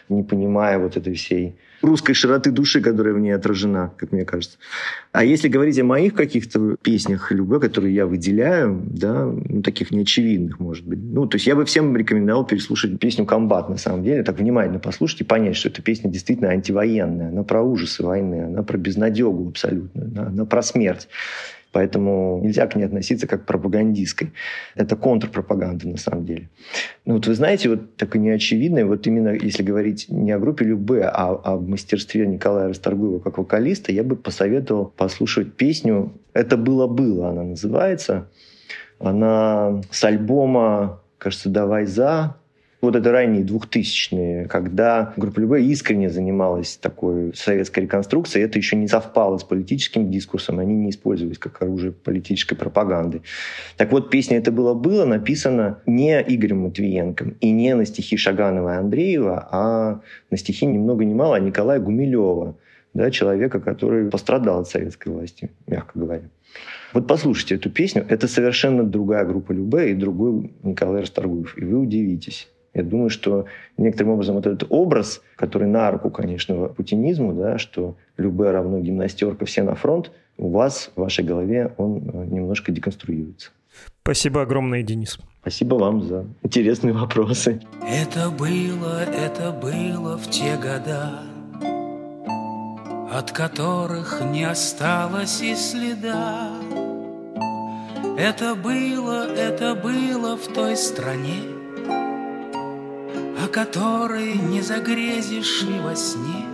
не 0.08 0.24
понимая 0.24 0.80
вот 0.80 0.96
этой 0.96 1.14
всей 1.14 1.58
русской 1.82 2.14
широты 2.14 2.52
души, 2.52 2.82
которая 2.82 3.14
в 3.14 3.20
ней 3.20 3.32
отражена, 3.32 3.94
как 3.98 4.12
мне 4.12 4.26
кажется. 4.26 4.58
А 5.12 5.24
если 5.24 5.48
говорить 5.48 5.80
о 5.80 5.84
моих 5.84 6.14
каких-то 6.14 6.76
песнях 6.82 7.32
любви, 7.32 7.60
которые 7.60 7.94
я 7.94 8.06
выделяю, 8.06 8.82
да, 8.86 9.26
ну, 9.26 9.62
таких 9.62 9.92
неочевидных, 9.92 10.60
может 10.60 10.86
быть. 10.86 11.00
Ну, 11.02 11.28
то 11.28 11.36
есть 11.36 11.48
я 11.48 11.56
бы 11.56 11.66
всем 11.66 11.96
рекомендовал 11.96 12.46
переслушать 12.46 13.00
песню 13.00 13.26
«Комбат», 13.26 13.70
на 13.70 13.78
самом 13.78 14.04
деле, 14.04 14.24
так 14.24 14.40
внимательно 14.40 14.80
послушать 14.80 15.22
и 15.22 15.24
понять, 15.24 15.56
что 15.56 15.70
эта 15.70 15.82
песня 15.82 16.10
действительно 16.10 16.50
антивоенная, 16.50 17.30
она 17.30 17.44
про 17.44 17.62
ужасы 17.62 18.04
войны, 18.04 18.46
она 18.46 18.64
про 18.64 18.78
безнадегу 18.78 19.50
абсолютно, 19.50 20.04
она, 20.04 20.28
она 20.28 20.46
про 20.46 20.62
смерть. 20.62 21.08
Поэтому 21.78 22.40
нельзя 22.42 22.66
к 22.66 22.76
ней 22.76 22.86
относиться 22.86 23.28
как 23.28 23.44
к 23.44 23.46
пропагандистской. 23.46 24.34
Это 24.74 24.96
контрпропаганда 24.96 25.88
на 25.88 25.98
самом 25.98 26.26
деле. 26.26 26.50
Ну 27.06 27.14
вот 27.14 27.28
вы 27.28 27.36
знаете, 27.36 27.70
вот 27.70 27.98
такое 27.98 28.20
неочевидное, 28.20 28.84
вот 28.84 29.06
именно 29.06 29.30
если 29.30 29.62
говорить 29.62 30.08
не 30.10 30.32
о 30.32 30.40
группе 30.40 30.66
Любе, 30.66 31.04
а 31.04 31.40
о 31.44 31.60
мастерстве 31.60 32.26
Николая 32.26 32.70
Расторгуева 32.70 33.20
как 33.20 33.38
вокалиста, 33.38 33.92
я 33.92 34.04
бы 34.04 34.16
посоветовал 34.16 34.88
послушать 34.88 35.54
песню 35.54 36.14
«Это 36.34 36.58
было-было» 36.58 37.30
она 37.30 37.44
называется. 37.44 38.28
Она 38.98 39.84
с 39.92 40.04
альбома, 40.04 41.04
кажется, 41.20 41.48
«Давай 41.48 41.86
за», 41.86 42.38
вот 42.80 42.96
это 42.96 43.12
ранние 43.12 43.44
двухтысячные, 43.44 44.46
когда 44.46 45.14
группа 45.18 45.40
Любэ 45.40 45.64
искренне 45.64 46.10
занималась 46.10 46.78
такой 46.78 47.34
советской 47.34 47.82
реконструкцией, 47.82 48.46
это 48.46 48.60
еще 48.60 48.76
не 48.76 48.88
совпало 48.88 49.38
с 49.38 49.44
политическим 49.44 50.12
дискурсом, 50.12 50.60
они 50.60 50.76
не 50.76 50.92
использовались 50.92 51.40
как 51.40 51.62
оружие 51.62 51.92
политической 51.92 52.56
пропаганды. 52.56 53.24
Так 53.78 53.92
вот, 53.92 54.12
песня 54.12 54.38
«Это 54.38 54.52
было-было» 54.52 55.06
написана 55.06 55.80
не 55.88 56.22
Игорем 56.22 56.60
Матвиенком 56.60 57.36
и 57.42 57.52
не 57.52 57.74
на 57.74 57.86
стихи 57.86 58.16
Шаганова 58.16 58.76
и 58.76 58.78
Андреева, 58.78 59.48
а 59.52 60.02
на 60.30 60.38
стихи 60.38 60.68
ни 60.68 60.78
много 60.78 61.04
ни 61.04 61.16
мало 61.16 61.40
Николая 61.40 61.80
Гумилева, 61.80 62.58
да, 62.94 63.10
человека, 63.10 63.60
который 63.60 64.10
пострадал 64.10 64.62
от 64.62 64.68
советской 64.68 65.10
власти, 65.10 65.50
мягко 65.66 65.98
говоря. 66.00 66.30
Вот 66.94 67.08
послушайте 67.08 67.56
эту 67.56 67.70
песню. 67.70 68.06
Это 68.08 68.28
совершенно 68.28 68.84
другая 68.84 69.26
группа 69.26 69.52
Любе 69.52 69.92
и 69.92 69.94
другой 69.94 70.52
Николай 70.64 71.02
Расторгуев. 71.02 71.58
И 71.58 71.66
вы 71.66 71.80
удивитесь. 71.80 72.48
Я 72.78 72.84
думаю, 72.84 73.10
что 73.10 73.46
некоторым 73.76 74.14
образом 74.14 74.36
вот 74.36 74.46
этот 74.46 74.68
образ, 74.70 75.24
который 75.36 75.68
на 75.68 75.90
руку, 75.90 76.12
конечно, 76.12 76.68
путинизму, 76.68 77.34
да, 77.34 77.58
что 77.58 77.96
любая 78.18 78.52
равно 78.52 78.80
гимнастерка, 78.80 79.46
все 79.46 79.64
на 79.64 79.74
фронт, 79.74 80.12
у 80.38 80.52
вас 80.52 80.92
в 80.96 81.02
вашей 81.02 81.26
голове 81.26 81.74
он 81.78 81.98
э, 82.14 82.26
немножко 82.26 82.72
деконструируется. 82.72 83.50
Спасибо 84.04 84.44
огромное, 84.44 84.84
Денис. 84.84 85.18
Спасибо 85.42 85.74
вам 85.74 86.04
за 86.04 86.28
интересные 86.44 86.94
вопросы. 86.94 87.62
Это 87.82 88.30
было, 88.30 89.02
это 89.02 89.52
было 89.52 90.16
в 90.20 90.30
те 90.30 90.56
года, 90.56 91.22
от 93.12 93.32
которых 93.32 94.22
не 94.32 94.44
осталось 94.44 95.42
и 95.42 95.56
следа. 95.56 96.52
Это 98.20 98.54
было, 98.54 99.28
это 99.36 99.74
было 99.74 100.38
в 100.38 100.48
той 100.54 100.76
стране, 100.78 101.58
которой 103.58 104.36
не 104.36 104.62
загрезишь 104.62 105.64
и 105.64 105.80
во 105.80 105.96
сне, 105.96 106.46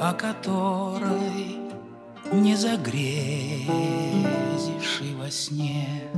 о 0.00 0.12
которой 0.12 1.56
не 2.32 2.56
загрезишь 2.56 3.68
и 5.02 5.14
во 5.14 5.30
сне. 5.30 6.10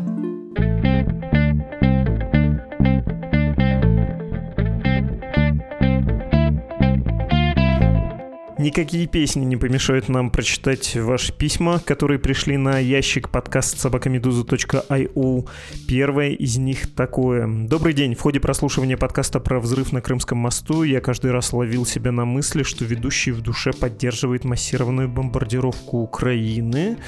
Никакие 8.67 9.07
песни 9.07 9.45
не 9.45 9.57
помешают 9.57 10.09
нам 10.09 10.29
прочитать 10.29 10.97
ваши 10.97 11.33
письма, 11.33 11.79
которые 11.79 12.19
пришли 12.19 12.57
на 12.57 12.81
ящик 12.81 13.29
подкаст 13.29 13.79
собакамедуза.io. 13.79 15.49
Первое 15.87 16.31
из 16.31 16.57
них 16.57 16.93
такое. 16.93 17.47
Добрый 17.47 17.95
день. 17.95 18.17
В 18.17 18.21
ходе 18.21 18.41
прослушивания 18.41 18.97
подкаста 18.97 19.39
про 19.39 19.61
взрыв 19.61 19.93
на 19.93 20.01
Крымском 20.01 20.39
мосту 20.39 20.83
я 20.83 21.01
каждый 21.01 21.31
раз 21.31 21.53
ловил 21.53 21.87
себя 21.87 22.11
на 22.11 22.25
мысли, 22.25 22.65
что 22.65 22.85
ведущий 22.85 23.31
в 23.31 23.41
душе 23.41 23.73
поддерживает 23.73 24.43
массированную 24.43 25.09
бомбардировку 25.09 25.99
Украины. 25.99 26.99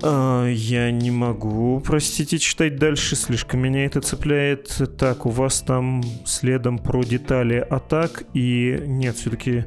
А, 0.00 0.46
я 0.46 0.92
не 0.92 1.10
могу, 1.10 1.82
простите, 1.84 2.38
читать 2.38 2.76
дальше, 2.76 3.16
слишком 3.16 3.58
меня 3.58 3.84
это 3.84 4.00
цепляет. 4.00 4.80
Так, 4.96 5.26
у 5.26 5.30
вас 5.30 5.60
там 5.60 6.04
следом 6.24 6.78
про 6.78 7.02
детали 7.02 7.56
атак, 7.68 8.22
и 8.32 8.80
нет, 8.86 9.16
все-таки 9.16 9.64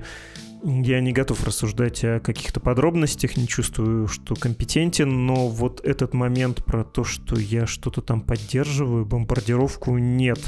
я 0.64 1.00
не 1.02 1.12
готов 1.12 1.44
рассуждать 1.44 2.04
о 2.04 2.20
каких-то 2.20 2.60
подробностях, 2.60 3.38
не 3.38 3.48
чувствую, 3.48 4.08
что 4.08 4.36
компетентен, 4.36 5.26
но 5.26 5.48
вот 5.48 5.82
этот 5.84 6.14
момент 6.14 6.64
про 6.66 6.84
то, 6.84 7.04
что 7.04 7.38
я 7.38 7.68
что-то 7.68 8.02
там 8.02 8.22
поддерживаю, 8.22 9.06
бомбардировку, 9.06 9.98
нет. 9.98 10.40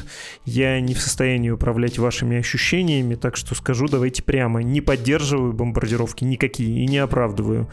Я 0.45 0.80
не 0.82 0.93
в 0.93 1.01
состоянии 1.01 1.49
управлять 1.49 1.99
вашими 1.99 2.38
ощущениями, 2.38 3.16
так 3.16 3.36
что 3.38 3.55
скажу, 3.55 3.88
давайте 3.88 4.24
прямо, 4.24 4.64
не 4.64 4.82
поддерживаю 4.82 5.53
бомбардировки 5.53 6.24
никакие 6.24 6.84
и 6.84 6.88
не 6.88 6.97
оправдываю. 6.97 7.70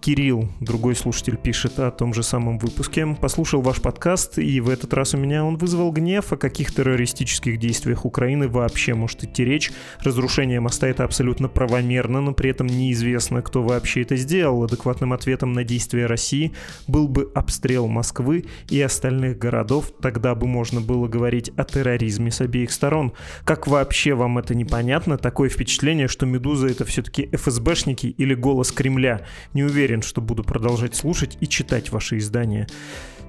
Кирилл, 0.00 0.48
другой 0.60 0.94
слушатель, 0.94 1.36
пишет 1.36 1.78
о 1.80 1.90
том 1.90 2.14
же 2.14 2.22
самом 2.22 2.58
выпуске. 2.58 3.06
Послушал 3.20 3.62
ваш 3.62 3.80
подкаст, 3.80 4.38
и 4.38 4.60
в 4.60 4.68
этот 4.68 4.94
раз 4.94 5.14
у 5.14 5.18
меня 5.18 5.44
он 5.44 5.56
вызвал 5.56 5.90
гнев, 5.90 6.32
о 6.32 6.36
каких 6.36 6.72
террористических 6.72 7.58
действиях 7.58 8.04
Украины 8.04 8.48
вообще 8.48 8.94
может 8.94 9.24
идти 9.24 9.44
речь. 9.44 9.72
Разрушение 10.00 10.60
моста— 10.60 10.86
это 10.88 11.04
абсолютно 11.04 11.48
правомерно, 11.78 12.20
но 12.20 12.32
при 12.32 12.50
этом 12.50 12.66
неизвестно, 12.66 13.42
кто 13.42 13.62
вообще 13.62 14.02
это 14.02 14.16
сделал. 14.16 14.64
Адекватным 14.64 15.12
ответом 15.12 15.52
на 15.52 15.64
действия 15.64 16.06
России 16.06 16.52
был 16.88 17.08
бы 17.08 17.30
обстрел 17.34 17.86
Москвы 17.86 18.46
и 18.68 18.80
остальных 18.80 19.38
городов. 19.38 19.92
Тогда 20.02 20.34
бы 20.34 20.46
можно 20.46 20.80
было 20.80 21.06
говорить 21.06 21.50
о 21.56 21.64
терроризме 21.64 22.30
с 22.30 22.40
обеих 22.40 22.72
сторон. 22.72 23.12
Как 23.44 23.66
вообще 23.66 24.14
вам 24.14 24.38
это 24.38 24.54
непонятно? 24.54 25.18
Такое 25.18 25.48
впечатление, 25.48 26.08
что 26.08 26.26
«Медуза»— 26.26 26.66
это 26.68 26.84
все-таки 26.84 27.28
ФСБшники 27.32 28.06
или 28.06 28.34
голос 28.34 28.72
Кремля. 28.72 29.20
Не 29.54 29.64
уверен, 29.64 30.02
что 30.02 30.20
буду 30.20 30.42
продолжать 30.42 30.96
слушать 30.96 31.38
и 31.40 31.46
читать 31.46 31.92
ваши 31.92 32.18
издания. 32.18 32.66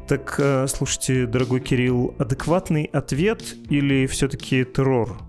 Так, 0.07 0.35
э, 0.39 0.65
слушайте, 0.67 1.27
дорогой 1.27 1.59
Кирилл, 1.59 2.15
адекватный 2.17 2.85
ответ 2.85 3.43
или 3.69 4.07
все-таки 4.07 4.65
террор? 4.65 5.28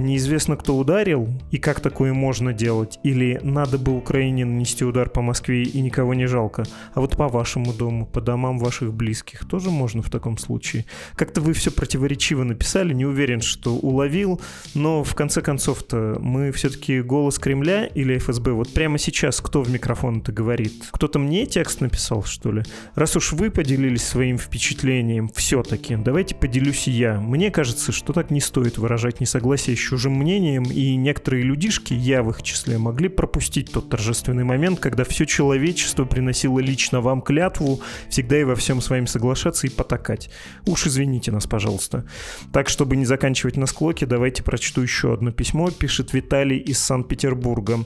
Неизвестно, 0.00 0.56
кто 0.56 0.78
ударил 0.78 1.28
и 1.50 1.58
как 1.58 1.80
такое 1.80 2.14
можно 2.14 2.54
делать. 2.54 2.98
Или 3.02 3.38
надо 3.42 3.76
бы 3.76 3.94
Украине 3.94 4.46
нанести 4.46 4.82
удар 4.82 5.10
по 5.10 5.20
Москве 5.20 5.62
и 5.62 5.80
никого 5.82 6.14
не 6.14 6.24
жалко. 6.24 6.64
А 6.94 7.02
вот 7.02 7.18
по 7.18 7.28
вашему 7.28 7.74
дому, 7.74 8.06
по 8.06 8.22
домам 8.22 8.58
ваших 8.58 8.94
близких 8.94 9.46
тоже 9.46 9.68
можно 9.68 10.00
в 10.00 10.08
таком 10.08 10.38
случае. 10.38 10.86
Как-то 11.16 11.42
вы 11.42 11.52
все 11.52 11.70
противоречиво 11.70 12.44
написали, 12.44 12.94
не 12.94 13.04
уверен, 13.04 13.42
что 13.42 13.74
уловил. 13.74 14.40
Но 14.74 15.04
в 15.04 15.14
конце 15.14 15.42
концов-то 15.42 16.16
мы 16.18 16.50
все-таки 16.50 17.02
голос 17.02 17.38
Кремля 17.38 17.84
или 17.84 18.16
ФСБ. 18.16 18.52
Вот 18.52 18.72
прямо 18.72 18.96
сейчас 18.96 19.42
кто 19.42 19.62
в 19.62 19.70
микрофон 19.70 20.20
это 20.20 20.32
говорит? 20.32 20.84
Кто-то 20.92 21.18
мне 21.18 21.44
текст 21.44 21.82
написал, 21.82 22.24
что 22.24 22.52
ли? 22.52 22.62
Раз 22.94 23.16
уж 23.16 23.32
вы 23.32 23.50
поделились 23.50 24.04
своим 24.04 24.38
впечатлением 24.38 25.28
все-таки, 25.34 25.96
давайте 25.96 26.34
поделюсь 26.34 26.88
и 26.88 26.90
я. 26.90 27.20
Мне 27.20 27.50
кажется, 27.50 27.92
что 27.92 28.14
так 28.14 28.30
не 28.30 28.40
стоит 28.40 28.78
выражать 28.78 29.20
несогласие 29.20 29.74
еще 29.74 29.89
чужим 29.90 30.14
мнением, 30.14 30.62
и 30.62 30.94
некоторые 30.94 31.42
людишки, 31.42 31.92
я 31.92 32.22
в 32.22 32.30
их 32.30 32.44
числе, 32.44 32.78
могли 32.78 33.08
пропустить 33.08 33.72
тот 33.72 33.88
торжественный 33.88 34.44
момент, 34.44 34.78
когда 34.78 35.02
все 35.02 35.26
человечество 35.26 36.04
приносило 36.04 36.60
лично 36.60 37.00
вам 37.00 37.22
клятву 37.22 37.80
всегда 38.08 38.40
и 38.40 38.44
во 38.44 38.54
всем 38.54 38.80
с 38.80 38.88
вами 38.88 39.06
соглашаться 39.06 39.66
и 39.66 39.70
потакать. 39.70 40.30
Уж 40.64 40.86
извините 40.86 41.32
нас, 41.32 41.48
пожалуйста. 41.48 42.04
Так, 42.52 42.68
чтобы 42.68 42.94
не 42.94 43.04
заканчивать 43.04 43.56
на 43.56 43.66
склоке, 43.66 44.06
давайте 44.06 44.44
прочту 44.44 44.80
еще 44.80 45.12
одно 45.12 45.32
письмо. 45.32 45.70
Пишет 45.72 46.12
Виталий 46.12 46.58
из 46.58 46.78
Санкт-Петербурга. 46.78 47.80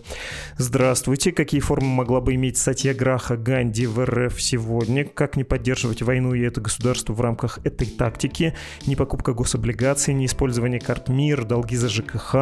Здравствуйте. 0.58 1.32
Какие 1.32 1.62
формы 1.62 1.86
могла 1.86 2.20
бы 2.20 2.34
иметь 2.34 2.58
статья 2.58 2.92
Граха 2.92 3.38
Ганди 3.38 3.86
в 3.86 4.04
РФ 4.04 4.38
сегодня? 4.42 5.06
Как 5.06 5.36
не 5.36 5.44
поддерживать 5.44 6.02
войну 6.02 6.34
и 6.34 6.42
это 6.42 6.60
государство 6.60 7.14
в 7.14 7.20
рамках 7.22 7.60
этой 7.64 7.86
тактики? 7.86 8.54
Не 8.86 8.94
покупка 8.94 9.32
гособлигаций, 9.32 10.12
не 10.12 10.26
использование 10.26 10.80
карт 10.80 11.08
МИР, 11.08 11.44
долги 11.44 11.76
за 11.76 11.83
ЖКХ, 11.88 12.36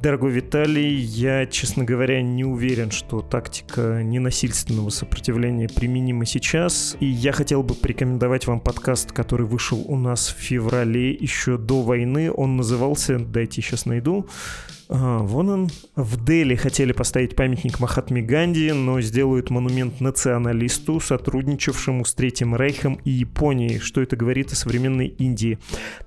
Дорогой 0.00 0.30
Виталий, 0.30 0.94
я, 0.94 1.44
честно 1.46 1.82
говоря, 1.82 2.22
не 2.22 2.44
уверен, 2.44 2.92
что 2.92 3.20
тактика 3.20 4.00
ненасильственного 4.04 4.90
сопротивления 4.90 5.68
применима 5.68 6.24
сейчас. 6.24 6.96
И 7.00 7.06
я 7.06 7.32
хотел 7.32 7.64
бы 7.64 7.74
порекомендовать 7.74 8.46
вам 8.46 8.60
подкаст, 8.60 9.10
который 9.10 9.44
вышел 9.44 9.84
у 9.88 9.96
нас 9.96 10.28
в 10.28 10.40
феврале 10.40 11.10
еще 11.10 11.58
до 11.58 11.82
войны. 11.82 12.30
Он 12.30 12.56
назывался, 12.56 13.18
дайте 13.18 13.60
сейчас 13.60 13.86
найду, 13.86 14.28
а, 14.90 15.18
вон 15.18 15.50
он. 15.50 15.68
В 15.96 16.24
Дели 16.24 16.54
хотели 16.54 16.92
поставить 16.92 17.36
памятник 17.36 17.78
Махатме 17.78 18.22
Ганди, 18.22 18.72
но 18.72 19.00
сделают 19.02 19.50
монумент 19.50 20.00
националисту, 20.00 20.98
сотрудничавшему 20.98 22.04
с 22.04 22.14
Третьим 22.14 22.56
Рейхом 22.56 22.94
и 23.04 23.10
Японией. 23.10 23.80
Что 23.80 24.00
это 24.00 24.16
говорит 24.16 24.52
о 24.52 24.56
современной 24.56 25.08
Индии? 25.08 25.58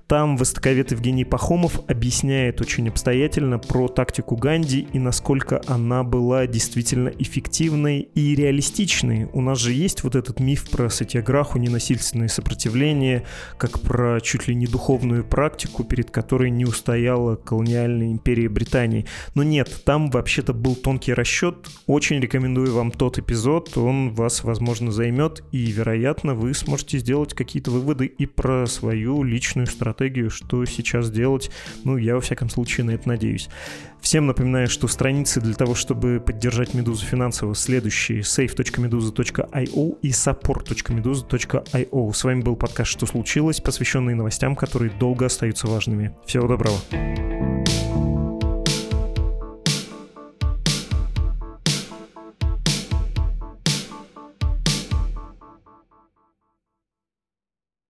Там 0.08 0.36
востоковед 0.36 0.90
Евгений 0.90 1.24
Пахомов 1.24 1.80
объясняет 1.88 2.60
очень 2.60 2.88
обстоятельно 2.88 3.58
про 3.58 3.81
тактику 3.88 4.36
Ганди 4.36 4.86
и 4.92 4.98
насколько 4.98 5.60
она 5.66 6.02
была 6.02 6.46
действительно 6.46 7.08
эффективной 7.08 8.00
и 8.00 8.34
реалистичной. 8.34 9.28
У 9.32 9.40
нас 9.40 9.58
же 9.58 9.72
есть 9.72 10.04
вот 10.04 10.14
этот 10.14 10.40
миф 10.40 10.70
про 10.70 10.88
сатьяграху, 10.88 11.58
ненасильственное 11.58 12.28
сопротивление, 12.28 13.24
как 13.58 13.80
про 13.80 14.20
чуть 14.20 14.48
ли 14.48 14.54
не 14.54 14.66
духовную 14.66 15.24
практику, 15.24 15.84
перед 15.84 16.10
которой 16.10 16.50
не 16.50 16.64
устояла 16.64 17.36
колониальная 17.36 18.12
империя 18.12 18.48
Британии. 18.48 19.06
Но 19.34 19.42
нет, 19.42 19.82
там 19.84 20.10
вообще-то 20.10 20.52
был 20.52 20.74
тонкий 20.74 21.14
расчет. 21.14 21.68
Очень 21.86 22.20
рекомендую 22.20 22.74
вам 22.74 22.90
тот 22.90 23.18
эпизод, 23.18 23.76
он 23.76 24.12
вас, 24.12 24.44
возможно, 24.44 24.92
займет, 24.92 25.42
и, 25.52 25.70
вероятно, 25.70 26.34
вы 26.34 26.54
сможете 26.54 26.98
сделать 26.98 27.34
какие-то 27.34 27.70
выводы 27.70 28.06
и 28.06 28.26
про 28.26 28.66
свою 28.66 29.22
личную 29.22 29.66
стратегию, 29.66 30.30
что 30.30 30.64
сейчас 30.64 31.10
делать. 31.10 31.50
Ну, 31.84 31.96
я, 31.96 32.14
во 32.14 32.20
всяком 32.20 32.48
случае, 32.48 32.84
на 32.84 32.92
это 32.92 33.08
надеюсь. 33.08 33.48
Всем 34.00 34.26
напоминаю, 34.26 34.68
что 34.68 34.88
страницы 34.88 35.40
для 35.40 35.54
того, 35.54 35.74
чтобы 35.74 36.20
поддержать 36.20 36.74
Медузу 36.74 37.06
финансово, 37.06 37.54
следующие 37.54 38.20
save.meduza.io 38.20 39.98
и 40.02 40.10
support.meduza.io. 40.10 42.12
С 42.12 42.24
вами 42.24 42.42
был 42.42 42.56
подкаст 42.56 42.90
«Что 42.90 43.06
случилось?», 43.06 43.60
посвященный 43.60 44.14
новостям, 44.14 44.56
которые 44.56 44.90
долго 44.90 45.26
остаются 45.26 45.68
важными. 45.68 46.14
Всего 46.26 46.48
доброго. 46.48 46.78